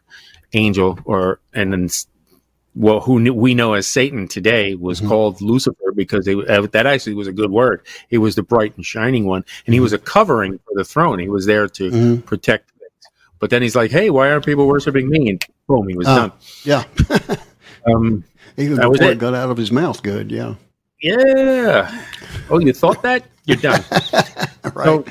angel, 0.52 0.98
or 1.04 1.40
and 1.52 1.72
then 1.72 1.88
well, 2.76 3.00
who 3.00 3.32
we 3.32 3.54
know 3.54 3.72
as 3.72 3.86
Satan 3.86 4.28
today 4.28 4.74
was 4.74 4.98
mm-hmm. 4.98 5.09
called 5.09 5.40
Lucifer 5.40 5.92
because 5.94 6.26
they, 6.26 6.34
uh, 6.34 6.66
that 6.72 6.86
actually 6.86 7.14
was 7.14 7.26
a 7.26 7.32
good 7.32 7.50
word. 7.50 7.80
He 8.09 8.18
was 8.18 8.34
the 8.34 8.42
bright 8.42 8.76
and 8.76 8.84
shining 8.84 9.24
one, 9.24 9.44
and 9.64 9.72
he 9.72 9.80
was 9.80 9.94
a 9.94 9.98
covering 9.98 10.59
for 10.59 10.74
the 10.74 10.84
throne. 10.84 11.18
He 11.18 11.28
was 11.28 11.46
there 11.46 11.68
to 11.68 11.90
mm-hmm. 11.90 12.20
protect 12.22 12.70
things. 12.72 12.92
But 13.38 13.50
then 13.50 13.62
he's 13.62 13.74
like, 13.74 13.90
"Hey, 13.90 14.11
why 14.11 14.30
aren't 14.30 14.44
people 14.44 14.66
worshiping 14.66 15.09
me?" 15.09 15.30
And 15.30 15.44
boom, 15.66 15.88
he 15.88 15.96
was 15.96 16.07
uh, 16.07 16.16
done. 16.16 16.32
Yeah. 16.64 16.84
um, 17.86 18.24
Even 18.57 18.76
that 18.76 18.90
before 18.90 19.11
it 19.11 19.18
got 19.18 19.34
out 19.34 19.50
of 19.50 19.57
his 19.57 19.70
mouth, 19.70 20.02
good. 20.02 20.30
Yeah. 20.30 20.54
Yeah. 21.00 22.04
Oh, 22.48 22.59
you 22.59 22.72
thought 22.72 23.02
that? 23.02 23.24
You're 23.44 23.59
done. 23.59 23.84
right. 23.90 24.84
So, 24.84 25.04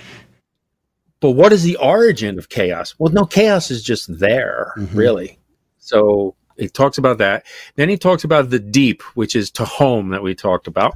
but 1.19 1.31
what 1.31 1.53
is 1.53 1.63
the 1.63 1.77
origin 1.77 2.37
of 2.37 2.49
chaos? 2.49 2.95
Well, 2.97 3.13
no, 3.13 3.25
chaos 3.25 3.71
is 3.71 3.83
just 3.83 4.19
there, 4.19 4.73
mm-hmm. 4.77 4.97
really. 4.97 5.39
So 5.77 6.35
he 6.57 6.67
talks 6.67 6.97
about 6.97 7.19
that. 7.19 7.45
Then 7.75 7.89
he 7.89 7.97
talks 7.97 8.23
about 8.23 8.49
the 8.49 8.59
deep, 8.59 9.01
which 9.15 9.35
is 9.35 9.51
tehom 9.51 10.11
that 10.11 10.23
we 10.23 10.35
talked 10.35 10.67
about. 10.67 10.93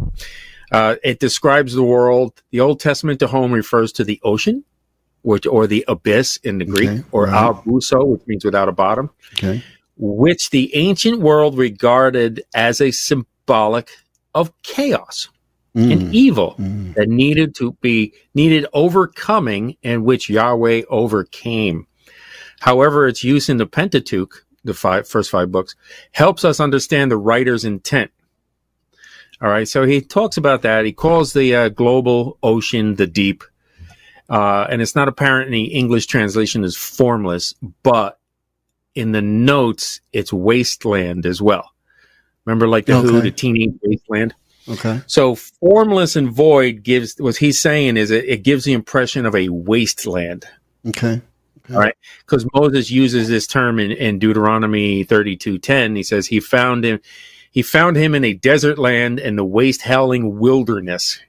Uh, 0.72 0.95
it 1.04 1.20
describes 1.20 1.74
the 1.74 1.84
world. 1.84 2.41
The 2.52 2.60
Old 2.60 2.80
Testament 2.80 3.20
tehom 3.20 3.54
refers 3.54 3.91
to 3.93 4.04
the 4.04 4.20
ocean, 4.24 4.64
which 5.22 5.45
or 5.45 5.68
the 5.68 5.86
abyss 5.88 6.38
in 6.38 6.60
the 6.60 6.66
Greek, 6.66 6.89
okay, 6.89 7.04
or 7.12 7.26
right. 7.26 7.56
abuso, 7.56 8.06
which 8.06 8.22
means 8.28 8.45
without 8.45 8.70
a 8.70 8.72
bottom, 8.72 9.10
okay. 9.34 9.64
Which 10.00 10.50
the 10.50 10.76
ancient 10.76 11.20
world 11.20 11.58
regarded 11.58 12.41
as 12.56 12.82
a 12.82 12.89
symbolic 12.89 13.91
of 14.34 14.52
chaos 14.64 15.30
mm. 15.76 15.91
and 15.91 16.16
evil 16.16 16.56
mm. 16.58 16.95
that 16.95 17.08
needed 17.08 17.54
to 17.56 17.74
be 17.82 18.14
needed 18.34 18.66
overcoming, 18.74 19.78
and 19.84 20.04
which 20.04 20.30
Yahweh 20.30 20.82
overcame. 20.89 21.86
However, 22.62 23.08
its 23.08 23.24
use 23.24 23.50
in 23.50 23.58
the 23.58 23.68
Pentateuch 23.68 24.45
the 24.64 24.74
five 24.74 25.08
first 25.08 25.30
five 25.30 25.52
books, 25.52 25.76
helps 26.12 26.43
us 26.43 26.60
understand 26.60 27.12
the 27.12 27.18
writer's 27.18 27.66
intent. 27.66 28.12
All 29.41 29.50
right, 29.50 29.68
so 29.68 29.86
he 29.86 30.02
talks 30.02 30.38
about 30.38 30.64
that. 30.64 30.86
He 30.86 30.91
calls 30.91 31.32
the 31.32 31.56
uh, 31.56 31.70
global 31.70 32.38
ocean 32.43 32.95
the 32.95 33.08
deep, 33.08 33.43
uh, 34.30 34.68
and 34.70 34.82
it's 34.82 34.95
not 34.95 35.08
apparent 35.08 35.47
in 35.47 35.54
the 35.54 35.66
English 35.66 36.08
translation 36.08 36.64
is 36.64 36.76
formless, 36.76 37.54
but 37.84 38.19
in 38.96 39.12
the 39.12 39.22
notes 39.22 40.02
it's 40.14 40.34
wasteland 40.34 41.26
as 41.26 41.42
well. 41.42 41.72
Remember, 42.46 42.68
like 42.68 42.86
the 42.86 42.96
okay. 42.96 43.08
Who, 43.08 43.22
the 43.22 43.32
teenage 43.32 43.76
wasteland. 43.84 44.34
Okay. 44.68 45.02
So 45.08 45.36
formless 45.36 46.16
and 46.16 46.32
void 46.32 46.84
gives 46.84 47.16
what 47.18 47.38
he's 47.38 47.60
saying 47.60 47.98
is 47.98 48.12
it, 48.12 48.26
it 48.26 48.44
gives 48.44 48.66
the 48.66 48.74
impression 48.74 49.26
of 49.26 49.36
a 49.36 49.50
wasteland. 49.50 50.46
Okay. 50.88 51.22
All 51.72 51.78
right. 51.78 51.96
Because 52.22 52.48
Moses 52.54 52.90
uses 52.90 53.28
this 53.28 53.46
term 53.48 53.80
in, 53.80 53.92
in 53.92 54.20
Deuteronomy 54.20 55.06
32:10. 55.06 55.96
He 55.96 56.04
says 56.04 56.28
he 56.28 56.40
found 56.40 56.84
him 56.84 57.00
he 57.52 57.62
found 57.62 57.98
him 57.98 58.14
in 58.14 58.24
a 58.24 58.34
desert 58.34 58.78
land 58.78 59.20
in 59.20 59.36
the 59.36 59.46
waste 59.46 59.84
howling 59.84 60.40
wilderness. 60.40 61.20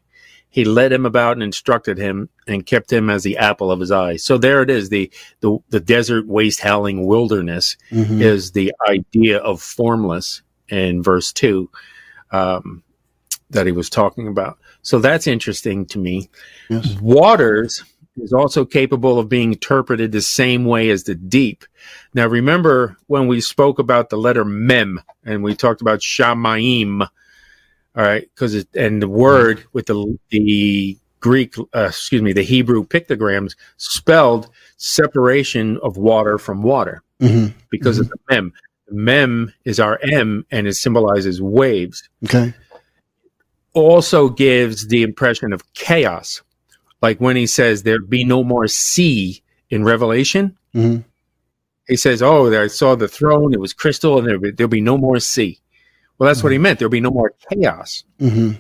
He 0.51 0.65
led 0.65 0.93
him 0.93 1.07
about 1.07 1.35
and 1.35 1.43
instructed 1.43 1.97
him 1.97 2.29
and 2.47 2.67
kept 2.67 2.93
him 2.93 3.09
as 3.09 3.23
the 3.23 3.39
apple 3.39 3.71
of 3.71 3.81
his 3.81 3.93
eye. 3.93 4.17
So 4.17 4.37
there 4.37 4.63
it 4.63 4.71
is. 4.71 4.89
The 4.89 5.11
the, 5.41 5.59
the 5.71 5.81
desert 5.81 6.27
waste 6.27 6.61
howling 6.61 7.07
wilderness 7.07 7.77
mm-hmm. 7.91 8.21
is 8.21 8.53
the 8.53 8.73
idea 8.89 9.39
of 9.39 9.63
formless 9.63 10.43
in 10.69 11.03
verse 11.03 11.33
two 11.33 11.71
um, 12.33 12.83
that 13.51 13.67
he 13.67 13.73
was 13.73 13.89
talking 13.89 14.29
about. 14.29 14.59
So 14.83 14.99
that's 14.99 15.27
interesting 15.27 15.87
to 15.87 15.99
me. 15.99 16.31
Yes. 16.69 16.97
Waters 17.01 17.85
is 18.17 18.33
also 18.33 18.65
capable 18.65 19.19
of 19.19 19.29
being 19.29 19.53
interpreted 19.53 20.11
the 20.13 20.21
same 20.21 20.65
way 20.65 20.91
as 20.91 21.05
the 21.05 21.15
deep. 21.15 21.65
Now, 22.13 22.27
remember 22.27 22.97
when 23.07 23.29
we 23.29 23.41
spoke 23.41 23.79
about 23.79 24.11
the 24.11 24.19
letter 24.19 24.45
mem 24.45 25.01
and 25.25 25.43
we 25.43 25.55
talked 25.55 25.81
about 25.81 26.01
shamaim, 26.01 27.09
all 27.97 28.05
right, 28.05 28.29
because 28.35 28.55
it 28.55 28.69
and 28.75 29.03
the 29.03 29.09
word 29.09 29.65
with 29.73 29.87
the 29.87 30.19
the 30.31 30.97
Greek, 31.21 31.59
uh, 31.59 31.87
excuse 31.89 32.23
me, 32.23 32.33
the 32.33 32.43
Hebrew 32.43 32.85
pictograms 32.85 33.57
spelled 33.77 34.49
separation 34.77 35.79
of 35.83 35.97
water 35.97 36.39
from 36.39 36.63
water 36.63 37.03
mm-hmm. 37.21 37.57
because 37.71 37.99
mm-hmm. 37.99 38.13
of 38.13 38.19
the 38.29 38.35
mem. 38.35 38.53
Mem 38.93 39.55
is 39.65 39.79
our 39.79 40.01
M 40.03 40.45
and 40.51 40.67
it 40.67 40.75
symbolizes 40.75 41.41
waves. 41.41 42.09
Okay. 42.25 42.53
Also 43.73 44.29
gives 44.29 44.89
the 44.89 45.03
impression 45.03 45.53
of 45.53 45.75
chaos 45.75 46.43
like 47.03 47.19
when 47.19 47.37
he 47.37 47.47
says 47.47 47.83
there 47.83 48.01
be 48.01 48.25
no 48.25 48.45
more 48.45 48.67
sea 48.67 49.43
in 49.71 49.85
Revelation. 49.85 50.57
Mm-hmm. 50.75 51.03
He 51.89 51.97
says, 51.97 52.23
"Oh, 52.23 52.53
I 52.53 52.69
saw 52.69 52.95
the 52.95 53.09
throne; 53.09 53.53
it 53.53 53.61
was 53.61 53.73
crystal, 53.73 54.19
and 54.19 54.27
there'll 54.27 54.41
be, 54.41 54.51
there'll 54.53 54.69
be 54.69 54.81
no 54.81 54.99
more 54.99 55.19
sea." 55.19 55.59
Well, 56.21 56.27
that's 56.27 56.43
what 56.43 56.53
he 56.53 56.59
meant. 56.59 56.79
There'll 56.79 56.91
be 56.91 57.01
no 57.01 57.11
more 57.11 57.33
chaos. 57.51 58.05
Mm-hmm. 58.21 58.51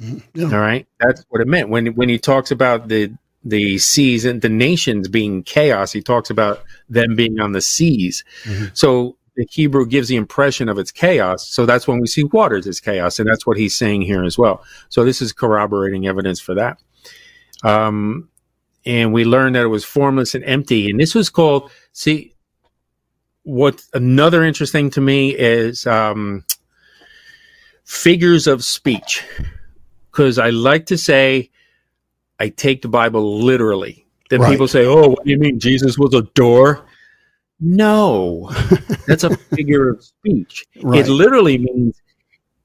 mm-hmm. 0.00 0.18
Yeah. 0.32 0.46
All 0.46 0.60
right, 0.60 0.86
that's 1.00 1.24
what 1.28 1.40
it 1.40 1.48
meant 1.48 1.68
when 1.68 1.88
when 1.96 2.08
he 2.08 2.20
talks 2.20 2.52
about 2.52 2.86
the 2.86 3.12
the 3.42 3.78
seas 3.78 4.24
and 4.24 4.42
the 4.42 4.48
nations 4.48 5.08
being 5.08 5.42
chaos. 5.42 5.90
He 5.90 6.02
talks 6.02 6.30
about 6.30 6.62
them 6.88 7.16
being 7.16 7.40
on 7.40 7.50
the 7.50 7.60
seas. 7.60 8.22
Mm-hmm. 8.44 8.66
So 8.74 9.16
the 9.34 9.44
Hebrew 9.50 9.86
gives 9.86 10.06
the 10.06 10.14
impression 10.14 10.68
of 10.68 10.78
its 10.78 10.92
chaos. 10.92 11.48
So 11.48 11.66
that's 11.66 11.88
when 11.88 11.98
we 11.98 12.06
see 12.06 12.22
waters 12.22 12.68
as 12.68 12.78
chaos, 12.78 13.18
and 13.18 13.28
that's 13.28 13.44
what 13.44 13.56
he's 13.56 13.76
saying 13.76 14.02
here 14.02 14.22
as 14.22 14.38
well. 14.38 14.62
So 14.88 15.04
this 15.04 15.20
is 15.20 15.32
corroborating 15.32 16.06
evidence 16.06 16.38
for 16.38 16.54
that. 16.54 16.78
Um, 17.64 18.28
and 18.86 19.12
we 19.12 19.24
learned 19.24 19.56
that 19.56 19.64
it 19.64 19.66
was 19.68 19.84
formless 19.84 20.36
and 20.36 20.44
empty. 20.44 20.88
And 20.88 21.00
this 21.00 21.16
was 21.16 21.28
called, 21.28 21.72
see, 21.92 22.34
what 23.42 23.82
another 23.94 24.44
interesting 24.44 24.90
to 24.90 25.00
me 25.00 25.34
is 25.36 25.88
um, 25.88 26.44
figures 27.90 28.46
of 28.46 28.64
speech. 28.64 29.24
Because 30.10 30.38
I 30.38 30.50
like 30.50 30.86
to 30.86 30.98
say, 30.98 31.50
I 32.38 32.48
take 32.48 32.82
the 32.82 32.88
Bible 32.88 33.40
literally. 33.40 34.06
Then 34.28 34.40
right. 34.40 34.50
people 34.50 34.68
say, 34.68 34.84
oh, 34.86 35.08
what 35.08 35.24
do 35.24 35.30
you 35.30 35.38
mean? 35.38 35.58
Jesus 35.58 35.98
was 35.98 36.14
a 36.14 36.22
door? 36.34 36.84
No, 37.60 38.50
that's 39.06 39.24
a 39.24 39.36
figure 39.36 39.90
of 39.90 40.02
speech. 40.02 40.66
Right. 40.82 41.00
It 41.00 41.10
literally 41.10 41.58
means, 41.58 42.00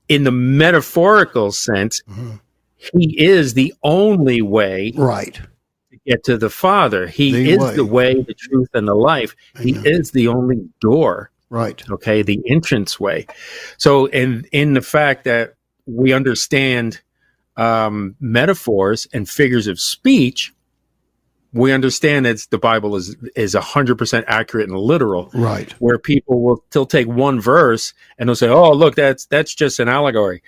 in 0.07 0.23
the 0.23 0.31
metaphorical 0.31 1.51
sense, 1.51 2.01
mm-hmm 2.09 2.35
he 2.93 3.23
is 3.23 3.53
the 3.53 3.73
only 3.83 4.41
way 4.41 4.93
right 4.95 5.41
to 5.91 5.99
get 6.05 6.23
to 6.23 6.37
the 6.37 6.49
father 6.49 7.07
he 7.07 7.31
the 7.31 7.51
is 7.51 7.59
way. 7.59 7.75
the 7.75 7.85
way 7.85 8.21
the 8.21 8.33
truth 8.33 8.69
and 8.73 8.87
the 8.87 8.95
life 8.95 9.35
he 9.59 9.71
is 9.71 10.11
the 10.11 10.27
only 10.27 10.67
door 10.79 11.31
right 11.55 11.83
okay 11.89 12.21
the 12.21 12.41
entrance 12.47 12.99
way 12.99 13.25
so 13.77 14.05
in 14.07 14.45
in 14.51 14.73
the 14.73 14.81
fact 14.81 15.23
that 15.23 15.53
we 15.85 16.13
understand 16.13 17.01
um, 17.57 18.15
metaphors 18.19 19.07
and 19.13 19.29
figures 19.29 19.67
of 19.67 19.79
speech 19.79 20.53
we 21.55 21.71
understand 21.71 22.25
that 22.25 22.45
the 22.51 22.57
Bible 22.57 22.97
is 22.97 23.15
is 23.33 23.53
hundred 23.53 23.97
percent 23.97 24.25
accurate 24.27 24.67
and 24.67 24.77
literal. 24.77 25.31
Right. 25.33 25.71
Where 25.79 25.97
people 25.97 26.43
will 26.43 26.63
still 26.69 26.85
take 26.85 27.07
one 27.07 27.39
verse 27.39 27.93
and 28.19 28.27
they'll 28.27 28.35
say, 28.35 28.49
"Oh, 28.49 28.73
look, 28.73 28.95
that's 28.95 29.25
that's 29.27 29.55
just 29.55 29.79
an 29.79 29.87
allegory." 29.87 30.43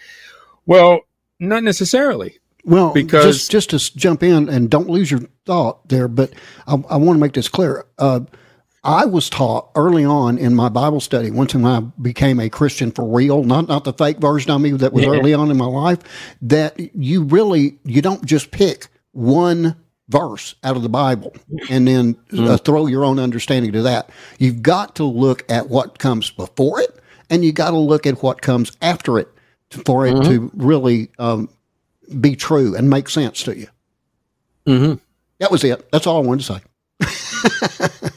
Well, 0.65 0.99
not 1.39 1.63
necessarily. 1.63 2.39
Well, 2.65 2.91
because 2.91 3.47
just, 3.47 3.51
just 3.51 3.69
to 3.69 3.97
jump 3.97 4.21
in 4.21 4.49
and 4.49 4.69
don't 4.69 4.89
lose 4.89 5.09
your 5.09 5.21
thought 5.45 5.87
there, 5.87 6.09
but 6.09 6.33
I, 6.67 6.73
I 6.73 6.97
want 6.97 7.15
to 7.15 7.21
make 7.21 7.31
this 7.33 7.47
clear. 7.47 7.85
Uh, 7.97 8.21
I 8.88 9.03
was 9.03 9.29
taught 9.29 9.69
early 9.75 10.05
on 10.05 10.38
in 10.38 10.55
my 10.55 10.69
Bible 10.69 11.01
study, 11.01 11.29
once 11.29 11.53
when 11.53 11.65
I 11.65 11.81
became 12.01 12.39
a 12.39 12.49
Christian 12.49 12.91
for 12.91 13.05
real, 13.05 13.43
not 13.43 13.67
not 13.67 13.83
the 13.83 13.91
fake 13.91 14.19
version 14.19 14.49
of 14.49 14.61
me 14.61 14.71
that 14.71 14.93
was 14.93 15.03
yeah. 15.03 15.09
early 15.09 15.33
on 15.33 15.51
in 15.51 15.57
my 15.57 15.65
life, 15.65 15.99
that 16.41 16.79
you 16.95 17.23
really 17.23 17.77
you 17.83 18.01
don't 18.01 18.23
just 18.23 18.51
pick 18.51 18.88
one 19.11 19.75
verse 20.07 20.55
out 20.63 20.77
of 20.77 20.83
the 20.83 20.89
Bible 20.89 21.35
and 21.69 21.85
then 21.85 22.13
mm. 22.31 22.47
uh, 22.47 22.55
throw 22.57 22.88
your 22.88 23.03
own 23.03 23.19
understanding 23.19 23.73
to 23.73 23.81
that. 23.81 24.09
You've 24.39 24.61
got 24.61 24.95
to 24.95 25.03
look 25.03 25.43
at 25.51 25.67
what 25.67 25.99
comes 25.99 26.31
before 26.31 26.79
it, 26.79 26.97
and 27.29 27.43
you 27.43 27.51
got 27.51 27.71
to 27.71 27.77
look 27.77 28.07
at 28.07 28.23
what 28.23 28.41
comes 28.41 28.71
after 28.81 29.19
it 29.19 29.27
for 29.69 30.07
it 30.07 30.13
mm-hmm. 30.13 30.29
to 30.29 30.51
really 30.55 31.11
um, 31.19 31.49
be 32.21 32.38
true 32.38 32.73
and 32.73 32.89
make 32.89 33.09
sense 33.09 33.43
to 33.43 33.57
you. 33.57 33.67
Mm-hmm. 34.65 34.93
That 35.39 35.51
was 35.51 35.65
it. 35.65 35.91
That's 35.91 36.07
all 36.07 36.23
I 36.23 36.25
wanted 36.25 36.45
to 36.45 36.53
say. 36.53 38.09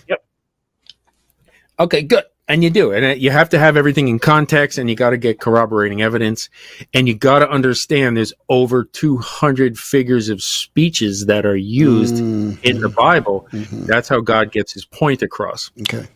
Okay, 1.80 2.02
good. 2.02 2.24
And 2.46 2.64
you 2.64 2.70
do. 2.70 2.92
And 2.92 3.04
uh, 3.04 3.08
you 3.10 3.30
have 3.30 3.48
to 3.50 3.58
have 3.58 3.76
everything 3.76 4.08
in 4.08 4.18
context 4.18 4.76
and 4.76 4.90
you 4.90 4.96
got 4.96 5.10
to 5.10 5.16
get 5.16 5.40
corroborating 5.40 6.02
evidence. 6.02 6.50
And 6.92 7.06
you 7.06 7.14
got 7.14 7.38
to 7.38 7.48
understand 7.48 8.16
there's 8.16 8.34
over 8.48 8.84
200 8.84 9.78
figures 9.78 10.28
of 10.28 10.42
speeches 10.42 11.26
that 11.26 11.46
are 11.46 11.56
used 11.56 12.16
mm-hmm. 12.16 12.62
in 12.64 12.80
the 12.80 12.88
Bible. 12.88 13.46
Mm-hmm. 13.52 13.86
That's 13.86 14.08
how 14.08 14.20
God 14.20 14.52
gets 14.52 14.72
his 14.72 14.84
point 14.84 15.22
across. 15.22 15.70
Okay. 15.82 16.08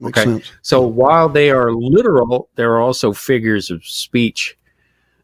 Makes 0.00 0.18
okay. 0.18 0.30
Sense. 0.30 0.52
So 0.62 0.80
while 0.80 1.28
they 1.28 1.50
are 1.50 1.72
literal, 1.72 2.48
there 2.56 2.72
are 2.72 2.80
also 2.80 3.12
figures 3.12 3.70
of 3.70 3.84
speech 3.84 4.56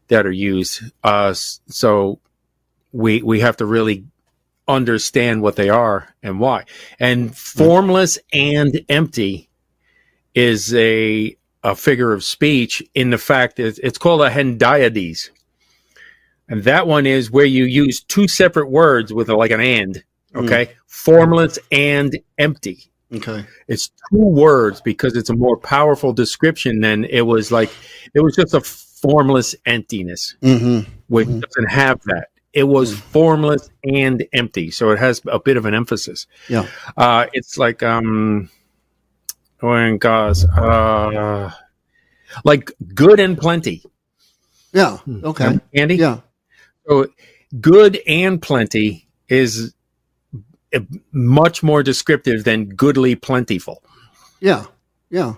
that 0.07 0.25
are 0.25 0.31
used. 0.31 0.83
Uh, 1.03 1.33
so 1.33 2.19
we 2.91 3.21
we 3.21 3.39
have 3.39 3.57
to 3.57 3.65
really 3.65 4.05
understand 4.67 5.41
what 5.41 5.55
they 5.55 5.69
are 5.69 6.13
and 6.21 6.39
why. 6.39 6.65
And 6.99 7.35
formless 7.35 8.19
and 8.31 8.81
empty 8.89 9.49
is 10.33 10.73
a 10.73 11.35
a 11.63 11.75
figure 11.75 12.11
of 12.11 12.23
speech 12.23 12.83
in 12.95 13.11
the 13.11 13.17
fact 13.17 13.57
that 13.57 13.77
it's 13.79 13.97
called 13.97 14.21
a 14.21 14.29
hendiadys. 14.29 15.29
And 16.47 16.63
that 16.63 16.87
one 16.87 17.05
is 17.05 17.29
where 17.29 17.45
you 17.45 17.65
use 17.65 18.03
two 18.03 18.27
separate 18.27 18.69
words 18.69 19.13
with 19.13 19.29
a, 19.29 19.35
like 19.35 19.51
an 19.51 19.61
and, 19.61 20.03
okay? 20.35 20.65
Mm. 20.65 20.73
Formless 20.87 21.59
and 21.71 22.17
empty. 22.37 22.91
Okay. 23.13 23.45
It's 23.67 23.89
two 24.09 24.17
words 24.17 24.81
because 24.81 25.15
it's 25.15 25.29
a 25.29 25.35
more 25.35 25.57
powerful 25.57 26.13
description 26.13 26.79
than 26.79 27.05
it 27.05 27.21
was 27.21 27.51
like 27.51 27.69
it 28.13 28.21
was 28.21 28.35
just 28.35 28.53
a 28.53 28.61
formless 28.61 29.53
emptiness, 29.65 30.35
mm-hmm. 30.41 30.89
which 31.07 31.27
mm-hmm. 31.27 31.41
doesn't 31.41 31.69
have 31.69 32.01
that. 32.03 32.29
It 32.53 32.63
was 32.63 32.93
mm-hmm. 32.93 33.01
formless 33.11 33.69
and 33.83 34.25
empty, 34.33 34.71
so 34.71 34.91
it 34.91 34.99
has 34.99 35.21
a 35.27 35.39
bit 35.39 35.57
of 35.57 35.65
an 35.65 35.73
emphasis. 35.73 36.27
Yeah, 36.47 36.67
uh, 36.95 37.25
it's 37.33 37.57
like 37.57 37.83
um, 37.83 38.49
when 39.61 39.97
God's 39.97 40.45
uh, 40.45 41.51
like 42.43 42.71
good 42.93 43.19
and 43.19 43.37
plenty. 43.37 43.83
Yeah. 44.73 44.97
Hmm. 44.97 45.25
Okay. 45.25 45.59
Andy. 45.73 45.95
Yeah. 45.95 46.19
So 46.87 47.07
good 47.59 47.99
and 48.07 48.41
plenty 48.41 49.07
is 49.27 49.73
much 51.11 51.63
more 51.63 51.83
descriptive 51.83 52.43
than 52.43 52.69
goodly 52.69 53.15
plentiful. 53.15 53.83
Yeah. 54.39 54.65
Yeah. 55.09 55.35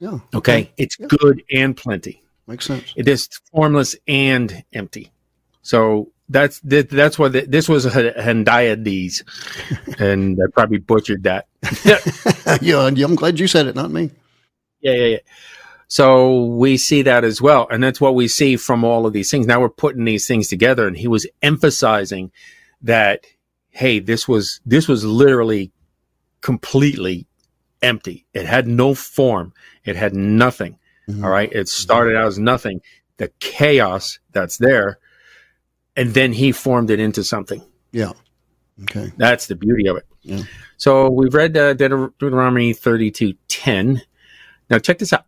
Yeah. 0.00 0.18
Okay. 0.34 0.62
okay. 0.62 0.72
It's 0.76 0.98
yeah. 0.98 1.06
good 1.06 1.42
and 1.52 1.76
plenty. 1.76 2.22
Makes 2.46 2.66
sense. 2.66 2.92
It 2.96 3.06
is 3.06 3.28
formless 3.52 3.94
and 4.08 4.64
empty. 4.72 5.12
So 5.62 6.10
that's 6.30 6.60
that's 6.60 7.18
what 7.18 7.32
the, 7.32 7.42
this 7.42 7.68
was 7.68 7.84
a 7.84 7.90
hendiadys, 8.12 9.22
and 10.00 10.38
I 10.40 10.46
probably 10.52 10.78
butchered 10.78 11.24
that. 11.24 11.46
yeah, 12.62 12.86
I'm 13.04 13.16
glad 13.16 13.38
you 13.38 13.46
said 13.46 13.66
it, 13.66 13.74
not 13.74 13.90
me. 13.90 14.10
Yeah, 14.80 14.92
yeah, 14.92 15.06
yeah. 15.06 15.18
So 15.88 16.44
we 16.44 16.76
see 16.76 17.02
that 17.02 17.24
as 17.24 17.42
well, 17.42 17.66
and 17.70 17.82
that's 17.82 18.00
what 18.00 18.14
we 18.14 18.28
see 18.28 18.56
from 18.56 18.84
all 18.84 19.06
of 19.06 19.12
these 19.12 19.30
things. 19.30 19.46
Now 19.46 19.60
we're 19.60 19.68
putting 19.68 20.04
these 20.04 20.26
things 20.26 20.48
together, 20.48 20.86
and 20.86 20.96
he 20.96 21.08
was 21.08 21.26
emphasizing 21.42 22.30
that, 22.82 23.26
hey, 23.70 23.98
this 23.98 24.28
was 24.28 24.60
this 24.64 24.86
was 24.86 25.04
literally 25.04 25.72
completely 26.40 27.26
empty. 27.82 28.26
It 28.32 28.46
had 28.46 28.66
no 28.68 28.94
form. 28.94 29.52
It 29.84 29.96
had 29.96 30.14
nothing. 30.14 30.78
Mm-hmm. 31.08 31.24
All 31.24 31.30
right. 31.30 31.52
It 31.52 31.68
started 31.68 32.16
out 32.16 32.26
as 32.26 32.38
nothing, 32.38 32.82
the 33.16 33.32
chaos 33.40 34.18
that's 34.32 34.58
there, 34.58 34.98
and 36.00 36.14
then 36.14 36.32
he 36.32 36.50
formed 36.50 36.88
it 36.90 36.98
into 36.98 37.22
something. 37.22 37.62
Yeah. 37.92 38.12
Okay. 38.84 39.12
That's 39.18 39.48
the 39.48 39.54
beauty 39.54 39.86
of 39.86 39.98
it. 39.98 40.06
Yeah. 40.22 40.44
So 40.78 41.10
we've 41.10 41.34
read 41.34 41.54
uh, 41.58 41.74
Deuteronomy 41.74 42.72
32 42.72 43.34
10. 43.48 44.00
Now 44.70 44.78
check 44.78 44.98
this 44.98 45.12
out. 45.12 45.26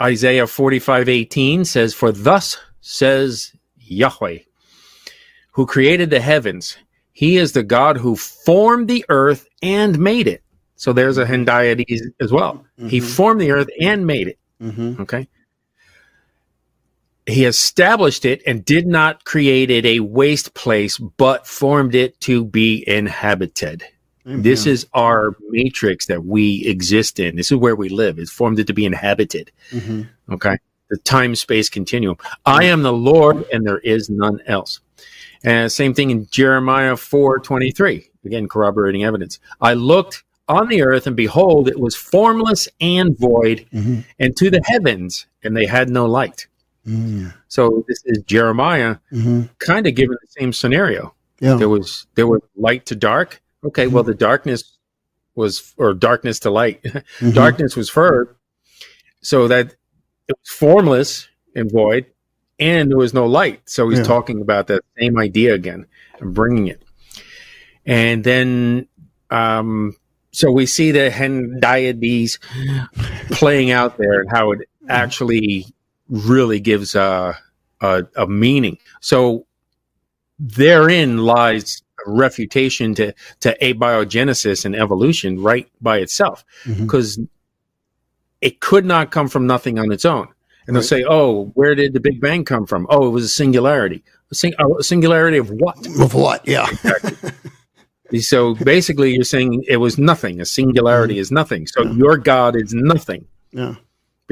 Isaiah 0.00 0.48
45 0.48 1.08
18 1.08 1.64
says, 1.64 1.94
For 1.94 2.10
thus 2.10 2.58
says 2.80 3.52
Yahweh, 3.78 4.38
who 5.52 5.66
created 5.66 6.10
the 6.10 6.20
heavens. 6.20 6.76
He 7.12 7.36
is 7.36 7.52
the 7.52 7.62
God 7.62 7.98
who 7.98 8.16
formed 8.16 8.88
the 8.88 9.04
earth 9.08 9.46
and 9.62 10.00
made 10.00 10.26
it. 10.26 10.42
So 10.74 10.92
there's 10.92 11.18
a 11.18 11.24
hendiadys 11.24 12.00
as 12.20 12.32
well. 12.32 12.64
Mm-hmm. 12.76 12.88
He 12.88 12.98
formed 12.98 13.40
the 13.40 13.52
earth 13.52 13.68
and 13.80 14.04
made 14.04 14.26
it. 14.26 14.38
Mm-hmm. 14.60 15.02
Okay. 15.02 15.28
He 17.26 17.44
established 17.44 18.24
it 18.24 18.42
and 18.46 18.64
did 18.64 18.86
not 18.86 19.24
create 19.24 19.70
it 19.70 19.86
a 19.86 20.00
waste 20.00 20.54
place, 20.54 20.98
but 20.98 21.46
formed 21.46 21.94
it 21.94 22.20
to 22.22 22.44
be 22.44 22.84
inhabited. 22.86 23.84
Amen. 24.26 24.42
This 24.42 24.66
is 24.66 24.86
our 24.92 25.36
matrix 25.48 26.06
that 26.06 26.24
we 26.24 26.64
exist 26.66 27.18
in. 27.18 27.36
This 27.36 27.50
is 27.50 27.58
where 27.58 27.76
we 27.76 27.88
live. 27.88 28.18
It's 28.18 28.30
formed 28.30 28.58
it 28.58 28.66
to 28.68 28.72
be 28.72 28.84
inhabited. 28.84 29.50
Mm-hmm. 29.70 30.02
Okay. 30.32 30.58
The 30.90 30.98
time 30.98 31.34
space 31.34 31.68
continuum. 31.68 32.16
I 32.44 32.64
am 32.64 32.82
the 32.82 32.92
Lord 32.92 33.44
and 33.52 33.66
there 33.66 33.78
is 33.78 34.10
none 34.10 34.40
else. 34.46 34.80
And 35.44 35.72
same 35.72 35.94
thing 35.94 36.10
in 36.10 36.26
Jeremiah 36.30 36.96
4 36.96 37.40
23. 37.40 38.10
Again, 38.24 38.48
corroborating 38.48 39.04
evidence. 39.04 39.40
I 39.60 39.74
looked 39.74 40.22
on 40.48 40.68
the 40.68 40.82
earth, 40.82 41.06
and 41.06 41.16
behold, 41.16 41.68
it 41.68 41.78
was 41.78 41.96
formless 41.96 42.68
and 42.80 43.18
void, 43.18 43.66
mm-hmm. 43.72 44.00
and 44.18 44.36
to 44.36 44.50
the 44.50 44.62
heavens, 44.64 45.26
and 45.42 45.56
they 45.56 45.66
had 45.66 45.88
no 45.88 46.06
light. 46.06 46.46
Mm. 46.86 47.34
So 47.48 47.84
this 47.86 48.02
is 48.04 48.22
Jeremiah, 48.24 48.96
mm-hmm. 49.12 49.42
kind 49.58 49.86
of 49.86 49.94
given 49.94 50.16
the 50.20 50.28
same 50.40 50.52
scenario. 50.52 51.14
Yeah. 51.40 51.54
There 51.54 51.68
was 51.68 52.06
there 52.14 52.26
was 52.26 52.40
light 52.56 52.86
to 52.86 52.96
dark. 52.96 53.40
Okay, 53.64 53.86
mm-hmm. 53.86 53.94
well 53.94 54.04
the 54.04 54.14
darkness 54.14 54.78
was 55.34 55.74
or 55.76 55.94
darkness 55.94 56.40
to 56.40 56.50
light. 56.50 56.82
Mm-hmm. 56.84 57.30
darkness 57.32 57.76
was 57.76 57.88
furred, 57.88 58.34
so 59.20 59.46
that 59.48 59.66
it 60.28 60.36
was 60.38 60.48
formless 60.48 61.28
and 61.54 61.70
void, 61.70 62.06
and 62.58 62.90
there 62.90 62.98
was 62.98 63.14
no 63.14 63.26
light. 63.26 63.60
So 63.68 63.88
he's 63.88 64.00
yeah. 64.00 64.04
talking 64.04 64.40
about 64.40 64.66
that 64.68 64.82
same 64.98 65.18
idea 65.18 65.54
again 65.54 65.86
and 66.18 66.34
bringing 66.34 66.66
it. 66.66 66.82
And 67.86 68.24
then 68.24 68.88
um, 69.30 69.96
so 70.32 70.50
we 70.50 70.66
see 70.66 70.92
the 70.92 71.10
hendiadys 71.10 72.38
playing 73.30 73.70
out 73.70 73.98
there 73.98 74.20
and 74.20 74.30
how 74.30 74.52
it 74.52 74.60
actually 74.88 75.66
really 76.12 76.60
gives 76.60 76.94
a, 76.94 77.36
a, 77.80 78.04
a 78.16 78.26
meaning. 78.26 78.78
So 79.00 79.46
therein 80.38 81.18
lies 81.18 81.82
a 82.06 82.10
refutation 82.10 82.94
to, 82.96 83.14
to 83.40 83.56
abiogenesis 83.62 84.64
and 84.64 84.76
evolution 84.76 85.42
right 85.42 85.68
by 85.80 85.98
itself 85.98 86.44
because 86.64 87.16
mm-hmm. 87.16 87.24
it 88.42 88.60
could 88.60 88.84
not 88.84 89.10
come 89.10 89.28
from 89.28 89.46
nothing 89.46 89.78
on 89.78 89.90
its 89.90 90.04
own. 90.04 90.28
And 90.66 90.76
they'll 90.76 90.82
say, 90.84 91.04
"Oh, 91.04 91.46
where 91.54 91.74
did 91.74 91.92
the 91.92 91.98
Big 91.98 92.20
Bang 92.20 92.44
come 92.44 92.66
from? 92.66 92.86
Oh, 92.88 93.08
it 93.08 93.10
was 93.10 93.24
a 93.24 93.28
singularity. 93.28 94.04
A, 94.30 94.34
sing- 94.36 94.54
a 94.60 94.82
singularity 94.82 95.38
of 95.38 95.50
what? 95.50 95.76
Of 96.00 96.14
what? 96.14 96.46
Yeah. 96.46 96.68
Exactly. 96.70 97.32
So 98.20 98.54
basically, 98.54 99.12
you're 99.12 99.24
saying 99.24 99.64
it 99.66 99.78
was 99.78 99.98
nothing. 99.98 100.40
A 100.40 100.44
singularity 100.44 101.14
mm-hmm. 101.14 101.20
is 101.20 101.32
nothing. 101.32 101.66
So 101.66 101.82
yeah. 101.82 101.92
your 101.94 102.16
God 102.16 102.54
is 102.54 102.72
nothing. 102.72 103.26
Yeah. 103.50 103.74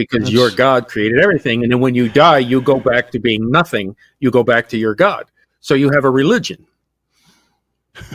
Because 0.00 0.20
That's... 0.20 0.32
your 0.32 0.50
God 0.50 0.88
created 0.88 1.20
everything. 1.20 1.62
And 1.62 1.70
then 1.70 1.80
when 1.80 1.94
you 1.94 2.08
die, 2.08 2.38
you 2.38 2.62
go 2.62 2.80
back 2.80 3.10
to 3.10 3.18
being 3.18 3.50
nothing. 3.50 3.94
You 4.18 4.30
go 4.30 4.42
back 4.42 4.66
to 4.70 4.78
your 4.78 4.94
God. 4.94 5.30
So 5.60 5.74
you 5.74 5.90
have 5.90 6.06
a 6.06 6.10
religion. 6.10 6.66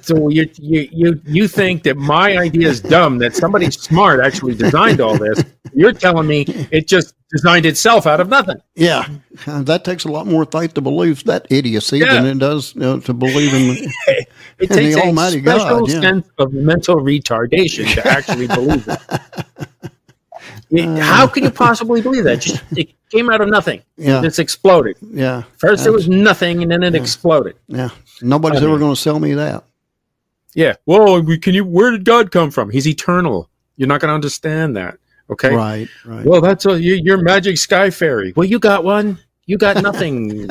so 0.00 0.28
you, 0.28 0.48
you 0.56 0.88
you 0.90 1.20
you 1.26 1.48
think 1.48 1.82
that 1.82 1.96
my 1.96 2.36
idea 2.38 2.68
is 2.68 2.80
dumb 2.80 3.18
that 3.18 3.34
somebody 3.34 3.70
smart 3.70 4.20
actually 4.20 4.54
designed 4.54 5.00
all 5.00 5.16
this 5.16 5.44
you're 5.74 5.92
telling 5.92 6.26
me 6.26 6.44
it 6.70 6.88
just 6.88 7.14
designed 7.30 7.66
itself 7.66 8.06
out 8.06 8.20
of 8.20 8.28
nothing 8.28 8.56
yeah 8.74 9.06
that 9.46 9.84
takes 9.84 10.04
a 10.04 10.08
lot 10.08 10.26
more 10.26 10.44
faith 10.46 10.74
to 10.74 10.80
believe 10.80 11.22
that 11.24 11.46
idiocy 11.50 11.98
yeah. 11.98 12.14
than 12.14 12.26
it 12.26 12.38
does 12.38 12.74
you 12.74 12.80
know, 12.80 12.98
to 12.98 13.12
believe 13.12 13.52
in, 13.52 13.90
it 14.08 14.28
in 14.58 14.68
takes 14.68 14.94
the 14.94 15.02
almighty 15.02 15.38
a 15.38 15.42
special 15.42 15.80
God, 15.80 15.90
yeah. 15.90 16.00
sense 16.00 16.28
of 16.38 16.52
mental 16.52 16.96
retardation 16.96 17.92
to 17.94 18.08
actually 18.08 18.46
believe 18.46 18.84
that 18.86 19.68
uh, 20.72 20.96
how 21.00 21.26
can 21.26 21.44
you 21.44 21.50
possibly 21.50 22.00
believe 22.02 22.24
that? 22.24 22.40
Just, 22.40 22.62
it 22.76 22.90
came 23.10 23.30
out 23.30 23.40
of 23.40 23.48
nothing. 23.48 23.82
Yeah. 23.96 24.22
It's 24.22 24.38
exploded. 24.38 24.96
Yeah. 25.00 25.44
First 25.58 25.86
it 25.86 25.90
was 25.90 26.08
nothing 26.08 26.62
and 26.62 26.70
then 26.70 26.82
it 26.82 26.94
yeah. 26.94 27.00
exploded. 27.00 27.56
Yeah. 27.66 27.90
Nobody's 28.22 28.58
I 28.58 28.60
mean, 28.62 28.70
ever 28.70 28.78
going 28.78 28.94
to 28.94 29.00
sell 29.00 29.18
me 29.18 29.34
that. 29.34 29.64
Yeah. 30.54 30.74
Well, 30.86 31.24
can 31.40 31.54
you, 31.54 31.64
where 31.64 31.90
did 31.90 32.04
God 32.04 32.30
come 32.30 32.50
from? 32.50 32.70
He's 32.70 32.86
eternal. 32.86 33.48
You're 33.76 33.88
not 33.88 34.00
going 34.00 34.08
to 34.08 34.14
understand 34.14 34.76
that. 34.76 34.98
Okay. 35.30 35.54
Right. 35.54 35.88
Right. 36.04 36.24
Well, 36.24 36.40
that's 36.40 36.66
a, 36.66 36.80
you, 36.80 36.98
you're 37.02 37.22
magic 37.22 37.58
sky 37.58 37.90
fairy. 37.90 38.32
Well, 38.34 38.46
you 38.46 38.58
got 38.58 38.84
one. 38.84 39.18
You 39.46 39.56
got 39.56 39.82
nothing. 39.82 40.48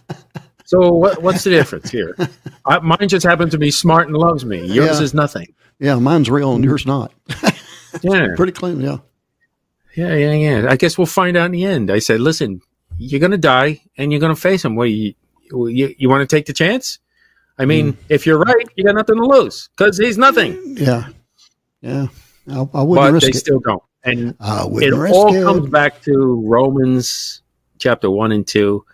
so 0.64 0.92
what, 0.92 1.22
what's 1.22 1.44
the 1.44 1.50
difference 1.50 1.90
here? 1.90 2.16
I, 2.64 2.78
mine 2.80 3.08
just 3.08 3.24
happens 3.24 3.52
to 3.52 3.58
be 3.58 3.70
smart 3.70 4.08
and 4.08 4.16
loves 4.16 4.44
me. 4.44 4.66
Yours 4.66 4.98
yeah. 4.98 5.04
is 5.04 5.14
nothing. 5.14 5.54
Yeah. 5.78 5.96
Mine's 5.96 6.30
real 6.30 6.54
and 6.54 6.64
yours 6.64 6.86
not. 6.86 7.12
yeah. 8.02 8.28
Pretty 8.36 8.52
clean. 8.52 8.80
Yeah. 8.80 8.98
Yeah, 9.98 10.14
yeah, 10.14 10.32
yeah. 10.32 10.70
I 10.70 10.76
guess 10.76 10.96
we'll 10.96 11.08
find 11.08 11.36
out 11.36 11.46
in 11.46 11.52
the 11.52 11.64
end. 11.64 11.90
I 11.90 11.98
said, 11.98 12.20
listen, 12.20 12.60
you're 12.98 13.18
going 13.18 13.32
to 13.32 13.36
die 13.36 13.80
and 13.96 14.12
you're 14.12 14.20
going 14.20 14.32
to 14.32 14.40
face 14.40 14.64
him. 14.64 14.76
Well, 14.76 14.86
you, 14.86 15.14
you, 15.50 15.92
you 15.98 16.08
want 16.08 16.28
to 16.28 16.36
take 16.36 16.46
the 16.46 16.52
chance? 16.52 17.00
I 17.58 17.64
mean, 17.64 17.94
mm. 17.94 17.96
if 18.08 18.24
you're 18.24 18.38
right, 18.38 18.64
you 18.76 18.84
got 18.84 18.94
nothing 18.94 19.16
to 19.16 19.24
lose 19.24 19.68
because 19.76 19.98
he's 19.98 20.16
nothing. 20.16 20.56
Yeah. 20.78 21.08
Yeah. 21.80 22.06
I, 22.48 22.60
I 22.60 22.82
wouldn't 22.82 22.94
but 22.94 23.12
risk 23.12 23.24
they 23.24 23.30
it. 23.30 23.40
still 23.40 23.58
don't. 23.58 23.82
And 24.04 24.36
it 24.40 24.92
all 24.92 25.34
it. 25.34 25.42
comes 25.42 25.68
back 25.68 26.00
to 26.02 26.44
Romans 26.46 27.42
chapter 27.78 28.08
1 28.08 28.30
and 28.30 28.46
2. 28.46 28.84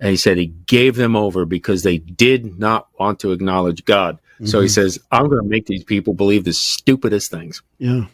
And 0.00 0.10
he 0.10 0.16
said 0.18 0.36
he 0.36 0.48
gave 0.48 0.96
them 0.96 1.16
over 1.16 1.46
because 1.46 1.84
they 1.84 1.96
did 1.96 2.58
not 2.58 2.88
want 3.00 3.18
to 3.20 3.32
acknowledge 3.32 3.86
God. 3.86 4.16
Mm-hmm. 4.34 4.44
So 4.44 4.60
he 4.60 4.66
mm-hmm. 4.66 4.72
says, 4.72 4.98
I'm 5.10 5.30
going 5.30 5.42
to 5.42 5.48
make 5.48 5.64
these 5.64 5.84
people 5.84 6.12
believe 6.12 6.44
the 6.44 6.52
stupidest 6.52 7.30
things. 7.30 7.62
Yeah. 7.78 8.04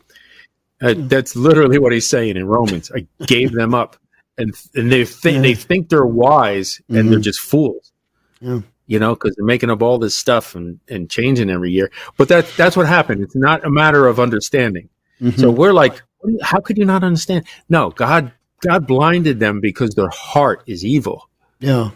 Uh, 0.83 0.95
that's 0.97 1.37
literally 1.37 1.79
what 1.79 1.93
he's 1.93 2.07
saying 2.07 2.37
in 2.37 2.47
Romans. 2.47 2.91
I 2.95 3.07
gave 3.27 3.53
them 3.53 3.75
up, 3.75 3.97
and 4.39 4.55
and 4.75 4.91
they 4.91 5.05
think 5.05 5.37
yeah. 5.37 5.43
they 5.43 5.55
think 5.55 5.89
they're 5.89 6.07
wise, 6.07 6.81
and 6.89 6.97
mm-hmm. 6.97 7.11
they're 7.11 7.21
just 7.21 7.41
fools. 7.41 7.93
Yeah. 8.41 8.61
You 8.87 8.99
know, 8.99 9.15
because 9.15 9.37
they're 9.37 9.47
making 9.47 9.71
up 9.71 9.83
all 9.83 9.99
this 9.99 10.17
stuff 10.17 10.57
and, 10.57 10.81
and 10.89 11.09
changing 11.09 11.49
every 11.49 11.71
year. 11.71 11.93
But 12.17 12.29
that 12.29 12.51
that's 12.57 12.77
what 12.77 12.87
happened. 12.87 13.23
It's 13.23 13.37
not 13.37 13.65
a 13.65 13.71
matter 13.71 14.09
of 14.09 14.19
understanding. 14.19 14.89
Mm-hmm. 15.21 15.41
So 15.41 15.51
we're 15.51 15.73
like, 15.73 16.03
how 16.43 16.59
could 16.61 16.77
you 16.77 16.85
not 16.85 17.05
understand? 17.05 17.45
No, 17.69 17.91
God 17.91 18.33
God 18.61 18.87
blinded 18.87 19.39
them 19.39 19.61
because 19.61 19.95
their 19.95 20.09
heart 20.09 20.63
is 20.67 20.85
evil. 20.85 21.29
Yeah. 21.61 21.91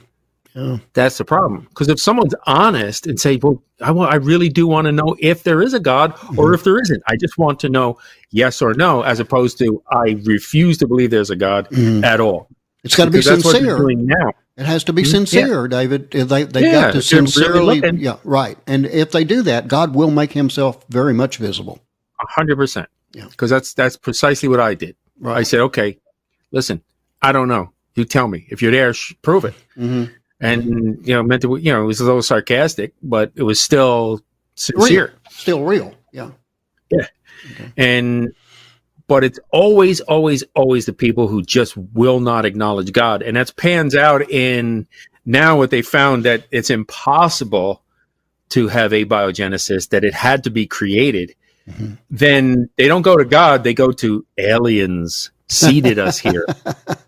Yeah. 0.55 0.79
That's 0.93 1.19
the 1.19 1.25
problem. 1.25 1.67
Because 1.69 1.89
if 1.89 2.01
someone's 2.01 2.35
honest 2.47 3.07
and 3.07 3.19
say, 3.19 3.41
"Well, 3.43 3.61
I 3.81 4.17
really 4.17 4.49
do 4.49 4.69
want 4.69 4.85
to 4.87 4.93
know 4.93 5.17
if 5.19 5.43
there 5.43 5.61
is 5.61 5.75
a 5.75 5.81
God 5.81 6.15
mm-hmm. 6.15 6.39
or 6.39 6.55
if 6.55 6.63
there 6.63 6.81
isn't. 6.81 7.03
I 7.09 7.17
just 7.17 7.37
want 7.39 7.59
to 7.61 7.69
know 7.69 7.99
yes 8.31 8.63
or 8.63 8.73
no," 8.75 9.03
as 9.03 9.19
opposed 9.19 9.59
to 9.59 9.83
I 9.91 10.17
refuse 10.23 10.79
to 10.79 10.87
believe 10.87 11.11
there's 11.11 11.31
a 11.31 11.37
God 11.37 11.69
mm-hmm. 11.71 12.05
at 12.05 12.21
all. 12.21 12.49
It's 12.85 12.95
got 12.95 13.07
to 13.07 13.11
be 13.11 13.23
sincere. 13.23 13.79
now. 13.79 14.33
It 14.57 14.67
has 14.67 14.85
to 14.85 14.93
be 14.93 15.03
mm-hmm. 15.03 15.11
sincere, 15.11 15.63
yeah. 15.63 15.69
David. 15.69 16.11
They 16.13 16.45
they 16.45 16.63
yeah, 16.63 16.83
got 16.83 16.93
to 16.93 17.03
sincerely, 17.03 17.81
really 17.81 17.99
yeah, 17.99 18.19
right. 18.23 18.57
And 18.69 18.87
if 18.87 19.11
they 19.11 19.25
do 19.25 19.43
that, 19.43 19.67
God 19.67 19.97
will 19.97 20.13
make 20.13 20.33
Himself 20.33 20.85
very 20.89 21.15
much 21.15 21.39
visible. 21.39 21.81
A 22.21 22.27
hundred 22.29 22.57
percent. 22.57 22.89
Yeah, 23.13 23.27
because 23.29 23.51
that's 23.51 23.75
that's 23.75 23.97
precisely 23.97 24.49
what 24.49 24.61
I 24.61 24.75
did. 24.75 24.95
Right. 25.19 25.39
I 25.39 25.43
said, 25.43 25.61
okay, 25.61 25.99
listen, 26.53 26.83
I 27.23 27.33
don't 27.33 27.49
know. 27.49 27.73
You 27.97 28.05
tell 28.05 28.29
me 28.29 28.47
if 28.51 28.63
you're 28.63 28.73
there. 28.73 28.95
Prove 29.23 29.45
it. 29.45 29.55
Mm-hmm 29.77 30.13
and 30.41 31.07
you 31.07 31.15
know 31.15 31.23
meant 31.23 31.43
to 31.43 31.57
you 31.57 31.73
know 31.73 31.83
it 31.83 31.87
was 31.87 32.01
a 32.01 32.05
little 32.05 32.23
sarcastic, 32.23 32.95
but 33.03 33.33
it 33.35 33.43
was 33.43 33.61
still 33.61 34.21
sincere, 34.55 35.07
real. 35.07 35.15
still 35.31 35.65
real. 35.65 35.95
Yeah, 36.13 36.31
yeah, 36.91 37.07
okay. 37.53 37.73
and 37.77 38.35
but 39.07 39.23
it's 39.23 39.39
always, 39.51 40.01
always, 40.01 40.43
always 40.55 40.87
the 40.87 40.93
people 40.93 41.29
who 41.29 41.43
just 41.43 41.77
will 41.77 42.21
not 42.21 42.47
acknowledge 42.47 42.93
God, 42.93 43.23
and 43.23 43.37
that's 43.37 43.51
pans 43.51 43.95
out 43.95 44.31
in 44.31 44.87
now 45.27 45.59
what 45.59 45.71
they 45.71 45.83
found 45.83 46.25
that 46.25 46.47
it's 46.51 46.71
impossible 46.71 47.83
to 48.51 48.69
have 48.69 48.93
abiogenesis, 48.93 49.89
that 49.91 50.05
it 50.05 50.15
had 50.15 50.45
to 50.45 50.51
be 50.51 50.67
created. 50.67 51.35
Mm-hmm. 51.69 51.95
Then 52.11 52.71
they 52.77 52.89
don't 52.89 53.03
go 53.03 53.17
to 53.17 53.25
God; 53.25 53.65
they 53.65 53.75
go 53.75 53.93
to 53.93 54.27
aliens 54.39 55.31
seeded 55.49 55.99
us 55.99 56.19
here. 56.19 56.47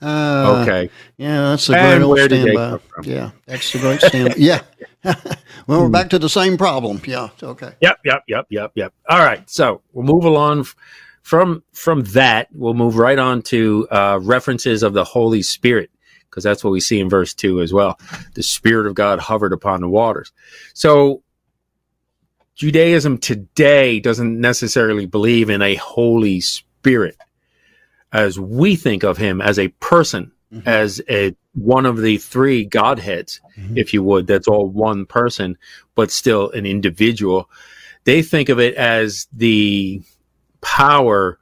Uh, 0.00 0.62
okay. 0.62 0.90
Yeah, 1.16 1.50
that's 1.50 1.68
a 1.68 1.72
great 1.72 2.02
old 2.02 2.18
standby. 2.18 2.78
Yeah, 3.02 3.30
that's 3.46 3.72
the 3.72 3.78
great 3.78 4.00
standby. 4.00 4.34
yeah. 4.38 4.62
well, 5.66 5.82
we're 5.82 5.88
back 5.88 6.10
to 6.10 6.18
the 6.18 6.28
same 6.28 6.56
problem. 6.56 7.00
Yeah. 7.06 7.28
Okay. 7.42 7.72
Yep. 7.80 8.00
Yep. 8.04 8.24
Yep. 8.28 8.46
Yep. 8.50 8.72
Yep. 8.74 8.94
All 9.08 9.18
right. 9.18 9.48
So 9.50 9.82
we'll 9.92 10.06
move 10.06 10.24
along 10.24 10.66
from 11.22 11.62
from 11.72 12.04
that. 12.04 12.48
We'll 12.52 12.74
move 12.74 12.96
right 12.96 13.18
on 13.18 13.42
to 13.42 13.88
uh, 13.90 14.18
references 14.22 14.82
of 14.82 14.92
the 14.92 15.04
Holy 15.04 15.42
Spirit 15.42 15.90
because 16.30 16.44
that's 16.44 16.62
what 16.62 16.70
we 16.70 16.80
see 16.80 17.00
in 17.00 17.08
verse 17.08 17.34
two 17.34 17.60
as 17.60 17.72
well. 17.72 17.98
The 18.34 18.42
Spirit 18.42 18.86
of 18.86 18.94
God 18.94 19.18
hovered 19.18 19.52
upon 19.52 19.80
the 19.80 19.88
waters. 19.88 20.32
So 20.74 21.22
Judaism 22.54 23.18
today 23.18 24.00
doesn't 24.00 24.40
necessarily 24.40 25.06
believe 25.06 25.50
in 25.50 25.62
a 25.62 25.76
Holy 25.76 26.40
Spirit 26.40 27.16
as 28.12 28.38
we 28.38 28.76
think 28.76 29.02
of 29.02 29.16
him 29.16 29.40
as 29.40 29.58
a 29.58 29.68
person, 29.68 30.32
mm-hmm. 30.52 30.68
as 30.68 31.00
a 31.08 31.34
one 31.54 31.86
of 31.86 32.00
the 32.00 32.18
three 32.18 32.64
godheads, 32.64 33.40
mm-hmm. 33.56 33.76
if 33.76 33.92
you 33.92 34.02
would, 34.02 34.26
that's 34.26 34.48
all 34.48 34.68
one 34.68 35.06
person, 35.06 35.58
but 35.94 36.10
still 36.10 36.50
an 36.50 36.66
individual. 36.66 37.50
They 38.04 38.22
think 38.22 38.48
of 38.48 38.60
it 38.60 38.74
as 38.74 39.26
the 39.32 40.02
power 40.60 41.38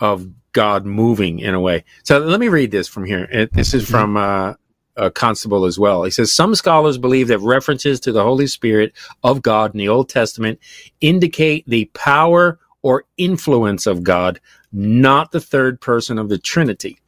of 0.00 0.28
God 0.52 0.84
moving 0.84 1.38
in 1.38 1.54
a 1.54 1.60
way. 1.60 1.84
So 2.02 2.18
let 2.18 2.40
me 2.40 2.48
read 2.48 2.70
this 2.70 2.88
from 2.88 3.04
here. 3.04 3.48
This 3.52 3.74
is 3.74 3.88
from 3.88 4.16
uh, 4.16 4.54
a 4.96 5.10
Constable 5.10 5.64
as 5.64 5.78
well. 5.78 6.02
He 6.02 6.10
says 6.10 6.32
some 6.32 6.54
scholars 6.54 6.98
believe 6.98 7.28
that 7.28 7.38
references 7.38 8.00
to 8.00 8.12
the 8.12 8.24
Holy 8.24 8.46
Spirit 8.46 8.92
of 9.22 9.42
God 9.42 9.72
in 9.74 9.78
the 9.78 9.88
Old 9.88 10.08
Testament 10.08 10.58
indicate 11.00 11.64
the 11.68 11.84
power 11.94 12.58
or 12.82 13.04
influence 13.16 13.86
of 13.86 14.02
God, 14.02 14.40
not 14.72 15.32
the 15.32 15.40
third 15.40 15.80
person 15.80 16.18
of 16.18 16.28
the 16.28 16.38
Trinity. 16.38 16.98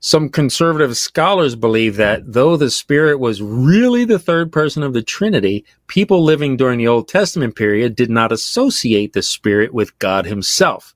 Some 0.00 0.28
conservative 0.28 0.96
scholars 0.96 1.56
believe 1.56 1.96
that 1.96 2.32
though 2.32 2.56
the 2.56 2.70
Spirit 2.70 3.18
was 3.18 3.42
really 3.42 4.04
the 4.04 4.18
third 4.18 4.52
person 4.52 4.82
of 4.82 4.92
the 4.92 5.02
Trinity, 5.02 5.64
people 5.86 6.22
living 6.22 6.56
during 6.56 6.78
the 6.78 6.86
Old 6.86 7.08
Testament 7.08 7.56
period 7.56 7.96
did 7.96 8.10
not 8.10 8.30
associate 8.30 9.14
the 9.14 9.22
Spirit 9.22 9.72
with 9.72 9.98
God 9.98 10.26
Himself. 10.26 10.94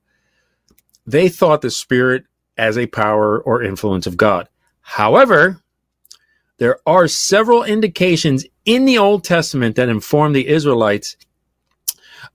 They 1.06 1.28
thought 1.28 1.62
the 1.62 1.70
Spirit 1.70 2.24
as 2.56 2.76
a 2.76 2.86
power 2.86 3.40
or 3.40 3.62
influence 3.62 4.06
of 4.06 4.16
God. 4.16 4.48
However, 4.82 5.60
there 6.58 6.78
are 6.86 7.08
several 7.08 7.64
indications 7.64 8.44
in 8.66 8.84
the 8.84 8.98
Old 8.98 9.24
Testament 9.24 9.76
that 9.76 9.88
inform 9.88 10.34
the 10.34 10.46
Israelites 10.46 11.16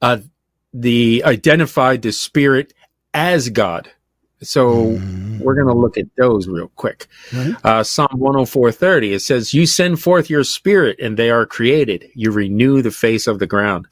uh, 0.01 0.17
the 0.75 1.23
identified 1.25 2.01
the 2.01 2.11
spirit 2.11 2.73
as 3.13 3.49
God. 3.49 3.89
So 4.41 4.87
mm. 4.87 5.39
we're 5.39 5.55
going 5.55 5.67
to 5.67 5.73
look 5.73 5.97
at 5.97 6.05
those 6.17 6.47
real 6.47 6.67
quick. 6.75 7.07
Right. 7.33 7.55
Uh, 7.63 7.83
Psalm 7.83 8.19
104:30 8.19 9.13
it 9.13 9.21
says, 9.21 9.53
"You 9.53 9.65
send 9.65 10.01
forth 10.01 10.29
your 10.29 10.43
spirit, 10.43 10.99
and 10.99 11.17
they 11.17 11.29
are 11.31 11.45
created. 11.45 12.09
You 12.13 12.31
renew 12.31 12.81
the 12.81 12.91
face 12.91 13.25
of 13.25 13.39
the 13.39 13.47
ground." 13.47 13.87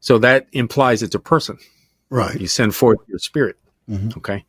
So 0.00 0.18
that 0.18 0.46
implies 0.52 1.02
it's 1.02 1.14
a 1.14 1.20
person. 1.20 1.58
Right. 2.08 2.40
You 2.40 2.46
send 2.46 2.74
forth 2.74 2.98
your 3.06 3.18
spirit. 3.18 3.56
Mm-hmm. 3.88 4.18
Okay. 4.18 4.44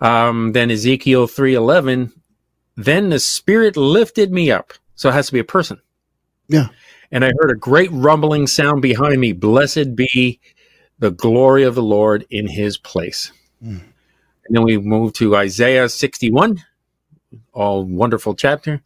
Um, 0.00 0.52
then 0.52 0.70
Ezekiel 0.70 1.26
3:11, 1.26 2.12
then 2.76 3.10
the 3.10 3.18
spirit 3.18 3.76
lifted 3.76 4.30
me 4.30 4.52
up. 4.52 4.72
So 4.94 5.08
it 5.08 5.12
has 5.12 5.26
to 5.26 5.32
be 5.32 5.40
a 5.40 5.44
person. 5.44 5.80
Yeah 6.48 6.68
and 7.16 7.24
I 7.24 7.32
heard 7.38 7.50
a 7.50 7.56
great 7.56 7.88
rumbling 7.92 8.46
sound 8.46 8.82
behind 8.82 9.18
me. 9.18 9.32
Blessed 9.32 9.96
be 9.96 10.38
the 10.98 11.10
glory 11.10 11.62
of 11.62 11.74
the 11.74 11.82
Lord 11.82 12.26
in 12.28 12.46
his 12.46 12.76
place. 12.76 13.32
Mm. 13.64 13.80
And 13.80 14.50
then 14.50 14.62
we 14.62 14.76
move 14.76 15.14
to 15.14 15.34
Isaiah 15.34 15.88
61, 15.88 16.62
all 17.54 17.84
wonderful 17.84 18.34
chapter. 18.34 18.82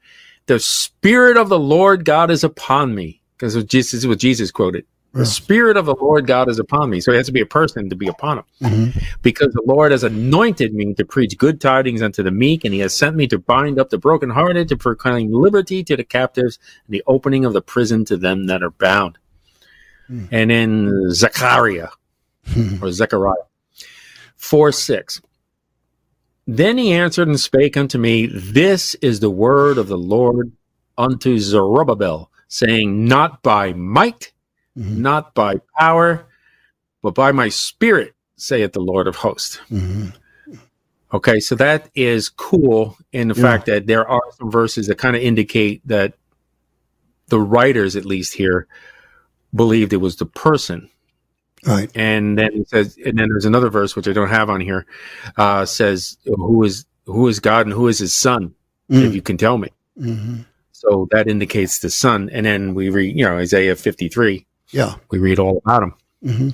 The 0.46 0.60
Spirit 0.60 1.38
of 1.38 1.48
the 1.48 1.58
Lord 1.58 2.04
God 2.04 2.30
is 2.30 2.44
upon 2.44 2.94
me. 2.94 3.20
Because 3.36 3.66
this 3.66 3.92
is 3.92 4.06
what 4.06 4.20
Jesus 4.20 4.52
quoted. 4.52 4.86
The 5.12 5.26
Spirit 5.26 5.76
of 5.76 5.86
the 5.86 5.94
Lord 5.94 6.26
God 6.26 6.48
is 6.48 6.61
upon 6.61 6.88
me. 6.88 7.00
So 7.00 7.12
it 7.12 7.16
has 7.16 7.26
to 7.26 7.32
be 7.32 7.40
a 7.40 7.46
person 7.46 7.90
to 7.90 7.96
be 7.96 8.06
upon 8.06 8.38
him. 8.38 8.44
Mm-hmm. 8.62 8.98
Because 9.22 9.52
the 9.52 9.62
Lord 9.66 9.90
has 9.90 10.04
anointed 10.04 10.72
me 10.72 10.94
to 10.94 11.04
preach 11.04 11.36
good 11.36 11.61
tidings 11.61 12.00
unto 12.00 12.22
the 12.22 12.30
meek, 12.30 12.64
and 12.64 12.72
he 12.72 12.80
has 12.80 12.94
sent 12.94 13.16
me 13.16 13.26
to 13.28 13.38
bind 13.38 13.80
up 13.80 13.90
the 13.90 13.98
brokenhearted, 13.98 14.68
to 14.68 14.76
proclaim 14.76 15.32
liberty 15.32 15.82
to 15.84 15.96
the 15.96 16.04
captives, 16.04 16.58
and 16.86 16.94
the 16.94 17.02
opening 17.08 17.44
of 17.44 17.52
the 17.52 17.62
prison 17.62 18.04
to 18.04 18.16
them 18.16 18.46
that 18.46 18.62
are 18.62 18.70
bound. 18.70 19.18
Mm. 20.08 20.28
And 20.30 20.52
in 20.52 21.11
Zechariah, 21.12 21.88
or 22.82 22.92
Zechariah 22.92 23.34
4 24.36 24.72
6. 24.72 25.22
Then 26.46 26.78
he 26.78 26.92
answered 26.92 27.28
and 27.28 27.38
spake 27.38 27.76
unto 27.76 27.98
me, 27.98 28.26
This 28.26 28.94
is 28.96 29.20
the 29.20 29.30
word 29.30 29.78
of 29.78 29.88
the 29.88 29.98
Lord 29.98 30.52
unto 30.96 31.38
Zerubbabel, 31.38 32.30
saying, 32.48 33.04
Not 33.04 33.42
by 33.42 33.72
might, 33.72 34.32
mm-hmm. 34.76 35.02
not 35.02 35.34
by 35.34 35.56
power, 35.78 36.26
but 37.02 37.14
by 37.14 37.32
my 37.32 37.48
spirit, 37.48 38.14
saith 38.36 38.72
the 38.72 38.80
Lord 38.80 39.06
of 39.06 39.16
hosts. 39.16 39.60
Mm-hmm. 39.70 40.08
Okay, 41.12 41.40
so 41.40 41.56
that 41.56 41.90
is 41.94 42.28
cool 42.28 42.96
in 43.12 43.28
the 43.28 43.34
yeah. 43.34 43.42
fact 43.42 43.66
that 43.66 43.86
there 43.86 44.08
are 44.08 44.22
some 44.38 44.50
verses 44.50 44.86
that 44.86 44.98
kind 44.98 45.16
of 45.16 45.22
indicate 45.22 45.86
that 45.88 46.14
the 47.26 47.40
writers, 47.40 47.96
at 47.96 48.04
least 48.04 48.34
here, 48.34 48.68
believed 49.54 49.92
it 49.92 49.96
was 49.96 50.16
the 50.16 50.26
person. 50.26 50.88
Right. 51.66 51.90
And 51.94 52.38
then 52.38 52.52
it 52.54 52.68
says, 52.68 52.96
and 53.04 53.18
then 53.18 53.28
there's 53.28 53.44
another 53.44 53.70
verse 53.70 53.96
which 53.96 54.08
I 54.08 54.12
don't 54.12 54.28
have 54.28 54.48
on 54.48 54.60
here, 54.60 54.86
uh, 55.36 55.66
says, 55.66 56.16
"Who 56.24 56.62
is 56.64 56.86
who 57.04 57.26
is 57.28 57.40
God 57.40 57.66
and 57.66 57.74
who 57.74 57.88
is 57.88 57.98
His 57.98 58.14
Son? 58.14 58.54
Mm. 58.90 59.06
If 59.06 59.14
you 59.14 59.20
can 59.20 59.36
tell 59.36 59.58
me." 59.58 59.68
Mm-hmm. 59.98 60.42
So 60.72 61.08
that 61.10 61.28
indicates 61.28 61.80
the 61.80 61.90
Son. 61.90 62.30
And 62.32 62.46
then 62.46 62.74
we 62.74 62.88
read, 62.88 63.14
you 63.14 63.24
know, 63.24 63.36
Isaiah 63.36 63.76
53 63.76 64.46
yeah. 64.70 64.94
We 65.10 65.18
read 65.18 65.38
all 65.38 65.58
about 65.58 65.80
them. 65.80 65.94
Mm-hmm. 66.24 66.48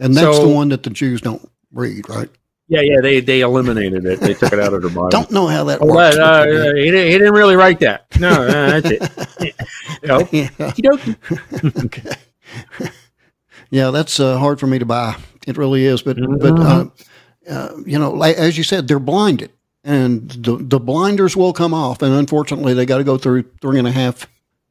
And 0.00 0.14
that's 0.14 0.36
so, 0.36 0.48
the 0.48 0.54
one 0.54 0.68
that 0.70 0.82
the 0.82 0.90
Jews 0.90 1.20
don't 1.20 1.48
read, 1.72 2.08
right? 2.08 2.28
Yeah, 2.66 2.80
yeah, 2.80 3.00
they 3.02 3.20
they 3.20 3.42
eliminated 3.42 4.06
it. 4.06 4.20
They 4.20 4.32
took 4.32 4.52
it 4.52 4.58
out 4.58 4.72
of 4.72 4.82
the 4.82 4.88
Bible. 4.88 5.10
Don't 5.10 5.30
know 5.30 5.46
how 5.46 5.64
that 5.64 5.80
oh, 5.82 5.86
works. 5.86 6.16
Uh, 6.16 6.44
he, 6.46 6.50
didn't, 6.90 7.06
he, 7.06 7.12
didn't, 7.12 7.34
really 7.34 7.56
write 7.56 7.78
that. 7.80 8.06
No, 8.18 8.30
uh, 8.30 8.80
that's 8.80 8.90
it. 8.90 9.54
you 10.76 10.88
know, 10.88 10.98
okay. 11.84 12.10
Yeah, 13.70 13.90
that's 13.90 14.18
uh, 14.18 14.38
hard 14.38 14.60
for 14.60 14.66
me 14.66 14.78
to 14.78 14.86
buy. 14.86 15.16
It 15.46 15.58
really 15.58 15.84
is. 15.84 16.02
But 16.02 16.16
mm-hmm. 16.16 16.38
but 16.38 16.58
uh, 16.58 16.86
uh, 17.50 17.76
you 17.84 17.98
know, 17.98 18.10
like, 18.10 18.36
as 18.36 18.56
you 18.56 18.64
said, 18.64 18.88
they're 18.88 18.98
blinded, 18.98 19.52
and 19.84 20.30
the 20.30 20.56
the 20.56 20.80
blinders 20.80 21.36
will 21.36 21.52
come 21.52 21.74
off. 21.74 22.00
And 22.00 22.14
unfortunately, 22.14 22.72
they 22.72 22.86
got 22.86 22.98
to 22.98 23.04
go 23.04 23.18
through 23.18 23.42
three 23.60 23.78
and 23.78 23.86
a 23.86 23.92
half 23.92 24.26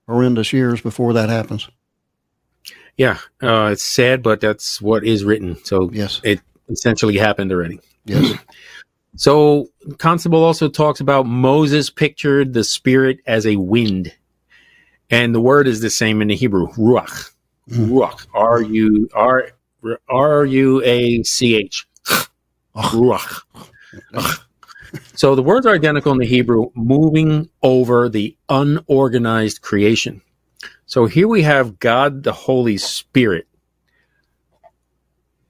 horrendous 0.08 0.52
years 0.52 0.82
before 0.82 1.14
that 1.14 1.30
happens. 1.30 1.70
Yeah, 2.98 3.18
uh, 3.42 3.70
it's 3.72 3.84
sad, 3.84 4.22
but 4.22 4.40
that's 4.40 4.82
what 4.82 5.04
is 5.04 5.24
written. 5.24 5.58
So 5.66 5.90
yes, 5.92 6.22
it 6.24 6.42
essentially 6.70 7.18
happened 7.18 7.52
already. 7.52 7.80
Yes. 8.06 8.38
so 9.16 9.68
Constable 9.98 10.44
also 10.44 10.70
talks 10.70 11.00
about 11.00 11.26
Moses 11.26 11.90
pictured 11.90 12.54
the 12.54 12.64
spirit 12.64 13.20
as 13.26 13.48
a 13.48 13.56
wind, 13.56 14.14
and 15.10 15.34
the 15.34 15.42
word 15.42 15.68
is 15.68 15.82
the 15.82 15.90
same 15.90 16.22
in 16.22 16.28
the 16.28 16.36
Hebrew, 16.36 16.68
ruach, 16.74 17.32
mm. 17.70 17.88
ruach, 17.88 18.28
R 18.34 18.62
U 18.62 19.10
R 19.14 19.50
R 20.10 20.46
U 20.46 20.84
A 20.84 21.24
C 21.24 21.56
H, 21.56 21.88
ruach. 22.76 23.42
so 25.16 25.34
the 25.34 25.44
words 25.44 25.66
are 25.66 25.74
identical 25.74 26.12
in 26.12 26.20
the 26.20 26.28
Hebrew, 26.28 26.68
moving 26.76 27.50
over 27.64 28.08
the 28.08 28.38
unorganized 28.50 29.62
creation. 29.62 30.22
So 30.86 31.06
here 31.06 31.28
we 31.28 31.44
have 31.44 31.80
God, 31.80 32.24
the 32.24 32.34
Holy 32.34 32.78
Spirit, 32.78 33.48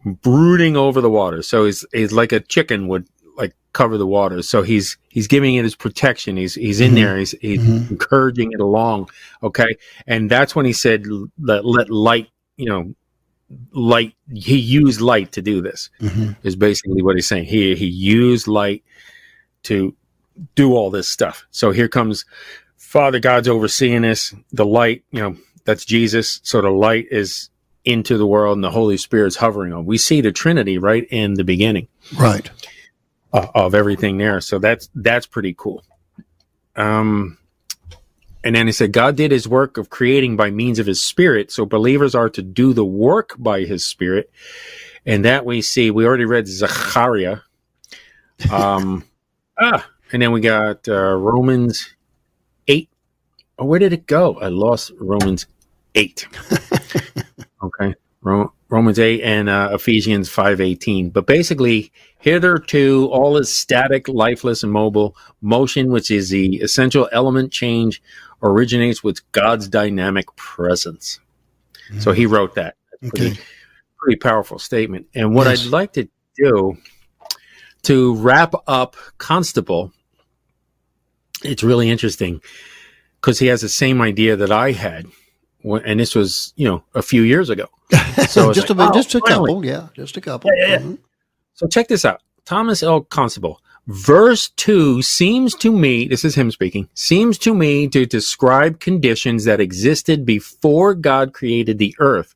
brooding 0.06 0.76
over 0.78 1.02
the 1.02 1.10
water. 1.10 1.42
So 1.42 1.66
he's 1.66 1.86
he's 1.92 2.12
like 2.12 2.32
a 2.32 2.40
chicken 2.40 2.88
would 2.88 3.08
like 3.36 3.56
cover 3.74 3.98
the 3.98 4.08
water. 4.08 4.42
So 4.42 4.62
he's 4.62 4.98
he's 5.10 5.28
giving 5.28 5.56
it 5.56 5.64
his 5.64 5.76
protection. 5.76 6.38
He's 6.38 6.56
he's 6.56 6.80
in 6.80 6.88
mm-hmm. 6.88 6.96
there. 6.96 7.18
He's 7.18 7.32
he's 7.42 7.62
mm-hmm. 7.62 7.94
encouraging 7.94 8.52
it 8.52 8.60
along. 8.60 9.10
Okay, 9.42 9.78
and 10.08 10.30
that's 10.30 10.56
when 10.56 10.66
he 10.66 10.74
said 10.74 11.06
let 11.40 11.66
let 11.66 11.90
light. 11.90 12.30
You 12.58 12.70
know, 12.70 12.94
light. 13.72 14.14
He 14.34 14.58
used 14.58 15.02
light 15.02 15.32
to 15.34 15.42
do 15.42 15.62
this. 15.62 15.90
Mm-hmm. 16.00 16.34
Is 16.44 16.56
basically 16.56 17.02
what 17.02 17.16
he's 17.16 17.28
saying. 17.28 17.46
He 17.46 17.76
he 17.76 17.88
used 17.88 18.48
light 18.48 18.84
to 19.64 19.96
do 20.56 20.74
all 20.74 20.90
this 20.90 21.08
stuff. 21.08 21.46
So 21.52 21.72
here 21.72 21.88
comes 21.88 22.26
Father 22.84 23.20
God's 23.20 23.48
overseeing 23.48 24.04
this. 24.04 24.36
The 24.52 24.66
light. 24.66 25.04
You 25.12 25.22
know, 25.22 25.38
that's 25.66 25.86
Jesus. 25.86 26.40
So 26.44 26.62
the 26.62 26.70
light 26.70 27.08
is 27.10 27.50
into 27.86 28.18
the 28.18 28.28
world 28.28 28.58
and 28.58 28.64
the 28.64 28.72
Holy 28.72 28.98
Spirit's 28.98 29.38
hovering 29.38 29.74
on. 29.74 29.86
We 29.86 29.98
see 29.98 30.22
the 30.22 30.32
Trinity 30.32 30.78
right 30.78 31.08
in 31.10 31.34
the 31.34 31.44
beginning, 31.44 31.88
right, 32.18 32.50
uh, 33.32 33.48
of 33.56 33.74
everything 33.74 34.18
there. 34.18 34.42
So 34.42 34.60
that's 34.60 34.90
that's 34.94 35.26
pretty 35.26 35.56
cool. 35.58 35.84
Um, 36.76 37.38
and 38.44 38.56
then 38.56 38.68
he 38.68 38.74
said, 38.74 38.92
God 38.92 39.16
did 39.16 39.32
His 39.32 39.48
work 39.48 39.78
of 39.78 39.90
creating 39.90 40.36
by 40.36 40.52
means 40.52 40.78
of 40.78 40.86
His 40.86 41.02
Spirit. 41.02 41.52
So 41.52 41.66
believers 41.66 42.14
are 42.14 42.30
to 42.30 42.42
do 42.42 42.74
the 42.74 42.86
work 42.86 43.36
by 43.38 43.62
His 43.62 43.86
Spirit, 43.86 44.30
and 45.06 45.26
that 45.26 45.46
we 45.46 45.62
see. 45.62 45.90
We 45.90 46.06
already 46.06 46.26
read 46.26 46.48
Zechariah. 46.48 47.40
Um, 48.52 49.06
ah, 49.60 49.90
and 50.12 50.22
then 50.22 50.32
we 50.32 50.42
got 50.42 50.88
uh, 50.88 51.16
Romans. 51.16 51.90
Oh, 53.60 53.66
where 53.66 53.80
did 53.80 53.94
it 53.94 54.08
go? 54.08 54.40
I 54.40 54.48
lost 54.48 54.92
Romans 55.00 55.48
eight. 55.96 56.28
Okay. 57.64 57.96
Romans 58.22 59.00
8 59.00 59.22
and 59.22 59.50
uh, 59.50 59.70
Ephesians 59.74 60.30
5:18. 60.30 61.12
But 61.12 61.26
basically, 61.26 61.92
hitherto 62.20 63.10
all 63.12 63.38
is 63.38 63.54
static, 63.54 64.08
lifeless, 64.08 64.64
and 64.64 64.72
mobile. 64.72 65.16
Motion, 65.42 65.92
which 65.92 66.10
is 66.10 66.30
the 66.30 66.58
essential 66.58 67.10
element 67.12 67.52
change, 67.52 68.02
originates 68.42 69.04
with 69.04 69.30
God's 69.32 69.68
dynamic 69.68 70.34
presence. 70.36 71.20
Mm-hmm. 71.90 72.00
So 72.00 72.12
he 72.14 72.26
wrote 72.26 72.56
that. 72.56 72.76
Pretty, 73.02 73.32
okay. 73.32 73.40
pretty 73.98 74.20
powerful 74.20 74.58
statement. 74.58 75.08
And 75.14 75.36
what 75.36 75.48
yes. 75.48 75.66
I'd 75.66 75.72
like 75.72 75.94
to 75.94 76.08
do 76.38 76.78
to 77.84 78.16
wrap 78.16 78.54
up 78.68 78.96
Constable, 79.18 79.92
it's 81.44 81.64
really 81.64 81.90
interesting 81.90 82.42
because 83.24 83.40
he 83.40 83.48
has 83.48 83.62
the 83.62 83.70
same 83.70 84.02
idea 84.02 84.36
that 84.36 84.52
I 84.52 84.74
had 84.74 85.06
and 85.64 86.00
this 86.00 86.16
was 86.16 86.54
you 86.56 86.68
know 86.68 86.84
a 86.94 87.02
few 87.02 87.22
years 87.22 87.50
ago. 87.50 87.68
So 88.28 88.52
just 88.54 88.70
like, 88.70 88.80
a 88.80 88.90
oh, 88.90 88.94
just 88.94 89.16
a 89.16 89.20
finally. 89.20 89.50
couple, 89.50 89.66
yeah, 89.66 89.88
just 89.94 90.18
a 90.18 90.22
couple. 90.22 90.52
Yeah, 90.56 90.68
yeah, 90.68 90.78
mm-hmm. 90.78 90.96
So 91.54 91.68
check 91.68 91.88
this 91.88 92.06
out, 92.06 92.22
Thomas 92.46 92.84
L. 92.84 93.02
Constable. 93.02 93.62
Verse 93.88 94.50
two 94.50 95.02
seems 95.02 95.56
to 95.56 95.72
me, 95.72 96.08
this 96.08 96.24
is 96.24 96.36
him 96.36 96.52
speaking, 96.52 96.88
seems 96.94 97.38
to 97.40 97.54
me 97.54 97.88
to 97.90 98.06
describe 98.06 98.80
conditions 98.80 99.44
that 99.44 99.60
existed 99.60 100.26
before 100.26 100.96
God 100.96 101.34
created 101.34 101.80
the 101.80 101.96
earth, 102.00 102.34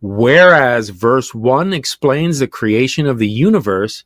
whereas 0.00 0.90
verse 0.90 1.34
one 1.34 1.72
explains 1.72 2.38
the 2.38 2.48
creation 2.48 3.06
of 3.06 3.18
the 3.18 3.28
universe. 3.28 4.04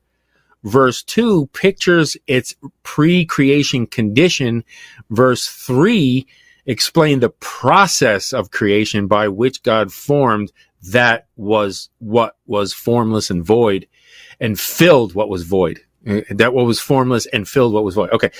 Verse 0.64 1.02
2 1.02 1.46
pictures 1.52 2.16
its 2.26 2.54
pre 2.82 3.24
creation 3.24 3.86
condition. 3.86 4.64
Verse 5.10 5.46
3 5.46 6.26
explain 6.66 7.20
the 7.20 7.30
process 7.30 8.32
of 8.34 8.50
creation 8.50 9.06
by 9.06 9.26
which 9.26 9.62
God 9.62 9.90
formed 9.90 10.52
that 10.90 11.26
was 11.36 11.88
what 11.98 12.36
was 12.46 12.72
formless 12.72 13.30
and 13.30 13.44
void 13.44 13.86
and 14.38 14.60
filled 14.60 15.14
what 15.14 15.28
was 15.30 15.44
void. 15.44 15.80
Uh, 16.06 16.20
that 16.30 16.52
what 16.52 16.66
was 16.66 16.78
formless 16.78 17.26
and 17.26 17.48
filled 17.48 17.72
what 17.72 17.84
was 17.84 17.94
void. 17.94 18.10
Okay. 18.10 18.30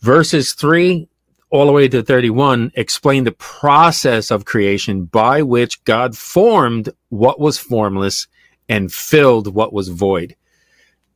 Verses 0.00 0.52
three 0.52 1.08
all 1.50 1.66
the 1.66 1.72
way 1.72 1.88
to 1.88 2.02
31 2.02 2.72
explain 2.74 3.24
the 3.24 3.32
process 3.32 4.30
of 4.30 4.44
creation 4.44 5.04
by 5.04 5.42
which 5.42 5.82
God 5.84 6.16
formed 6.16 6.90
what 7.08 7.40
was 7.40 7.58
formless 7.58 8.28
and 8.68 8.92
filled 8.92 9.52
what 9.52 9.72
was 9.72 9.88
void. 9.88 10.36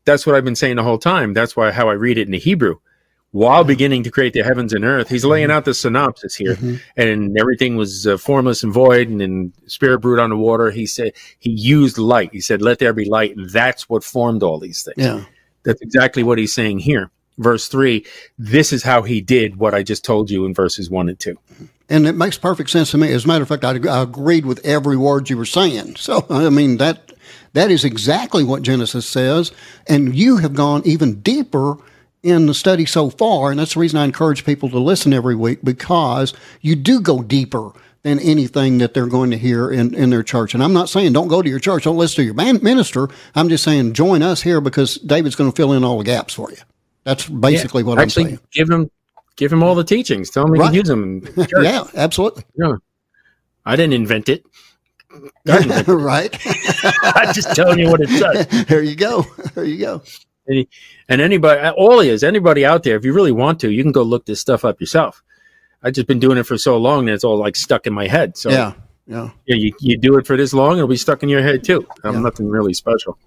That's 0.04 0.26
what 0.26 0.36
I've 0.36 0.44
been 0.44 0.56
saying 0.56 0.76
the 0.76 0.82
whole 0.82 0.98
time. 0.98 1.32
That's 1.32 1.56
why 1.56 1.70
how 1.70 1.88
I 1.88 1.94
read 1.94 2.18
it 2.18 2.26
in 2.26 2.32
the 2.32 2.38
Hebrew 2.38 2.78
while 3.34 3.64
beginning 3.64 4.04
to 4.04 4.12
create 4.12 4.32
the 4.32 4.42
heavens 4.42 4.72
and 4.72 4.84
earth. 4.84 5.08
He's 5.08 5.24
laying 5.24 5.48
mm-hmm. 5.48 5.56
out 5.56 5.64
the 5.64 5.74
synopsis 5.74 6.36
here, 6.36 6.54
mm-hmm. 6.54 6.76
and 6.96 7.36
everything 7.36 7.74
was 7.74 8.06
uh, 8.06 8.16
formless 8.16 8.62
and 8.62 8.72
void, 8.72 9.08
and, 9.08 9.20
and 9.20 9.52
spirit 9.66 9.98
brewed 9.98 10.20
on 10.20 10.30
the 10.30 10.36
water. 10.36 10.70
He 10.70 10.86
said 10.86 11.14
he 11.40 11.50
used 11.50 11.98
light. 11.98 12.30
He 12.32 12.40
said, 12.40 12.62
"Let 12.62 12.78
there 12.78 12.92
be 12.92 13.06
light," 13.06 13.36
and 13.36 13.50
that's 13.50 13.88
what 13.88 14.04
formed 14.04 14.42
all 14.42 14.60
these 14.60 14.84
things. 14.84 14.96
Yeah, 14.98 15.24
that's 15.64 15.80
exactly 15.80 16.22
what 16.22 16.38
he's 16.38 16.54
saying 16.54 16.78
here. 16.78 17.10
Verse 17.38 17.66
three. 17.66 18.06
This 18.38 18.72
is 18.72 18.84
how 18.84 19.02
he 19.02 19.20
did 19.20 19.56
what 19.56 19.74
I 19.74 19.82
just 19.82 20.04
told 20.04 20.30
you 20.30 20.44
in 20.46 20.54
verses 20.54 20.88
one 20.88 21.08
and 21.08 21.18
two. 21.18 21.36
And 21.88 22.06
it 22.06 22.14
makes 22.14 22.38
perfect 22.38 22.70
sense 22.70 22.92
to 22.92 22.98
me. 22.98 23.12
As 23.12 23.24
a 23.24 23.28
matter 23.28 23.42
of 23.42 23.48
fact, 23.48 23.64
I, 23.64 23.76
I 23.88 24.02
agreed 24.02 24.46
with 24.46 24.64
every 24.64 24.96
word 24.96 25.28
you 25.28 25.36
were 25.36 25.44
saying. 25.44 25.96
So 25.96 26.24
I 26.30 26.50
mean 26.50 26.76
that 26.76 27.13
that 27.54 27.70
is 27.70 27.84
exactly 27.84 28.44
what 28.44 28.62
Genesis 28.62 29.06
says, 29.06 29.50
and 29.88 30.14
you 30.14 30.36
have 30.36 30.54
gone 30.54 30.82
even 30.84 31.20
deeper 31.20 31.76
in 32.22 32.46
the 32.46 32.54
study 32.54 32.86
so 32.86 33.10
far, 33.10 33.50
and 33.50 33.58
that's 33.58 33.74
the 33.74 33.80
reason 33.80 33.98
I 33.98 34.04
encourage 34.04 34.44
people 34.44 34.68
to 34.70 34.78
listen 34.78 35.12
every 35.12 35.34
week 35.34 35.60
because 35.62 36.34
you 36.60 36.74
do 36.74 37.00
go 37.00 37.22
deeper 37.22 37.72
than 38.02 38.18
anything 38.20 38.78
that 38.78 38.92
they're 38.92 39.06
going 39.06 39.30
to 39.30 39.38
hear 39.38 39.70
in, 39.70 39.94
in 39.94 40.10
their 40.10 40.22
church. 40.22 40.52
And 40.54 40.62
I'm 40.62 40.72
not 40.72 40.88
saying 40.88 41.12
don't 41.12 41.28
go 41.28 41.42
to 41.42 41.48
your 41.48 41.58
church, 41.58 41.84
don't 41.84 41.96
listen 41.96 42.16
to 42.16 42.22
your 42.22 42.34
minister. 42.34 43.08
I'm 43.34 43.48
just 43.48 43.64
saying 43.64 43.94
join 43.94 44.22
us 44.22 44.42
here 44.42 44.60
because 44.60 44.96
David's 44.96 45.36
going 45.36 45.50
to 45.50 45.56
fill 45.56 45.72
in 45.72 45.84
all 45.84 45.98
the 45.98 46.04
gaps 46.04 46.34
for 46.34 46.50
you. 46.50 46.58
That's 47.04 47.28
basically 47.28 47.82
yeah, 47.82 47.88
what 47.88 47.98
I'm 47.98 48.10
saying. 48.10 48.38
Give 48.52 48.68
him, 48.68 48.90
give 49.36 49.52
him 49.52 49.62
all 49.62 49.74
the 49.74 49.84
teachings. 49.84 50.30
Tell 50.30 50.46
him 50.46 50.54
he 50.54 50.60
right. 50.60 50.66
can 50.66 50.74
use 50.74 50.88
them. 50.88 51.26
yeah, 51.62 51.84
absolutely. 51.94 52.44
Yeah. 52.56 52.76
I 53.66 53.76
didn't 53.76 53.94
invent 53.94 54.28
it. 54.28 54.44
right. 55.86 56.36
I'm 57.02 57.34
just 57.34 57.54
telling 57.54 57.78
you 57.78 57.90
what 57.90 58.00
it 58.00 58.08
says. 58.08 58.66
There 58.66 58.82
you 58.82 58.96
go. 58.96 59.26
There 59.54 59.64
you 59.64 59.78
go. 59.78 60.02
And 60.46 61.20
anybody, 61.20 61.68
all 61.76 62.00
is 62.00 62.22
anybody 62.22 62.64
out 62.64 62.82
there, 62.82 62.96
if 62.96 63.04
you 63.04 63.12
really 63.12 63.32
want 63.32 63.60
to, 63.60 63.70
you 63.70 63.82
can 63.82 63.92
go 63.92 64.02
look 64.02 64.26
this 64.26 64.40
stuff 64.40 64.64
up 64.64 64.80
yourself. 64.80 65.22
I've 65.82 65.94
just 65.94 66.06
been 66.06 66.18
doing 66.18 66.38
it 66.38 66.44
for 66.44 66.56
so 66.56 66.76
long 66.78 67.06
that 67.06 67.12
it's 67.12 67.24
all 67.24 67.38
like 67.38 67.56
stuck 67.56 67.86
in 67.86 67.92
my 67.92 68.08
head. 68.08 68.36
So 68.36 68.50
yeah, 68.50 68.72
yeah, 69.06 69.30
yeah. 69.46 69.56
You, 69.56 69.74
you 69.80 69.98
do 69.98 70.16
it 70.16 70.26
for 70.26 70.36
this 70.36 70.54
long, 70.54 70.76
it'll 70.76 70.88
be 70.88 70.96
stuck 70.96 71.22
in 71.22 71.28
your 71.28 71.42
head 71.42 71.62
too. 71.62 71.86
I'm 72.02 72.14
yeah. 72.14 72.20
nothing 72.20 72.48
really 72.48 72.74
special. 72.74 73.18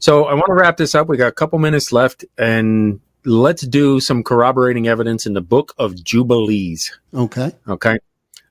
So 0.00 0.24
I 0.24 0.34
want 0.34 0.46
to 0.46 0.54
wrap 0.54 0.76
this 0.76 0.94
up. 0.94 1.08
We 1.08 1.16
got 1.16 1.28
a 1.28 1.32
couple 1.32 1.58
minutes 1.58 1.92
left, 1.92 2.24
and 2.36 3.00
let's 3.24 3.66
do 3.66 4.00
some 4.00 4.22
corroborating 4.22 4.86
evidence 4.86 5.26
in 5.26 5.32
the 5.32 5.40
Book 5.40 5.74
of 5.78 5.94
Jubilees. 6.02 6.98
Okay. 7.12 7.52
Okay. 7.66 7.98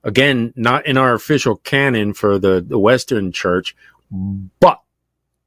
Again, 0.04 0.54
not 0.56 0.86
in 0.86 0.98
our 0.98 1.14
official 1.14 1.58
canon 1.58 2.14
for 2.14 2.39
the, 2.39 2.64
the 2.66 2.80
Western 2.80 3.32
Church, 3.32 3.76
but 4.60 4.82